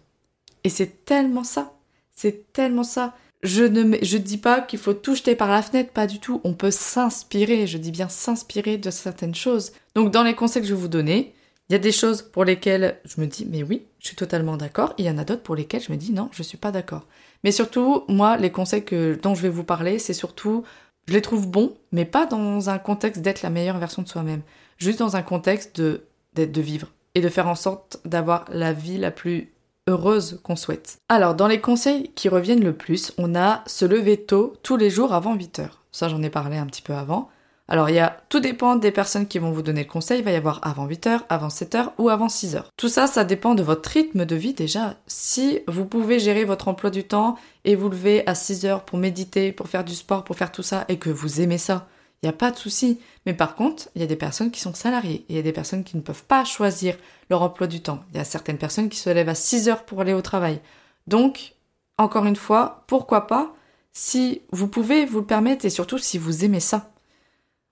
Et 0.64 0.70
c'est 0.70 1.04
tellement 1.04 1.44
ça. 1.44 1.74
C'est 2.14 2.52
tellement 2.52 2.84
ça. 2.84 3.14
Je 3.42 3.62
ne 3.62 3.96
je 4.02 4.18
dis 4.18 4.38
pas 4.38 4.60
qu'il 4.60 4.78
faut 4.78 4.94
tout 4.94 5.14
jeter 5.14 5.36
par 5.36 5.48
la 5.48 5.62
fenêtre, 5.62 5.92
pas 5.92 6.06
du 6.06 6.18
tout. 6.18 6.40
On 6.44 6.54
peut 6.54 6.72
s'inspirer, 6.72 7.66
je 7.66 7.78
dis 7.78 7.92
bien 7.92 8.08
s'inspirer 8.08 8.76
de 8.76 8.90
certaines 8.90 9.34
choses. 9.34 9.72
Donc 9.94 10.10
dans 10.10 10.24
les 10.24 10.34
conseils 10.34 10.62
que 10.62 10.68
je 10.68 10.74
vais 10.74 10.80
vous 10.80 10.88
donner, 10.88 11.34
il 11.68 11.74
y 11.74 11.76
a 11.76 11.78
des 11.78 11.92
choses 11.92 12.22
pour 12.22 12.44
lesquelles 12.44 12.98
je 13.04 13.20
me 13.20 13.26
dis 13.26 13.46
mais 13.48 13.62
oui, 13.62 13.86
suis 14.08 14.16
totalement 14.16 14.56
d'accord. 14.56 14.94
Il 14.98 15.04
y 15.04 15.10
en 15.10 15.18
a 15.18 15.24
d'autres 15.24 15.42
pour 15.42 15.54
lesquelles 15.54 15.82
je 15.82 15.92
me 15.92 15.96
dis 15.96 16.12
non, 16.12 16.28
je 16.32 16.42
suis 16.42 16.58
pas 16.58 16.72
d'accord. 16.72 17.06
Mais 17.44 17.52
surtout, 17.52 18.04
moi, 18.08 18.36
les 18.36 18.50
conseils 18.50 18.84
dont 19.22 19.34
je 19.34 19.42
vais 19.42 19.48
vous 19.48 19.64
parler, 19.64 19.98
c'est 19.98 20.14
surtout, 20.14 20.64
je 21.06 21.12
les 21.12 21.22
trouve 21.22 21.48
bons, 21.48 21.74
mais 21.92 22.04
pas 22.04 22.26
dans 22.26 22.70
un 22.70 22.78
contexte 22.78 23.22
d'être 23.22 23.42
la 23.42 23.50
meilleure 23.50 23.78
version 23.78 24.02
de 24.02 24.08
soi-même. 24.08 24.42
Juste 24.78 24.98
dans 24.98 25.16
un 25.16 25.22
contexte 25.22 25.80
de, 25.80 26.02
de 26.34 26.60
vivre 26.60 26.88
et 27.14 27.20
de 27.20 27.28
faire 27.28 27.48
en 27.48 27.54
sorte 27.54 28.00
d'avoir 28.04 28.44
la 28.50 28.72
vie 28.72 28.98
la 28.98 29.10
plus 29.10 29.52
heureuse 29.88 30.40
qu'on 30.42 30.56
souhaite. 30.56 30.98
Alors, 31.08 31.34
dans 31.34 31.46
les 31.46 31.60
conseils 31.60 32.10
qui 32.14 32.28
reviennent 32.28 32.62
le 32.62 32.74
plus, 32.74 33.12
on 33.18 33.34
a 33.34 33.62
se 33.66 33.84
lever 33.84 34.18
tôt 34.18 34.54
tous 34.62 34.76
les 34.76 34.90
jours 34.90 35.14
avant 35.14 35.34
8 35.34 35.60
heures. 35.60 35.82
Ça, 35.92 36.08
j'en 36.08 36.22
ai 36.22 36.30
parlé 36.30 36.58
un 36.58 36.66
petit 36.66 36.82
peu 36.82 36.94
avant. 36.94 37.28
Alors, 37.70 37.90
y 37.90 37.98
a, 37.98 38.16
tout 38.30 38.40
dépend 38.40 38.76
des 38.76 38.90
personnes 38.90 39.28
qui 39.28 39.38
vont 39.38 39.50
vous 39.50 39.60
donner 39.60 39.84
le 39.84 39.90
conseil. 39.90 40.20
Il 40.20 40.24
va 40.24 40.30
y 40.30 40.36
avoir 40.36 40.58
avant 40.66 40.88
8h, 40.88 41.20
avant 41.28 41.48
7h 41.48 41.90
ou 41.98 42.08
avant 42.08 42.28
6h. 42.28 42.64
Tout 42.78 42.88
ça, 42.88 43.06
ça 43.06 43.24
dépend 43.24 43.54
de 43.54 43.62
votre 43.62 43.90
rythme 43.90 44.24
de 44.24 44.36
vie 44.36 44.54
déjà. 44.54 44.96
Si 45.06 45.60
vous 45.68 45.84
pouvez 45.84 46.18
gérer 46.18 46.46
votre 46.46 46.68
emploi 46.68 46.88
du 46.88 47.04
temps 47.04 47.36
et 47.66 47.76
vous 47.76 47.90
lever 47.90 48.26
à 48.26 48.32
6h 48.32 48.84
pour 48.84 48.98
méditer, 48.98 49.52
pour 49.52 49.68
faire 49.68 49.84
du 49.84 49.94
sport, 49.94 50.24
pour 50.24 50.36
faire 50.36 50.50
tout 50.50 50.62
ça 50.62 50.86
et 50.88 50.98
que 50.98 51.10
vous 51.10 51.42
aimez 51.42 51.58
ça, 51.58 51.86
il 52.22 52.26
n'y 52.26 52.30
a 52.30 52.36
pas 52.36 52.50
de 52.50 52.56
souci. 52.56 53.00
Mais 53.26 53.34
par 53.34 53.54
contre, 53.54 53.90
il 53.94 54.00
y 54.00 54.04
a 54.04 54.08
des 54.08 54.16
personnes 54.16 54.50
qui 54.50 54.60
sont 54.60 54.74
salariées. 54.74 55.26
Il 55.28 55.36
y 55.36 55.38
a 55.38 55.42
des 55.42 55.52
personnes 55.52 55.84
qui 55.84 55.98
ne 55.98 56.02
peuvent 56.02 56.24
pas 56.24 56.46
choisir 56.46 56.96
leur 57.28 57.42
emploi 57.42 57.66
du 57.66 57.82
temps. 57.82 58.00
Il 58.10 58.16
y 58.16 58.20
a 58.20 58.24
certaines 58.24 58.58
personnes 58.58 58.88
qui 58.88 58.98
se 58.98 59.10
lèvent 59.10 59.28
à 59.28 59.34
6 59.34 59.68
h 59.68 59.84
pour 59.84 60.00
aller 60.00 60.14
au 60.14 60.22
travail. 60.22 60.60
Donc, 61.06 61.52
encore 61.98 62.24
une 62.24 62.34
fois, 62.34 62.84
pourquoi 62.86 63.26
pas? 63.26 63.54
Si 63.92 64.40
vous 64.52 64.68
pouvez 64.68 65.04
vous 65.04 65.20
le 65.20 65.26
permettre 65.26 65.66
et 65.66 65.70
surtout 65.70 65.98
si 65.98 66.16
vous 66.16 66.44
aimez 66.44 66.60
ça. 66.60 66.90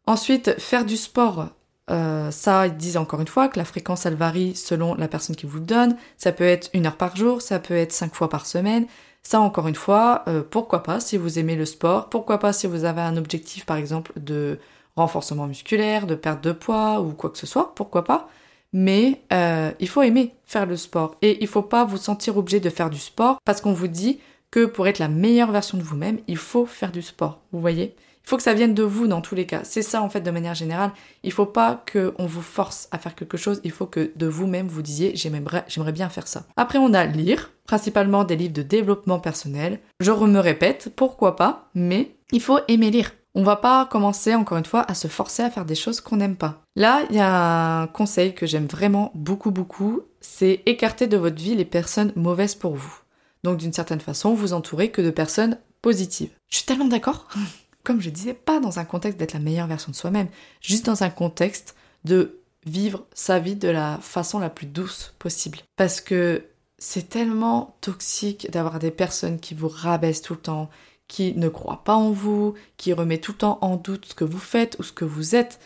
Ensuite, 0.07 0.59
faire 0.61 0.85
du 0.85 0.97
sport. 0.97 1.49
Euh, 1.91 2.31
ça, 2.31 2.67
ils 2.67 2.77
disent 2.77 2.97
encore 2.97 3.21
une 3.21 3.29
fois 3.29 3.49
que 3.49 3.59
la 3.59 3.65
fréquence, 3.65 4.07
elle 4.07 4.15
varie 4.15 4.55
selon 4.55 4.95
la 4.95 5.09
personne 5.09 5.37
qui 5.37 5.47
vous 5.47 5.59
le 5.59 5.65
donne. 5.65 5.97
Ça 6.17 6.33
peut 6.33 6.45
être 6.45 6.71
une 6.75 6.87
heure 6.87 6.97
par 6.97 7.17
jour, 7.17 7.43
ça 7.43 7.59
peut 7.59 7.75
être 7.75 7.93
cinq 7.93 8.15
fois 8.15 8.29
par 8.29 8.47
semaine. 8.47 8.87
Ça, 9.23 9.41
encore 9.41 9.67
une 9.67 9.75
fois, 9.75 10.23
euh, 10.29 10.43
pourquoi 10.49 10.83
pas 10.85 11.01
si 11.01 11.17
vous 11.17 11.39
aimez 11.39 11.57
le 11.57 11.65
sport, 11.65 12.09
pourquoi 12.09 12.39
pas 12.39 12.53
si 12.53 12.67
vous 12.69 12.85
avez 12.85 13.01
un 13.01 13.17
objectif, 13.17 13.67
par 13.67 13.77
exemple, 13.77 14.13
de 14.17 14.59
renforcement 14.95 15.47
musculaire, 15.47 16.07
de 16.07 16.15
perte 16.15 16.43
de 16.43 16.53
poids 16.53 17.01
ou 17.01 17.13
quoi 17.13 17.31
que 17.31 17.39
ce 17.39 17.47
soit, 17.47 17.75
pourquoi 17.75 18.05
pas. 18.05 18.29
Mais 18.73 19.23
euh, 19.33 19.73
il 19.81 19.89
faut 19.89 20.03
aimer 20.03 20.35
faire 20.45 20.67
le 20.67 20.77
sport 20.77 21.17
et 21.23 21.39
il 21.41 21.49
faut 21.49 21.63
pas 21.63 21.85
vous 21.85 21.97
sentir 21.97 22.37
obligé 22.37 22.61
de 22.61 22.71
faire 22.71 22.91
du 22.91 22.99
sport 22.99 23.39
parce 23.45 23.61
qu'on 23.61 23.73
vous 23.73 23.89
dit 23.89 24.21
que 24.51 24.65
pour 24.67 24.87
être 24.87 24.99
la 24.99 25.09
meilleure 25.09 25.51
version 25.53 25.79
de 25.79 25.83
vous-même, 25.83 26.19
il 26.29 26.37
faut 26.37 26.67
faire 26.67 26.93
du 26.93 27.03
sport. 27.03 27.41
Vous 27.53 27.61
voyez 27.61 27.97
Il 28.27 28.31
faut 28.31 28.37
que 28.37 28.43
ça 28.43 28.55
vienne 28.55 28.75
de 28.75 28.83
vous 28.83 29.07
dans 29.07 29.21
tous 29.21 29.37
les 29.37 29.47
cas. 29.47 29.61
C'est 29.63 29.83
ça 29.83 30.03
en 30.03 30.09
fait 30.09 30.21
de 30.21 30.33
manière 30.33 30.57
générale. 30.57 30.91
Il 31.23 31.31
faut 31.31 31.47
pas 31.47 31.85
qu'on 31.93 32.27
vous 32.27 32.43
force 32.43 32.89
à 32.91 32.99
faire 32.99 33.15
quelque 33.15 33.37
chose. 33.37 33.61
Il 33.63 33.71
faut 33.71 33.87
que 33.87 34.11
de 34.17 34.27
vous-même 34.27 34.67
vous 34.67 34.83
disiez 34.83 35.15
j'aimerais 35.15 35.93
bien 35.93 36.09
faire 36.09 36.27
ça. 36.27 36.45
Après 36.57 36.79
on 36.79 36.93
a 36.93 37.07
lire, 37.07 37.53
principalement 37.67 38.25
des 38.25 38.35
livres 38.35 38.53
de 38.53 38.63
développement 38.63 39.21
personnel. 39.21 39.79
Je 40.01 40.11
me 40.11 40.41
répète, 40.41 40.93
pourquoi 40.97 41.37
pas, 41.37 41.71
mais 41.77 42.17
il 42.33 42.41
faut 42.41 42.59
aimer 42.67 42.91
lire. 42.91 43.13
On 43.37 43.45
va 43.45 43.55
pas 43.55 43.87
commencer 43.87 44.35
encore 44.35 44.59
une 44.59 44.65
fois 44.65 44.85
à 44.91 44.95
se 44.95 45.07
forcer 45.07 45.45
à 45.45 45.51
faire 45.51 45.65
des 45.65 45.75
choses 45.77 46.01
qu'on 46.01 46.17
n'aime 46.17 46.37
pas. 46.37 46.63
Là, 46.75 47.03
il 47.11 47.17
y 47.17 47.21
a 47.21 47.83
un 47.83 47.87
conseil 47.87 48.35
que 48.35 48.47
j'aime 48.47 48.67
vraiment 48.67 49.13
beaucoup 49.15 49.53
beaucoup, 49.53 50.03
c'est 50.21 50.63
écarter 50.67 51.07
de 51.07 51.17
votre 51.17 51.37
vie 51.37 51.55
les 51.55 51.65
personnes 51.65 52.13
mauvaises 52.17 52.57
pour 52.57 52.75
vous. 52.75 52.99
Donc 53.45 53.59
d'une 53.59 53.73
certaine 53.73 54.01
façon, 54.01 54.35
vous 54.35 54.53
entourez 54.53 54.91
que 54.91 55.03
de 55.03 55.11
personnes 55.11 55.59
positives. 55.81 56.31
Je 56.49 56.57
suis 56.57 56.67
tellement 56.67 56.89
d'accord. 56.89 57.29
Comme 57.87 58.01
je 58.01 58.11
disais, 58.11 58.35
pas 58.35 58.59
dans 58.59 58.81
un 58.81 58.85
contexte 58.85 59.17
d'être 59.17 59.35
la 59.35 59.39
meilleure 59.39 59.69
version 59.69 59.93
de 59.93 59.97
soi-même, 59.97 60.27
juste 60.61 60.87
dans 60.87 61.05
un 61.05 61.09
contexte 61.09 61.77
de 62.05 62.41
vivre 62.67 63.07
sa 63.15 63.39
vie 63.39 63.55
de 63.55 63.69
la 63.69 63.99
façon 64.03 64.41
la 64.41 64.51
plus 64.51 64.67
douce 64.67 65.15
possible. 65.21 65.59
Parce 65.77 66.01
que 66.01 66.43
c'est 66.79 67.09
tellement 67.09 67.77
toxique 67.83 68.51
d'avoir 68.51 68.81
des 68.81 68.91
personnes 68.91 69.39
qui 69.39 69.55
vous 69.55 69.69
rabaissent 69.69 70.21
tout 70.21 70.33
le 70.33 70.41
temps, 70.41 70.69
qui 71.07 71.35
ne 71.37 71.49
croit 71.49 71.85
pas 71.85 71.95
en 71.95 72.11
vous, 72.11 72.55
qui 72.77 72.93
remet 72.93 73.19
tout 73.19 73.31
le 73.31 73.39
temps 73.39 73.59
en 73.61 73.77
doute 73.77 74.07
ce 74.07 74.15
que 74.15 74.25
vous 74.25 74.41
faites 74.41 74.77
ou 74.81 74.83
ce 74.83 74.93
que 74.93 75.05
vous 75.05 75.37
êtes. 75.37 75.61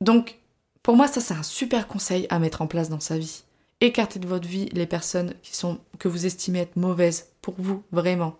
Donc, 0.00 0.38
pour 0.82 0.96
moi, 0.96 1.06
ça 1.06 1.20
c'est 1.20 1.34
un 1.34 1.42
super 1.42 1.86
conseil 1.86 2.26
à 2.30 2.38
mettre 2.38 2.62
en 2.62 2.66
place 2.66 2.88
dans 2.88 2.98
sa 2.98 3.18
vie. 3.18 3.44
Écartez 3.82 4.20
de 4.20 4.26
votre 4.26 4.48
vie 4.48 4.70
les 4.72 4.86
personnes 4.86 5.34
qui 5.42 5.54
sont 5.54 5.80
que 5.98 6.08
vous 6.08 6.24
estimez 6.24 6.60
être 6.60 6.76
mauvaises 6.76 7.28
pour 7.42 7.56
vous 7.58 7.82
vraiment. 7.92 8.38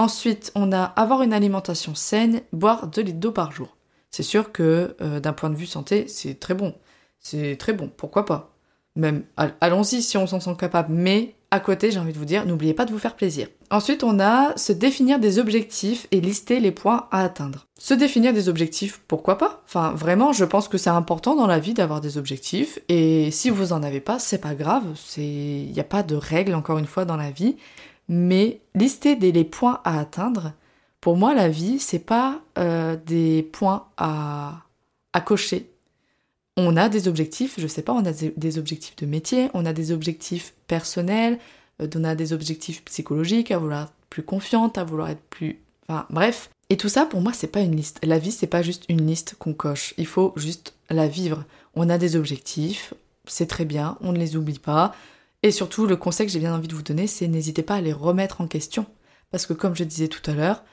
Ensuite, 0.00 0.50
on 0.54 0.72
a 0.72 0.82
avoir 0.82 1.20
une 1.20 1.34
alimentation 1.34 1.94
saine, 1.94 2.40
boire 2.54 2.86
2 2.86 3.02
litres 3.02 3.18
d'eau 3.18 3.32
par 3.32 3.52
jour. 3.52 3.76
C'est 4.10 4.22
sûr 4.22 4.50
que 4.50 4.96
euh, 5.02 5.20
d'un 5.20 5.34
point 5.34 5.50
de 5.50 5.56
vue 5.56 5.66
santé, 5.66 6.08
c'est 6.08 6.40
très 6.40 6.54
bon. 6.54 6.74
C'est 7.18 7.58
très 7.58 7.74
bon, 7.74 7.90
pourquoi 7.94 8.24
pas? 8.24 8.56
Même 8.96 9.24
allons-y 9.36 10.00
si 10.00 10.16
on 10.16 10.26
s'en 10.26 10.40
sent 10.40 10.56
capable, 10.58 10.94
mais 10.94 11.34
à 11.50 11.60
côté, 11.60 11.90
j'ai 11.90 11.98
envie 11.98 12.14
de 12.14 12.18
vous 12.18 12.24
dire, 12.24 12.46
n'oubliez 12.46 12.72
pas 12.72 12.86
de 12.86 12.92
vous 12.92 12.98
faire 12.98 13.14
plaisir. 13.14 13.48
Ensuite, 13.70 14.02
on 14.02 14.20
a 14.20 14.56
se 14.56 14.72
définir 14.72 15.18
des 15.18 15.38
objectifs 15.38 16.06
et 16.12 16.22
lister 16.22 16.60
les 16.60 16.72
points 16.72 17.06
à 17.10 17.22
atteindre. 17.22 17.66
Se 17.78 17.92
définir 17.92 18.32
des 18.32 18.48
objectifs, 18.48 19.02
pourquoi 19.06 19.36
pas? 19.36 19.60
Enfin, 19.66 19.92
vraiment, 19.92 20.32
je 20.32 20.46
pense 20.46 20.68
que 20.68 20.78
c'est 20.78 20.88
important 20.88 21.36
dans 21.36 21.46
la 21.46 21.58
vie 21.58 21.74
d'avoir 21.74 22.00
des 22.00 22.16
objectifs. 22.16 22.78
Et 22.88 23.30
si 23.32 23.50
vous 23.50 23.74
en 23.74 23.82
avez 23.82 24.00
pas, 24.00 24.18
c'est 24.18 24.40
pas 24.40 24.54
grave. 24.54 24.84
Il 25.18 25.72
n'y 25.72 25.80
a 25.80 25.84
pas 25.84 26.02
de 26.02 26.14
règles 26.14 26.54
encore 26.54 26.78
une 26.78 26.86
fois 26.86 27.04
dans 27.04 27.16
la 27.16 27.30
vie. 27.30 27.56
Mais 28.10 28.60
lister 28.74 29.16
des, 29.16 29.32
les 29.32 29.44
points 29.44 29.80
à 29.84 29.98
atteindre, 29.98 30.52
pour 31.00 31.16
moi, 31.16 31.32
la 31.32 31.48
vie, 31.48 31.78
c'est 31.78 31.98
pas 31.98 32.42
euh, 32.58 32.96
des 33.06 33.42
points 33.42 33.86
à, 33.96 34.64
à 35.14 35.20
cocher 35.22 35.70
on 36.56 36.76
a 36.76 36.88
des 36.88 37.08
objectifs, 37.08 37.54
je 37.58 37.66
sais 37.66 37.82
pas, 37.82 37.92
on 37.92 38.04
a 38.04 38.12
des 38.12 38.58
objectifs 38.58 38.96
de 38.96 39.06
métier, 39.06 39.48
on 39.54 39.66
a 39.66 39.72
des 39.72 39.92
objectifs 39.92 40.54
personnels, 40.66 41.38
euh, 41.80 41.88
on 41.96 42.04
a 42.04 42.14
des 42.14 42.32
objectifs 42.32 42.84
psychologiques, 42.84 43.50
à 43.50 43.58
vouloir 43.58 43.84
être 43.84 43.92
plus 44.08 44.22
confiante, 44.22 44.78
à 44.78 44.84
vouloir 44.84 45.08
être 45.08 45.22
plus... 45.30 45.58
Enfin, 45.88 46.06
bref. 46.10 46.50
Et 46.68 46.76
tout 46.76 46.88
ça, 46.88 47.06
pour 47.06 47.20
moi, 47.20 47.32
c'est 47.32 47.48
pas 47.48 47.60
une 47.60 47.74
liste. 47.74 47.98
La 48.04 48.18
vie, 48.18 48.32
c'est 48.32 48.46
pas 48.46 48.62
juste 48.62 48.84
une 48.88 49.06
liste 49.06 49.34
qu'on 49.38 49.54
coche. 49.54 49.94
Il 49.98 50.06
faut 50.06 50.32
juste 50.36 50.74
la 50.88 51.08
vivre. 51.08 51.44
On 51.74 51.88
a 51.88 51.98
des 51.98 52.16
objectifs, 52.16 52.94
c'est 53.26 53.46
très 53.46 53.64
bien, 53.64 53.96
on 54.00 54.12
ne 54.12 54.18
les 54.18 54.36
oublie 54.36 54.58
pas. 54.58 54.94
Et 55.42 55.50
surtout, 55.50 55.86
le 55.86 55.96
conseil 55.96 56.26
que 56.26 56.32
j'ai 56.32 56.38
bien 56.38 56.54
envie 56.54 56.68
de 56.68 56.74
vous 56.74 56.82
donner, 56.82 57.06
c'est 57.06 57.28
n'hésitez 57.28 57.62
pas 57.62 57.76
à 57.76 57.80
les 57.80 57.92
remettre 57.92 58.40
en 58.40 58.46
question. 58.46 58.86
Parce 59.30 59.46
que 59.46 59.52
comme 59.52 59.76
je 59.76 59.84
disais 59.84 60.08
tout 60.08 60.28
à 60.30 60.34
l'heure, 60.34 60.64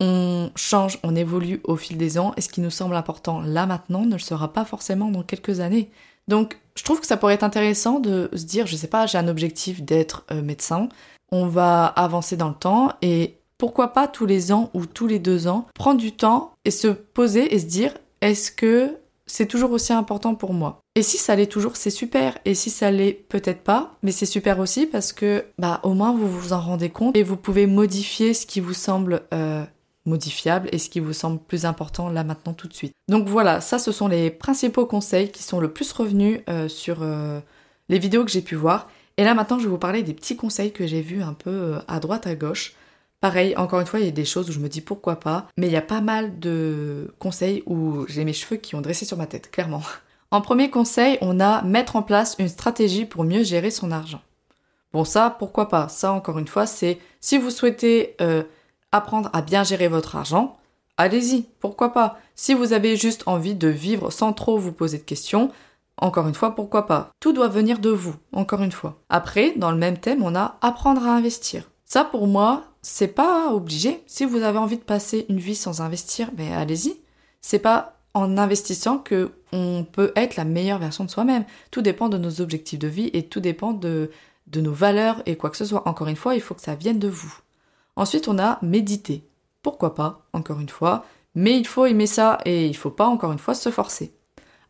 on 0.00 0.50
change, 0.56 0.98
on 1.02 1.14
évolue 1.14 1.60
au 1.64 1.76
fil 1.76 1.96
des 1.96 2.18
ans, 2.18 2.32
et 2.36 2.40
ce 2.40 2.48
qui 2.48 2.60
nous 2.60 2.70
semble 2.70 2.96
important 2.96 3.40
là 3.40 3.66
maintenant 3.66 4.04
ne 4.04 4.14
le 4.14 4.18
sera 4.18 4.52
pas 4.52 4.64
forcément 4.64 5.10
dans 5.10 5.22
quelques 5.22 5.60
années. 5.60 5.90
Donc 6.28 6.58
je 6.76 6.84
trouve 6.84 7.00
que 7.00 7.06
ça 7.06 7.16
pourrait 7.16 7.34
être 7.34 7.42
intéressant 7.44 8.00
de 8.00 8.28
se 8.32 8.44
dire, 8.44 8.66
je 8.66 8.76
sais 8.76 8.88
pas, 8.88 9.06
j'ai 9.06 9.18
un 9.18 9.28
objectif 9.28 9.82
d'être 9.82 10.24
euh, 10.30 10.42
médecin, 10.42 10.88
on 11.30 11.46
va 11.46 11.86
avancer 11.86 12.36
dans 12.36 12.48
le 12.48 12.54
temps, 12.54 12.92
et 13.00 13.38
pourquoi 13.58 13.92
pas 13.92 14.08
tous 14.08 14.26
les 14.26 14.52
ans 14.52 14.70
ou 14.74 14.86
tous 14.86 15.06
les 15.06 15.18
deux 15.18 15.46
ans, 15.46 15.66
prendre 15.74 16.00
du 16.00 16.12
temps 16.12 16.52
et 16.64 16.70
se 16.70 16.88
poser 16.88 17.54
et 17.54 17.58
se 17.58 17.66
dire, 17.66 17.94
est-ce 18.20 18.50
que 18.50 18.98
c'est 19.26 19.46
toujours 19.46 19.70
aussi 19.70 19.92
important 19.92 20.34
pour 20.34 20.52
moi? 20.52 20.81
Et 20.94 21.02
si 21.02 21.16
ça 21.16 21.34
l'est 21.36 21.46
toujours, 21.46 21.76
c'est 21.76 21.90
super. 21.90 22.36
Et 22.44 22.54
si 22.54 22.68
ça 22.68 22.90
l'est 22.90 23.12
peut-être 23.12 23.62
pas, 23.62 23.96
mais 24.02 24.12
c'est 24.12 24.26
super 24.26 24.58
aussi 24.58 24.86
parce 24.86 25.12
que 25.12 25.44
bah 25.58 25.80
au 25.84 25.94
moins 25.94 26.12
vous 26.12 26.28
vous 26.28 26.52
en 26.52 26.60
rendez 26.60 26.90
compte 26.90 27.16
et 27.16 27.22
vous 27.22 27.36
pouvez 27.36 27.66
modifier 27.66 28.34
ce 28.34 28.44
qui 28.44 28.60
vous 28.60 28.74
semble 28.74 29.22
euh, 29.32 29.64
modifiable 30.04 30.68
et 30.70 30.78
ce 30.78 30.90
qui 30.90 31.00
vous 31.00 31.14
semble 31.14 31.38
plus 31.38 31.64
important 31.64 32.10
là 32.10 32.24
maintenant 32.24 32.52
tout 32.52 32.68
de 32.68 32.74
suite. 32.74 32.92
Donc 33.08 33.26
voilà, 33.26 33.62
ça 33.62 33.78
ce 33.78 33.90
sont 33.90 34.06
les 34.06 34.30
principaux 34.30 34.84
conseils 34.84 35.30
qui 35.30 35.42
sont 35.42 35.60
le 35.60 35.72
plus 35.72 35.90
revenus 35.92 36.40
euh, 36.50 36.68
sur 36.68 36.98
euh, 37.00 37.40
les 37.88 37.98
vidéos 37.98 38.24
que 38.24 38.30
j'ai 38.30 38.42
pu 38.42 38.54
voir. 38.54 38.90
Et 39.16 39.24
là 39.24 39.32
maintenant 39.32 39.58
je 39.58 39.64
vais 39.64 39.70
vous 39.70 39.78
parler 39.78 40.02
des 40.02 40.12
petits 40.12 40.36
conseils 40.36 40.72
que 40.72 40.86
j'ai 40.86 41.00
vus 41.00 41.22
un 41.22 41.32
peu 41.32 41.76
à 41.88 42.00
droite 42.00 42.26
à 42.26 42.34
gauche. 42.34 42.74
Pareil, 43.22 43.56
encore 43.56 43.78
une 43.78 43.86
fois, 43.86 44.00
il 44.00 44.06
y 44.06 44.08
a 44.08 44.12
des 44.12 44.24
choses 44.24 44.50
où 44.50 44.52
je 44.52 44.58
me 44.58 44.68
dis 44.68 44.80
pourquoi 44.80 45.20
pas, 45.20 45.46
mais 45.56 45.68
il 45.68 45.72
y 45.72 45.76
a 45.76 45.80
pas 45.80 46.00
mal 46.00 46.40
de 46.40 47.14
conseils 47.20 47.62
où 47.66 48.04
j'ai 48.08 48.24
mes 48.24 48.32
cheveux 48.32 48.56
qui 48.56 48.74
ont 48.74 48.80
dressé 48.80 49.04
sur 49.04 49.16
ma 49.16 49.26
tête, 49.26 49.48
clairement. 49.52 49.82
En 50.32 50.40
premier 50.40 50.70
conseil, 50.70 51.18
on 51.20 51.40
a 51.40 51.60
mettre 51.60 51.94
en 51.94 52.02
place 52.02 52.36
une 52.38 52.48
stratégie 52.48 53.04
pour 53.04 53.22
mieux 53.22 53.42
gérer 53.42 53.70
son 53.70 53.92
argent. 53.92 54.22
Bon 54.94 55.04
ça, 55.04 55.28
pourquoi 55.38 55.68
pas? 55.68 55.90
Ça, 55.90 56.10
encore 56.10 56.38
une 56.38 56.48
fois, 56.48 56.64
c'est 56.64 56.98
si 57.20 57.36
vous 57.36 57.50
souhaitez 57.50 58.16
apprendre 58.92 59.28
à 59.34 59.42
bien 59.42 59.62
gérer 59.62 59.88
votre 59.88 60.16
argent, 60.16 60.56
allez-y, 60.96 61.42
pourquoi 61.60 61.92
pas? 61.92 62.18
Si 62.34 62.54
vous 62.54 62.72
avez 62.72 62.96
juste 62.96 63.24
envie 63.26 63.54
de 63.54 63.68
vivre 63.68 64.10
sans 64.10 64.32
trop 64.32 64.56
vous 64.56 64.72
poser 64.72 64.96
de 64.96 65.02
questions, 65.02 65.50
encore 65.98 66.26
une 66.26 66.34
fois, 66.34 66.54
pourquoi 66.54 66.86
pas? 66.86 67.10
Tout 67.20 67.34
doit 67.34 67.48
venir 67.48 67.78
de 67.78 67.90
vous, 67.90 68.14
encore 68.32 68.62
une 68.62 68.72
fois. 68.72 68.96
Après, 69.10 69.52
dans 69.56 69.70
le 69.70 69.76
même 69.76 69.98
thème, 69.98 70.22
on 70.22 70.34
a 70.34 70.56
apprendre 70.62 71.06
à 71.06 71.14
investir. 71.14 71.68
Ça, 71.84 72.04
pour 72.04 72.26
moi, 72.26 72.64
c'est 72.80 73.08
pas 73.08 73.52
obligé. 73.52 74.02
Si 74.06 74.24
vous 74.24 74.42
avez 74.42 74.56
envie 74.56 74.78
de 74.78 74.82
passer 74.82 75.26
une 75.28 75.40
vie 75.40 75.54
sans 75.54 75.82
investir, 75.82 76.30
ben 76.32 76.54
allez-y. 76.54 76.96
C'est 77.42 77.58
pas 77.58 77.98
en 78.14 78.38
investissant 78.38 78.96
que 78.96 79.32
on 79.52 79.84
peut 79.84 80.12
être 80.16 80.36
la 80.36 80.44
meilleure 80.44 80.78
version 80.78 81.04
de 81.04 81.10
soi-même. 81.10 81.44
Tout 81.70 81.82
dépend 81.82 82.08
de 82.08 82.18
nos 82.18 82.40
objectifs 82.40 82.78
de 82.78 82.88
vie 82.88 83.10
et 83.12 83.28
tout 83.28 83.40
dépend 83.40 83.72
de, 83.72 84.10
nos 84.54 84.72
valeurs 84.72 85.22
et 85.26 85.36
quoi 85.36 85.50
que 85.50 85.56
ce 85.56 85.64
soit. 85.64 85.86
Encore 85.86 86.08
une 86.08 86.16
fois, 86.16 86.34
il 86.34 86.40
faut 86.40 86.54
que 86.54 86.62
ça 86.62 86.74
vienne 86.74 86.98
de 86.98 87.08
vous. 87.08 87.34
Ensuite, 87.96 88.28
on 88.28 88.38
a 88.38 88.58
méditer. 88.62 89.24
Pourquoi 89.62 89.94
pas, 89.94 90.26
encore 90.32 90.60
une 90.60 90.68
fois, 90.68 91.04
mais 91.34 91.56
il 91.56 91.66
faut 91.66 91.86
aimer 91.86 92.06
ça 92.06 92.38
et 92.44 92.66
il 92.66 92.76
faut 92.76 92.90
pas, 92.90 93.06
encore 93.06 93.32
une 93.32 93.38
fois, 93.38 93.54
se 93.54 93.70
forcer. 93.70 94.14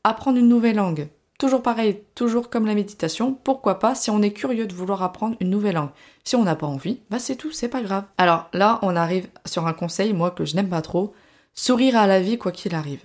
Apprendre 0.05 0.39
une 0.39 0.49
nouvelle 0.49 0.77
langue. 0.77 1.09
Toujours 1.39 1.63
pareil, 1.63 2.03
toujours 2.15 2.51
comme 2.51 2.67
la 2.67 2.75
méditation, 2.75 3.33
pourquoi 3.33 3.79
pas 3.79 3.95
si 3.95 4.11
on 4.11 4.23
est 4.23 4.33
curieux 4.33 4.67
de 4.67 4.75
vouloir 4.75 5.03
apprendre 5.03 5.37
une 5.41 5.51
nouvelle 5.51 5.75
langue. 5.75 5.91
Si 6.23 6.37
on 6.37 6.45
n'a 6.45 6.55
pas 6.55 6.69
envie, 6.69 7.01
bah 7.11 7.19
c'est 7.19 7.35
tout, 7.35 7.51
c'est 7.51 7.69
pas 7.69 7.83
grave. 7.83 8.05
Alors 8.17 8.49
là, 8.53 8.79
on 8.83 8.95
arrive 8.95 9.29
sur 9.45 9.67
un 9.67 9.73
conseil, 9.73 10.13
moi, 10.13 10.31
que 10.31 10.45
je 10.45 10.55
n'aime 10.55 10.69
pas 10.69 10.83
trop. 10.83 11.15
Sourire 11.55 11.97
à 11.97 12.07
la 12.07 12.21
vie 12.21 12.39
quoi 12.39 12.53
qu'il 12.53 12.75
arrive. 12.75 13.03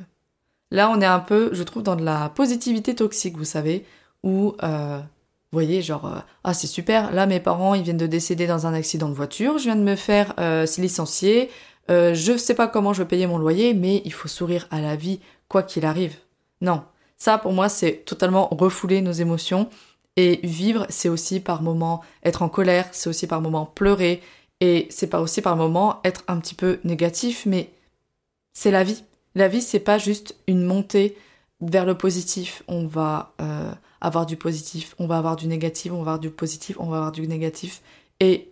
Là, 0.72 0.90
on 0.90 1.00
est 1.02 1.06
un 1.06 1.20
peu, 1.20 1.50
je 1.54 1.64
trouve, 1.64 1.84
dans 1.84 1.96
de 1.96 2.04
la 2.04 2.30
positivité 2.30 2.96
toxique, 2.96 3.38
vous 3.38 3.46
savez, 3.46 3.86
où 4.24 4.56
euh, 4.64 5.00
vous 5.52 5.60
voyez, 5.60 5.82
genre, 5.82 6.06
euh, 6.08 6.20
ah 6.44 6.54
c'est 6.54 6.68
super, 6.68 7.14
là 7.14 7.26
mes 7.26 7.40
parents 7.40 7.74
ils 7.74 7.82
viennent 7.82 7.96
de 7.96 8.06
décéder 8.06 8.48
dans 8.48 8.68
un 8.68 8.74
accident 8.74 9.08
de 9.08 9.14
voiture, 9.14 9.58
je 9.58 9.64
viens 9.64 9.78
de 9.78 9.82
me 9.82 9.96
faire 9.96 10.34
euh, 10.40 10.66
licencier, 10.78 11.50
euh, 11.90 12.14
je 12.14 12.36
sais 12.36 12.54
pas 12.54 12.68
comment 12.68 12.92
je 12.92 13.02
vais 13.02 13.08
payer 13.08 13.28
mon 13.28 13.38
loyer, 13.38 13.74
mais 13.74 14.02
il 14.04 14.12
faut 14.12 14.28
sourire 14.28 14.68
à 14.72 14.82
la 14.82 14.98
vie, 14.98 15.22
quoi 15.48 15.64
qu'il 15.64 15.86
arrive. 15.86 16.16
Non, 16.60 16.84
ça 17.18 17.38
pour 17.38 17.54
moi 17.54 17.70
c'est 17.70 18.04
totalement 18.06 18.50
refouler 18.52 19.00
nos 19.02 19.14
émotions, 19.14 19.70
et 20.18 20.42
vivre 20.44 20.86
c'est 20.90 21.08
aussi 21.08 21.40
par 21.40 21.62
moments 21.62 22.02
être 22.26 22.42
en 22.42 22.50
colère, 22.50 22.90
c'est 22.92 23.10
aussi 23.10 23.26
par 23.26 23.40
moments 23.40 23.66
pleurer, 23.66 24.22
et 24.60 24.88
c'est 24.90 25.08
pas 25.08 25.22
aussi 25.22 25.42
par 25.42 25.56
moments 25.56 26.02
être 26.04 26.26
un 26.28 26.40
petit 26.40 26.56
peu 26.56 26.80
négatif, 26.84 27.46
mais 27.46 27.70
c'est 28.52 28.72
la 28.72 28.84
vie. 28.84 29.06
La 29.38 29.48
vie 29.48 29.62
c'est 29.62 29.80
pas 29.80 30.00
juste 30.00 30.36
une 30.48 30.64
montée 30.64 31.16
vers 31.62 31.86
le 31.86 31.96
positif, 31.96 32.64
on 32.68 32.88
va 32.88 33.36
euh, 33.40 33.72
avoir 34.02 34.26
du 34.26 34.36
positif, 34.36 34.96
on 34.98 35.06
va 35.06 35.20
avoir 35.20 35.36
du 35.36 35.46
négatif, 35.46 35.92
on 35.92 35.98
va 35.98 36.14
avoir 36.14 36.20
du 36.20 36.32
positif, 36.32 36.76
on 36.80 36.88
va 36.88 36.98
avoir 36.98 37.12
du 37.12 37.28
négatif. 37.28 37.84
Et 38.20 38.52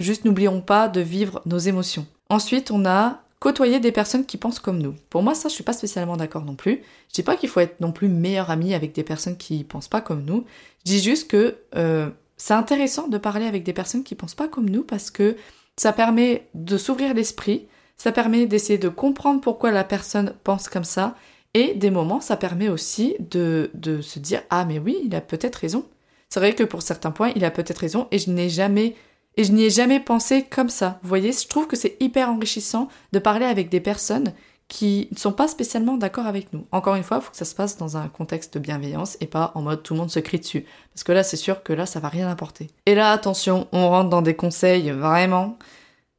juste 0.00 0.24
n'oublions 0.24 0.60
pas 0.60 0.88
de 0.88 1.00
vivre 1.00 1.42
nos 1.46 1.58
émotions. 1.58 2.08
Ensuite, 2.28 2.72
on 2.72 2.84
a 2.86 3.22
côtoyer 3.38 3.78
des 3.78 3.92
personnes 3.92 4.26
qui 4.26 4.36
pensent 4.36 4.58
comme 4.58 4.82
nous. 4.82 4.96
Pour 5.10 5.22
moi, 5.22 5.36
ça, 5.36 5.48
je 5.48 5.54
suis 5.54 5.62
pas 5.62 5.72
spécialement 5.72 6.16
d'accord 6.16 6.44
non 6.44 6.56
plus. 6.56 6.82
Je 7.08 7.14
dis 7.14 7.22
pas 7.22 7.36
qu'il 7.36 7.48
faut 7.48 7.60
être 7.60 7.80
non 7.80 7.92
plus 7.92 8.08
meilleur 8.08 8.50
ami 8.50 8.74
avec 8.74 8.92
des 8.92 9.04
personnes 9.04 9.36
qui 9.36 9.62
pensent 9.62 9.86
pas 9.86 10.00
comme 10.00 10.24
nous. 10.24 10.44
Je 10.84 10.90
dis 10.90 11.00
juste 11.00 11.30
que 11.30 11.56
euh, 11.76 12.10
c'est 12.36 12.54
intéressant 12.54 13.06
de 13.06 13.18
parler 13.18 13.46
avec 13.46 13.62
des 13.62 13.72
personnes 13.72 14.02
qui 14.02 14.16
pensent 14.16 14.34
pas 14.34 14.48
comme 14.48 14.68
nous 14.68 14.82
parce 14.82 15.12
que 15.12 15.36
ça 15.76 15.92
permet 15.92 16.48
de 16.54 16.78
s'ouvrir 16.78 17.14
l'esprit, 17.14 17.68
ça 17.96 18.12
permet 18.12 18.46
d'essayer 18.46 18.78
de 18.78 18.88
comprendre 18.88 19.40
pourquoi 19.40 19.70
la 19.70 19.84
personne 19.84 20.34
pense 20.44 20.68
comme 20.68 20.84
ça 20.84 21.14
et 21.54 21.74
des 21.74 21.90
moments, 21.90 22.20
ça 22.20 22.36
permet 22.36 22.68
aussi 22.68 23.16
de, 23.18 23.70
de 23.72 24.02
se 24.02 24.18
dire 24.18 24.42
Ah, 24.50 24.66
mais 24.66 24.78
oui, 24.78 24.98
il 25.04 25.14
a 25.14 25.22
peut-être 25.22 25.56
raison. 25.56 25.86
C'est 26.28 26.40
vrai 26.40 26.54
que 26.54 26.64
pour 26.64 26.82
certains 26.82 27.10
points, 27.10 27.32
il 27.34 27.44
a 27.44 27.50
peut-être 27.50 27.78
raison 27.78 28.08
et 28.10 28.18
je 28.18 28.30
n'ai 28.30 28.50
jamais 28.50 28.94
n'y 29.38 29.64
ai 29.64 29.70
jamais 29.70 30.00
pensé 30.00 30.42
comme 30.42 30.68
ça. 30.68 30.98
Vous 31.02 31.08
voyez, 31.08 31.32
je 31.32 31.46
trouve 31.46 31.66
que 31.66 31.76
c'est 31.76 31.96
hyper 32.00 32.30
enrichissant 32.30 32.88
de 33.12 33.18
parler 33.18 33.46
avec 33.46 33.68
des 33.68 33.80
personnes 33.80 34.32
qui 34.68 35.08
ne 35.12 35.16
sont 35.16 35.32
pas 35.32 35.46
spécialement 35.46 35.96
d'accord 35.96 36.26
avec 36.26 36.52
nous. 36.52 36.66
Encore 36.72 36.96
une 36.96 37.04
fois, 37.04 37.18
il 37.18 37.22
faut 37.22 37.30
que 37.30 37.36
ça 37.36 37.44
se 37.44 37.54
passe 37.54 37.76
dans 37.76 37.96
un 37.96 38.08
contexte 38.08 38.54
de 38.54 38.58
bienveillance 38.58 39.16
et 39.20 39.26
pas 39.26 39.52
en 39.54 39.62
mode 39.62 39.82
tout 39.82 39.94
le 39.94 40.00
monde 40.00 40.10
se 40.10 40.18
crie 40.18 40.40
dessus. 40.40 40.64
Parce 40.92 41.04
que 41.04 41.12
là, 41.12 41.22
c'est 41.22 41.36
sûr 41.36 41.62
que 41.62 41.72
là, 41.72 41.86
ça 41.86 42.00
va 42.00 42.08
rien 42.08 42.28
apporter. 42.28 42.68
Et 42.84 42.94
là, 42.94 43.12
attention, 43.12 43.68
on 43.72 43.88
rentre 43.88 44.10
dans 44.10 44.22
des 44.22 44.34
conseils 44.34 44.90
vraiment. 44.90 45.56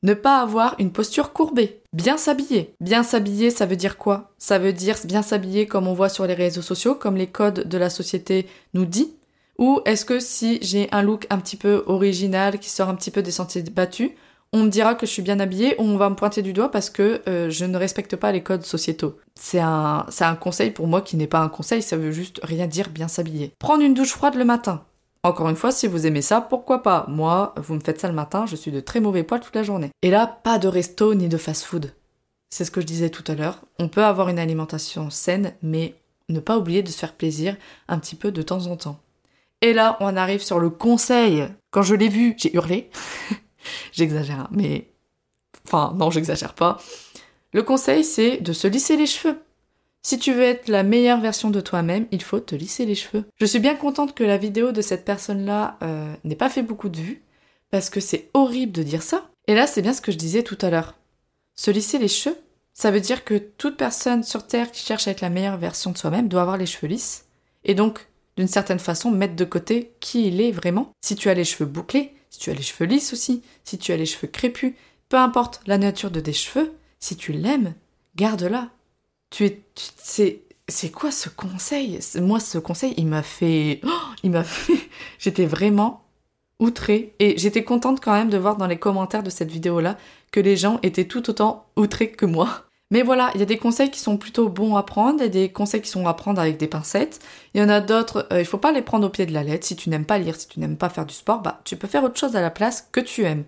Ne 0.08 0.14
pas 0.14 0.40
avoir 0.40 0.76
une 0.80 0.94
posture 0.94 1.34
courbée. 1.34 1.82
Bien 1.92 2.16
s'habiller. 2.16 2.74
Bien 2.80 3.04
s'habiller, 3.04 3.50
ça 3.50 3.66
veut 3.66 3.76
dire 3.76 3.98
quoi? 3.98 4.32
Ça 4.38 4.58
veut 4.58 4.72
dire 4.72 4.96
bien 5.04 5.22
s'habiller 5.22 5.68
comme 5.68 5.86
on 5.86 5.94
voit 5.94 6.08
sur 6.08 6.26
les 6.26 6.34
réseaux 6.34 6.62
sociaux, 6.62 6.96
comme 6.96 7.18
les 7.18 7.28
codes 7.28 7.68
de 7.68 7.78
la 7.78 7.90
société 7.90 8.48
nous 8.74 8.86
dit. 8.86 9.18
Ou 9.58 9.82
est-ce 9.84 10.06
que 10.06 10.22
si 10.22 10.60
j'ai 10.62 10.88
un 10.94 11.02
look 11.02 11.28
un 11.30 11.40
petit 11.40 11.58
peu 11.58 11.84
original 11.88 12.58
qui 12.58 12.70
sort 12.70 12.88
un 12.88 12.96
petit 12.96 13.12
peu 13.12 13.22
des 13.22 13.32
sentiers 13.32 13.64
battus, 13.64 14.12
on 14.54 14.64
me 14.64 14.70
dira 14.70 14.96
que 14.96 15.06
je 15.06 15.12
suis 15.12 15.22
bien 15.22 15.42
habillée 15.42 15.76
ou 15.78 15.84
on 15.84 15.98
va 15.98 16.10
me 16.10 16.16
pointer 16.16 16.42
du 16.42 16.54
doigt 16.54 16.72
parce 16.72 16.90
que 16.90 17.22
euh, 17.28 17.50
je 17.50 17.66
ne 17.66 17.76
respecte 17.76 18.16
pas 18.16 18.32
les 18.32 18.44
codes 18.44 18.64
sociétaux? 18.64 19.18
C'est 19.36 19.60
un, 19.60 20.06
un 20.22 20.36
conseil 20.38 20.72
pour 20.72 20.88
moi 20.88 21.02
qui 21.02 21.18
n'est 21.18 21.28
pas 21.28 21.42
un 21.42 21.50
conseil, 21.50 21.82
ça 21.82 21.98
veut 21.98 22.14
juste 22.14 22.40
rien 22.44 22.68
dire 22.68 22.92
bien 22.92 23.10
s'habiller. 23.10 23.52
Prendre 23.60 23.84
une 23.84 23.94
douche 23.94 24.14
froide 24.14 24.36
le 24.36 24.46
matin. 24.46 24.86
Encore 25.24 25.50
une 25.50 25.56
fois, 25.56 25.72
si 25.72 25.88
vous 25.88 26.06
aimez 26.06 26.22
ça, 26.22 26.42
pourquoi 26.42 26.84
pas? 26.84 27.06
Moi, 27.08 27.54
vous 27.58 27.76
me 27.76 27.80
faites 27.80 28.00
ça 28.00 28.08
le 28.08 28.14
matin, 28.14 28.46
je 28.46 28.56
suis 28.56 28.72
de 28.72 28.80
très 28.80 29.00
mauvais 29.00 29.24
poil 29.24 29.42
toute 29.42 29.56
la 29.56 29.64
journée. 29.64 29.92
Et 30.02 30.10
là, 30.10 30.28
pas 30.28 30.60
de 30.60 30.68
resto 30.68 31.14
ni 31.16 31.28
de 31.28 31.38
fast-food. 31.38 31.94
C'est 32.50 32.66
ce 32.66 32.72
que 32.72 32.82
je 32.82 32.86
disais 32.86 33.10
tout 33.10 33.24
à 33.28 33.36
l'heure. 33.36 33.62
On 33.80 33.90
peut 33.90 34.04
avoir 34.04 34.30
une 34.30 34.40
alimentation 34.40 35.10
saine, 35.10 35.54
mais 35.62 35.96
ne 36.30 36.40
pas 36.40 36.58
oublier 36.58 36.84
de 36.84 36.90
se 36.90 36.98
faire 36.98 37.14
plaisir 37.14 37.58
un 37.88 38.00
petit 38.00 38.16
peu 38.16 38.32
de 38.32 38.42
temps 38.42 38.68
en 38.68 38.78
temps. 38.78 39.00
Et 39.62 39.74
là, 39.74 39.98
on 40.00 40.16
arrive 40.16 40.44
sur 40.44 40.60
le 40.60 40.70
conseil. 40.70 41.48
Quand 41.72 41.82
je 41.82 41.96
l'ai 41.96 42.10
vu, 42.10 42.36
j'ai 42.38 42.56
hurlé. 42.56 42.90
J'exagère, 43.92 44.42
hein, 44.42 44.50
mais... 44.52 44.92
Enfin, 45.66 45.94
non, 45.98 46.12
j'exagère 46.12 46.54
pas. 46.54 46.78
Le 47.52 47.64
conseil, 47.64 48.04
c'est 48.04 48.38
de 48.38 48.54
se 48.54 48.68
lisser 48.68 48.96
les 48.96 49.08
cheveux. 49.08 49.38
Si 50.08 50.18
tu 50.18 50.32
veux 50.32 50.44
être 50.44 50.70
la 50.70 50.84
meilleure 50.84 51.20
version 51.20 51.50
de 51.50 51.60
toi-même, 51.60 52.08
il 52.12 52.24
faut 52.24 52.40
te 52.40 52.56
lisser 52.56 52.86
les 52.86 52.96
cheveux. 52.96 53.26
Je 53.36 53.46
suis 53.46 53.60
bien 53.60 53.76
contente 53.76 54.16
que 54.16 54.24
la 54.24 54.38
vidéo 54.38 54.72
de 54.72 54.82
cette 54.82 55.04
personne-là 55.04 55.78
euh, 55.82 56.16
n'ait 56.24 56.38
pas 56.38 56.48
fait 56.48 56.62
beaucoup 56.62 56.88
de 56.88 56.96
vues, 56.96 57.24
parce 57.72 57.90
que 57.90 58.00
c'est 58.00 58.30
horrible 58.34 58.72
de 58.72 58.84
dire 58.84 59.04
ça. 59.04 59.30
Et 59.48 59.54
là, 59.54 59.68
c'est 59.68 59.82
bien 59.82 59.92
ce 59.92 60.00
que 60.00 60.14
je 60.14 60.18
disais 60.18 60.44
tout 60.44 60.58
à 60.62 60.70
l'heure. 60.70 60.96
Se 61.56 61.72
lisser 61.72 61.98
les 61.98 62.08
cheveux, 62.08 62.38
ça 62.72 62.90
veut 62.90 63.02
dire 63.02 63.26
que 63.26 63.38
toute 63.38 63.76
personne 63.76 64.24
sur 64.24 64.48
Terre 64.48 64.72
qui 64.72 64.82
cherche 64.82 65.10
à 65.10 65.12
être 65.12 65.20
la 65.20 65.30
meilleure 65.30 65.58
version 65.58 65.92
de 65.92 65.98
soi-même 65.98 66.30
doit 66.30 66.44
avoir 66.44 66.56
les 66.56 66.68
cheveux 66.68 66.88
lisses. 66.88 67.26
Et 67.66 67.76
donc, 67.76 68.08
d'une 68.38 68.48
certaine 68.48 68.80
façon, 68.80 69.12
mettre 69.12 69.36
de 69.36 69.44
côté 69.44 69.92
qui 70.00 70.30
il 70.30 70.40
est 70.40 70.54
vraiment. 70.54 70.94
Si 71.02 71.18
tu 71.18 71.30
as 71.30 71.34
les 71.34 71.44
cheveux 71.44 71.70
bouclés, 71.70 72.16
si 72.30 72.40
tu 72.40 72.50
as 72.50 72.54
les 72.54 72.64
cheveux 72.64 72.86
lisses 72.86 73.12
aussi, 73.12 73.42
si 73.66 73.78
tu 73.78 73.92
as 73.92 73.98
les 73.98 74.06
cheveux 74.06 74.30
crépus, 74.30 74.74
peu 75.10 75.18
importe 75.18 75.60
la 75.68 75.78
nature 75.78 76.12
de 76.12 76.22
tes 76.22 76.32
cheveux, 76.32 76.72
si 76.98 77.18
tu 77.18 77.34
l'aimes, 77.34 77.74
garde-la. 78.16 78.70
Tu 79.30 79.46
es, 79.46 79.62
c'est, 79.76 80.42
c'est 80.68 80.92
quoi 80.92 81.12
ce 81.12 81.30
conseil? 81.30 82.00
Moi, 82.16 82.40
ce 82.40 82.58
conseil, 82.58 82.94
il 82.98 83.08
m'a 83.08 83.24
fait, 83.24 83.82
oh, 83.86 83.90
il 84.24 84.32
m'a 84.32 84.44
fait, 84.44 84.90
j'étais 85.20 85.46
vraiment 85.46 86.04
outrée 86.60 87.14
et 87.20 87.38
j'étais 87.38 87.64
contente 87.64 88.02
quand 88.02 88.14
même 88.14 88.30
de 88.30 88.38
voir 88.38 88.58
dans 88.58 88.68
les 88.68 88.80
commentaires 88.80 89.24
de 89.24 89.30
cette 89.30 89.52
vidéo-là 89.52 89.98
que 90.32 90.40
les 90.40 90.56
gens 90.58 90.80
étaient 90.84 91.06
tout 91.06 91.30
autant 91.30 91.68
outrés 91.76 92.12
que 92.12 92.26
moi. 92.26 92.64
Mais 92.90 93.02
voilà, 93.04 93.32
il 93.34 93.40
y 93.42 93.44
a 93.44 93.46
des 93.46 93.58
conseils 93.58 93.92
qui 93.92 94.00
sont 94.00 94.18
plutôt 94.18 94.48
bons 94.48 94.78
à 94.78 94.84
prendre 94.84 95.22
et 95.22 95.28
des 95.28 95.50
conseils 95.52 95.82
qui 95.82 95.90
sont 95.90 96.08
à 96.08 96.14
prendre 96.14 96.40
avec 96.40 96.58
des 96.58 96.68
pincettes. 96.68 97.20
Il 97.54 97.60
y 97.60 97.64
en 97.64 97.68
a 97.68 97.82
d'autres, 97.82 98.28
euh, 98.32 98.40
il 98.40 98.46
faut 98.46 98.58
pas 98.58 98.72
les 98.72 98.82
prendre 98.82 99.06
au 99.06 99.10
pied 99.10 99.26
de 99.26 99.34
la 99.34 99.44
lettre. 99.44 99.66
Si 99.66 99.76
tu 99.76 99.90
n'aimes 99.90 100.06
pas 100.06 100.18
lire, 100.20 100.38
si 100.40 100.48
tu 100.48 100.60
n'aimes 100.62 100.78
pas 100.78 100.90
faire 100.90 101.06
du 101.06 101.14
sport, 101.14 101.42
bah 101.42 101.60
tu 101.66 101.76
peux 101.76 101.88
faire 101.88 102.06
autre 102.06 102.18
chose 102.18 102.38
à 102.38 102.42
la 102.42 102.50
place 102.50 102.88
que 102.92 103.02
tu 103.02 103.24
aimes. 103.24 103.44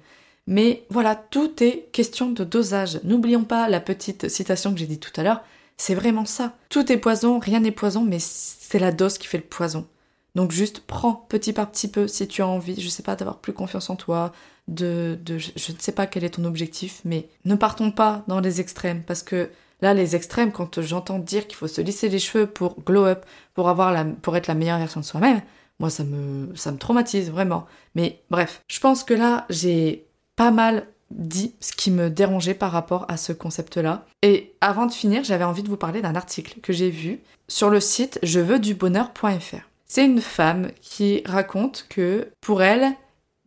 Mais 0.45 0.83
voilà, 0.89 1.15
tout 1.15 1.63
est 1.63 1.89
question 1.93 2.29
de 2.31 2.43
dosage. 2.43 2.99
N'oublions 3.03 3.43
pas 3.43 3.69
la 3.69 3.79
petite 3.79 4.27
citation 4.29 4.73
que 4.73 4.79
j'ai 4.79 4.87
dit 4.87 4.99
tout 4.99 5.13
à 5.15 5.23
l'heure. 5.23 5.41
C'est 5.79 5.95
vraiment 5.95 6.25
ça. 6.25 6.53
Tout 6.67 6.91
est 6.91 6.97
poison, 6.97 7.39
rien 7.39 7.61
n'est 7.61 7.71
poison, 7.71 8.03
mais 8.03 8.19
c'est 8.19 8.79
la 8.79 8.91
dose 8.91 9.17
qui 9.17 9.27
fait 9.27 9.37
le 9.37 9.45
poison. 9.45 9.87
Donc 10.35 10.51
juste 10.51 10.81
prends 10.81 11.13
petit 11.13 11.53
par 11.53 11.71
petit 11.71 11.87
peu 11.87 12.05
si 12.09 12.27
tu 12.27 12.41
as 12.41 12.47
envie, 12.47 12.79
je 12.79 12.89
sais 12.89 13.01
pas, 13.01 13.15
d'avoir 13.15 13.37
plus 13.37 13.53
confiance 13.53 13.89
en 13.89 13.95
toi, 13.95 14.33
de, 14.67 15.17
de 15.23 15.37
je, 15.37 15.71
ne 15.71 15.77
sais 15.79 15.93
pas 15.93 16.05
quel 16.05 16.25
est 16.25 16.31
ton 16.31 16.43
objectif, 16.43 16.99
mais 17.05 17.29
ne 17.45 17.55
partons 17.55 17.91
pas 17.91 18.23
dans 18.27 18.41
les 18.41 18.59
extrêmes 18.59 19.03
parce 19.03 19.23
que 19.23 19.49
là 19.81 19.93
les 19.93 20.17
extrêmes 20.17 20.51
quand 20.51 20.81
j'entends 20.81 21.17
dire 21.17 21.47
qu'il 21.47 21.55
faut 21.55 21.67
se 21.69 21.79
lisser 21.79 22.09
les 22.09 22.19
cheveux 22.19 22.45
pour 22.45 22.81
glow 22.81 23.05
up, 23.05 23.25
pour 23.53 23.69
avoir 23.69 23.93
la, 23.93 24.03
pour 24.03 24.35
être 24.35 24.47
la 24.47 24.55
meilleure 24.55 24.79
version 24.79 24.99
de 24.99 25.05
soi-même, 25.05 25.41
moi 25.79 25.89
ça 25.89 26.03
me 26.03 26.53
ça 26.55 26.73
me 26.73 26.77
traumatise 26.77 27.31
vraiment. 27.31 27.65
Mais 27.95 28.21
bref, 28.29 28.63
je 28.67 28.81
pense 28.81 29.05
que 29.05 29.13
là 29.13 29.45
j'ai 29.49 30.05
pas 30.35 30.51
mal 30.51 30.87
dit 31.11 31.55
ce 31.59 31.71
qui 31.71 31.91
me 31.91 32.09
dérangeait 32.09 32.53
par 32.53 32.71
rapport 32.71 33.05
à 33.07 33.17
ce 33.17 33.33
concept-là. 33.33 34.05
Et 34.21 34.53
avant 34.61 34.85
de 34.85 34.91
finir, 34.91 35.23
j'avais 35.23 35.43
envie 35.43 35.63
de 35.63 35.69
vous 35.69 35.77
parler 35.77 36.01
d'un 36.01 36.15
article 36.15 36.59
que 36.61 36.73
j'ai 36.73 36.89
vu 36.89 37.19
sur 37.47 37.69
le 37.69 37.79
site 37.79 38.19
je 38.23 38.39
veux 38.39 38.59
du 38.59 38.75
bonheur.fr. 38.75 39.69
C'est 39.85 40.05
une 40.05 40.21
femme 40.21 40.69
qui 40.81 41.23
raconte 41.25 41.87
que 41.89 42.29
pour 42.41 42.61
elle, 42.61 42.93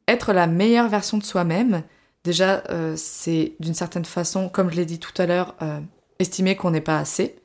être 0.09 0.33
la 0.33 0.48
meilleure 0.48 0.88
version 0.88 1.18
de 1.18 1.22
soi-même, 1.22 1.83
déjà, 2.25 2.64
euh, 2.70 2.94
c'est 2.96 3.53
d'une 3.61 3.75
certaine 3.75 4.05
façon, 4.05 4.48
comme 4.48 4.70
je 4.70 4.77
l'ai 4.77 4.85
dit 4.85 4.98
tout 4.98 5.14
à 5.18 5.27
l'heure, 5.27 5.55
euh, 5.62 5.79
estimer 6.18 6.57
qu'on 6.57 6.72
n'est 6.72 6.81
pas 6.81 6.98
assez. 6.98 7.37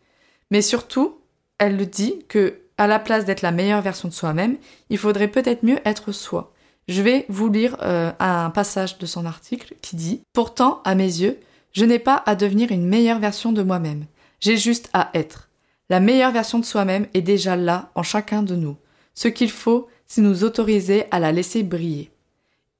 Mais 0.49 0.63
surtout, 0.63 1.19
elle 1.59 1.77
le 1.77 1.85
dit 1.85 2.25
que 2.27 2.59
à 2.79 2.87
la 2.87 2.99
place 2.99 3.25
d'être 3.25 3.41
la 3.41 3.51
meilleure 3.51 3.81
version 3.81 4.07
de 4.07 4.13
soi-même, 4.13 4.57
il 4.89 4.97
faudrait 4.97 5.27
peut-être 5.27 5.63
mieux 5.63 5.79
être 5.85 6.11
soi. 6.11 6.53
Je 6.87 7.01
vais 7.01 7.25
vous 7.27 7.49
lire 7.49 7.75
euh, 7.81 8.11
un 8.19 8.49
passage 8.49 8.97
de 8.97 9.05
son 9.05 9.25
article 9.25 9.75
qui 9.81 9.95
dit 9.95 10.21
Pourtant, 10.33 10.81
à 10.85 10.95
mes 10.95 11.03
yeux, 11.03 11.39
je 11.73 11.83
n'ai 11.83 11.99
pas 11.99 12.23
à 12.25 12.35
devenir 12.35 12.71
une 12.71 12.87
meilleure 12.87 13.19
version 13.19 13.51
de 13.51 13.61
moi-même. 13.61 14.05
J'ai 14.39 14.57
juste 14.57 14.89
à 14.93 15.09
être. 15.13 15.49
La 15.89 15.99
meilleure 15.99 16.31
version 16.31 16.59
de 16.59 16.65
soi-même 16.65 17.07
est 17.13 17.21
déjà 17.21 17.55
là 17.55 17.91
en 17.95 18.03
chacun 18.03 18.41
de 18.41 18.55
nous. 18.55 18.77
Ce 19.15 19.27
qu'il 19.27 19.51
faut, 19.51 19.87
c'est 20.05 20.21
nous 20.21 20.43
autoriser 20.43 21.05
à 21.11 21.19
la 21.19 21.31
laisser 21.31 21.63
briller. 21.63 22.11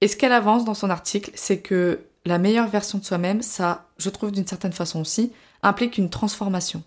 Et 0.01 0.07
ce 0.07 0.15
qu'elle 0.15 0.31
avance 0.31 0.63
dans 0.63 0.73
son 0.73 0.89
article, 0.89 1.31
c'est 1.35 1.59
que 1.59 2.01
la 2.25 2.37
meilleure 2.37 2.67
version 2.67 2.99
de 2.99 3.03
soi-même, 3.03 3.41
ça, 3.41 3.87
je 3.97 4.09
trouve 4.09 4.31
d'une 4.31 4.47
certaine 4.47 4.73
façon 4.73 5.01
aussi, 5.01 5.31
implique 5.63 5.97
une 5.97 6.09
transformation. 6.09 6.83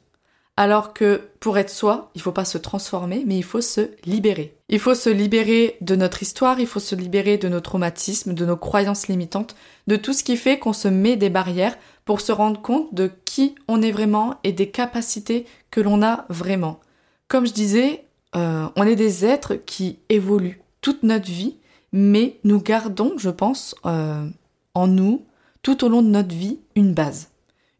Alors 0.56 0.92
que 0.92 1.28
pour 1.40 1.58
être 1.58 1.70
soi, 1.70 2.10
il 2.14 2.20
faut 2.20 2.32
pas 2.32 2.44
se 2.44 2.58
transformer, 2.58 3.24
mais 3.26 3.36
il 3.36 3.44
faut 3.44 3.60
se 3.60 3.90
libérer. 4.04 4.56
Il 4.70 4.78
faut 4.78 4.94
se 4.94 5.10
libérer 5.10 5.76
de 5.82 5.94
notre 5.96 6.22
histoire, 6.22 6.60
il 6.60 6.66
faut 6.66 6.80
se 6.80 6.94
libérer 6.94 7.36
de 7.36 7.48
nos 7.48 7.60
traumatismes, 7.60 8.32
de 8.32 8.46
nos 8.46 8.56
croyances 8.56 9.08
limitantes, 9.08 9.54
de 9.86 9.96
tout 9.96 10.14
ce 10.14 10.24
qui 10.24 10.36
fait 10.36 10.58
qu'on 10.58 10.72
se 10.72 10.88
met 10.88 11.16
des 11.16 11.28
barrières 11.28 11.76
pour 12.06 12.22
se 12.22 12.32
rendre 12.32 12.62
compte 12.62 12.94
de 12.94 13.10
qui 13.24 13.56
on 13.68 13.82
est 13.82 13.90
vraiment 13.90 14.36
et 14.44 14.52
des 14.52 14.70
capacités 14.70 15.44
que 15.70 15.82
l'on 15.82 16.02
a 16.02 16.24
vraiment. 16.28 16.80
Comme 17.28 17.46
je 17.46 17.52
disais, 17.52 18.04
euh, 18.36 18.68
on 18.76 18.86
est 18.86 18.96
des 18.96 19.26
êtres 19.26 19.54
qui 19.54 19.98
évoluent 20.08 20.62
toute 20.80 21.02
notre 21.02 21.28
vie 21.28 21.56
mais 21.92 22.38
nous 22.44 22.60
gardons, 22.60 23.14
je 23.16 23.30
pense, 23.30 23.74
euh, 23.86 24.28
en 24.74 24.86
nous, 24.86 25.24
tout 25.62 25.84
au 25.84 25.88
long 25.88 26.02
de 26.02 26.08
notre 26.08 26.34
vie, 26.34 26.60
une 26.74 26.94
base, 26.94 27.30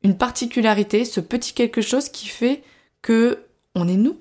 une 0.03 0.17
particularité, 0.17 1.05
ce 1.05 1.21
petit 1.21 1.55
quelque 1.55 1.81
chose 1.81 2.09
qui 2.09 2.29
fait 2.29 2.63
que 3.03 3.45
on 3.75 3.89
est 3.89 3.97
nous, 3.97 4.19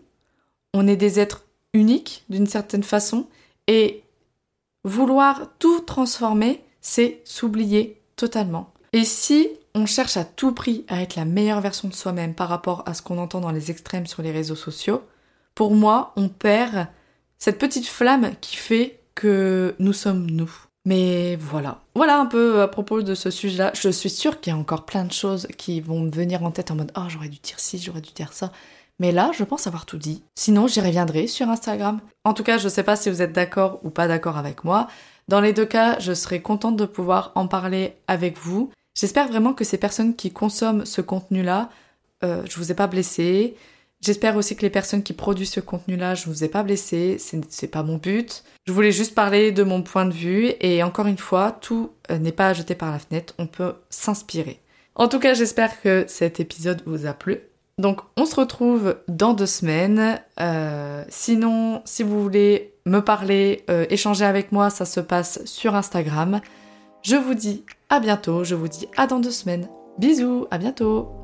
on 0.73 0.87
est 0.87 0.95
des 0.95 1.19
êtres 1.19 1.45
uniques 1.73 2.23
d'une 2.29 2.47
certaine 2.47 2.83
façon, 2.83 3.27
et 3.67 4.03
vouloir 4.83 5.47
tout 5.59 5.81
transformer, 5.81 6.63
c'est 6.81 7.21
s'oublier 7.25 8.01
totalement. 8.15 8.73
Et 8.93 9.05
si 9.05 9.47
on 9.75 9.85
cherche 9.85 10.17
à 10.17 10.23
tout 10.23 10.51
prix 10.51 10.85
à 10.87 11.01
être 11.01 11.15
la 11.15 11.25
meilleure 11.25 11.61
version 11.61 11.87
de 11.87 11.93
soi-même 11.93 12.33
par 12.33 12.49
rapport 12.49 12.83
à 12.87 12.93
ce 12.93 13.01
qu'on 13.01 13.17
entend 13.17 13.39
dans 13.39 13.51
les 13.51 13.69
extrêmes 13.69 14.07
sur 14.07 14.23
les 14.23 14.31
réseaux 14.31 14.55
sociaux, 14.55 15.03
pour 15.53 15.75
moi, 15.75 16.13
on 16.15 16.29
perd 16.29 16.87
cette 17.37 17.59
petite 17.59 17.87
flamme 17.87 18.31
qui 18.41 18.55
fait 18.55 18.99
que 19.15 19.75
nous 19.79 19.93
sommes 19.93 20.29
nous. 20.31 20.51
Mais 20.85 21.35
voilà. 21.35 21.81
Voilà 21.93 22.19
un 22.19 22.25
peu 22.25 22.61
à 22.61 22.67
propos 22.67 23.01
de 23.01 23.13
ce 23.13 23.29
sujet-là. 23.29 23.71
Je 23.75 23.89
suis 23.89 24.09
sûre 24.09 24.39
qu'il 24.39 24.51
y 24.51 24.55
a 24.55 24.59
encore 24.59 24.85
plein 24.85 25.03
de 25.03 25.11
choses 25.11 25.47
qui 25.57 25.81
vont 25.81 25.99
me 25.99 26.09
venir 26.09 26.43
en 26.43 26.51
tête 26.51 26.71
en 26.71 26.75
mode 26.75 26.91
Oh, 26.95 27.03
j'aurais 27.09 27.29
dû 27.29 27.37
dire 27.39 27.59
ci, 27.59 27.77
j'aurais 27.77 28.01
dû 28.01 28.11
dire 28.13 28.33
ça. 28.33 28.51
Mais 28.99 29.11
là, 29.11 29.31
je 29.33 29.43
pense 29.43 29.67
avoir 29.67 29.85
tout 29.85 29.97
dit. 29.97 30.23
Sinon, 30.35 30.67
j'y 30.67 30.81
reviendrai 30.81 31.27
sur 31.27 31.49
Instagram. 31.49 31.99
En 32.23 32.33
tout 32.33 32.43
cas, 32.43 32.57
je 32.57 32.67
sais 32.67 32.83
pas 32.83 32.95
si 32.95 33.09
vous 33.09 33.21
êtes 33.21 33.33
d'accord 33.33 33.79
ou 33.83 33.89
pas 33.89 34.07
d'accord 34.07 34.37
avec 34.37 34.63
moi. 34.63 34.87
Dans 35.27 35.41
les 35.41 35.53
deux 35.53 35.65
cas, 35.65 35.99
je 35.99 36.13
serai 36.13 36.41
contente 36.41 36.75
de 36.75 36.85
pouvoir 36.85 37.31
en 37.35 37.47
parler 37.47 37.95
avec 38.07 38.37
vous. 38.37 38.71
J'espère 38.95 39.27
vraiment 39.27 39.53
que 39.53 39.63
ces 39.63 39.77
personnes 39.77 40.15
qui 40.15 40.31
consomment 40.31 40.85
ce 40.85 41.01
contenu-là, 41.01 41.69
euh, 42.23 42.43
je 42.49 42.57
vous 42.57 42.71
ai 42.71 42.75
pas 42.75 42.87
blessé, 42.87 43.55
J'espère 44.01 44.37
aussi 44.37 44.55
que 44.55 44.61
les 44.61 44.69
personnes 44.69 45.03
qui 45.03 45.11
produisent 45.11 45.51
ce 45.51 45.59
contenu-là, 45.59 46.15
je 46.15 46.27
vous 46.27 46.45
ai 46.45 46.47
pas 46.47 46.63
blessé, 46.63 47.17
c'est 47.19 47.67
pas 47.67 47.83
mon 47.83 47.97
but. 47.97 48.45
Je 48.65 48.71
voulais 48.71 48.93
juste 48.93 49.13
parler 49.13 49.51
de 49.51 49.63
mon 49.63 49.81
point 49.81 50.05
de 50.05 50.13
vue 50.13 50.53
et 50.61 50.83
encore 50.83 51.07
une 51.07 51.17
fois, 51.17 51.51
tout 51.51 51.91
euh, 52.09 52.17
n'est 52.17 52.31
pas 52.31 52.47
à 52.47 52.53
jeter 52.53 52.75
par 52.75 52.91
la 52.91 52.99
fenêtre, 52.99 53.33
on 53.39 53.45
peut 53.45 53.73
s'inspirer. 53.89 54.61
En 54.95 55.09
tout 55.09 55.19
cas, 55.19 55.33
j'espère 55.33 55.81
que 55.81 56.05
cet 56.07 56.39
épisode 56.39 56.81
vous 56.85 57.05
a 57.05 57.13
plu. 57.13 57.41
Donc, 57.79 58.01
on 58.17 58.25
se 58.25 58.35
retrouve 58.35 58.97
dans 59.07 59.33
deux 59.33 59.45
semaines. 59.45 60.19
Euh, 60.41 61.03
sinon, 61.07 61.81
si 61.85 62.03
vous 62.03 62.21
voulez 62.21 62.73
me 62.85 62.99
parler, 62.99 63.63
euh, 63.69 63.85
échanger 63.89 64.25
avec 64.25 64.51
moi, 64.51 64.69
ça 64.69 64.83
se 64.83 64.99
passe 64.99 65.43
sur 65.45 65.75
Instagram. 65.75 66.41
Je 67.03 67.15
vous 67.15 67.35
dis 67.35 67.63
à 67.89 68.01
bientôt, 68.01 68.43
je 68.43 68.55
vous 68.55 68.67
dis 68.67 68.87
à 68.97 69.07
dans 69.07 69.19
deux 69.19 69.31
semaines. 69.31 69.69
Bisous, 69.97 70.45
à 70.51 70.57
bientôt 70.57 71.18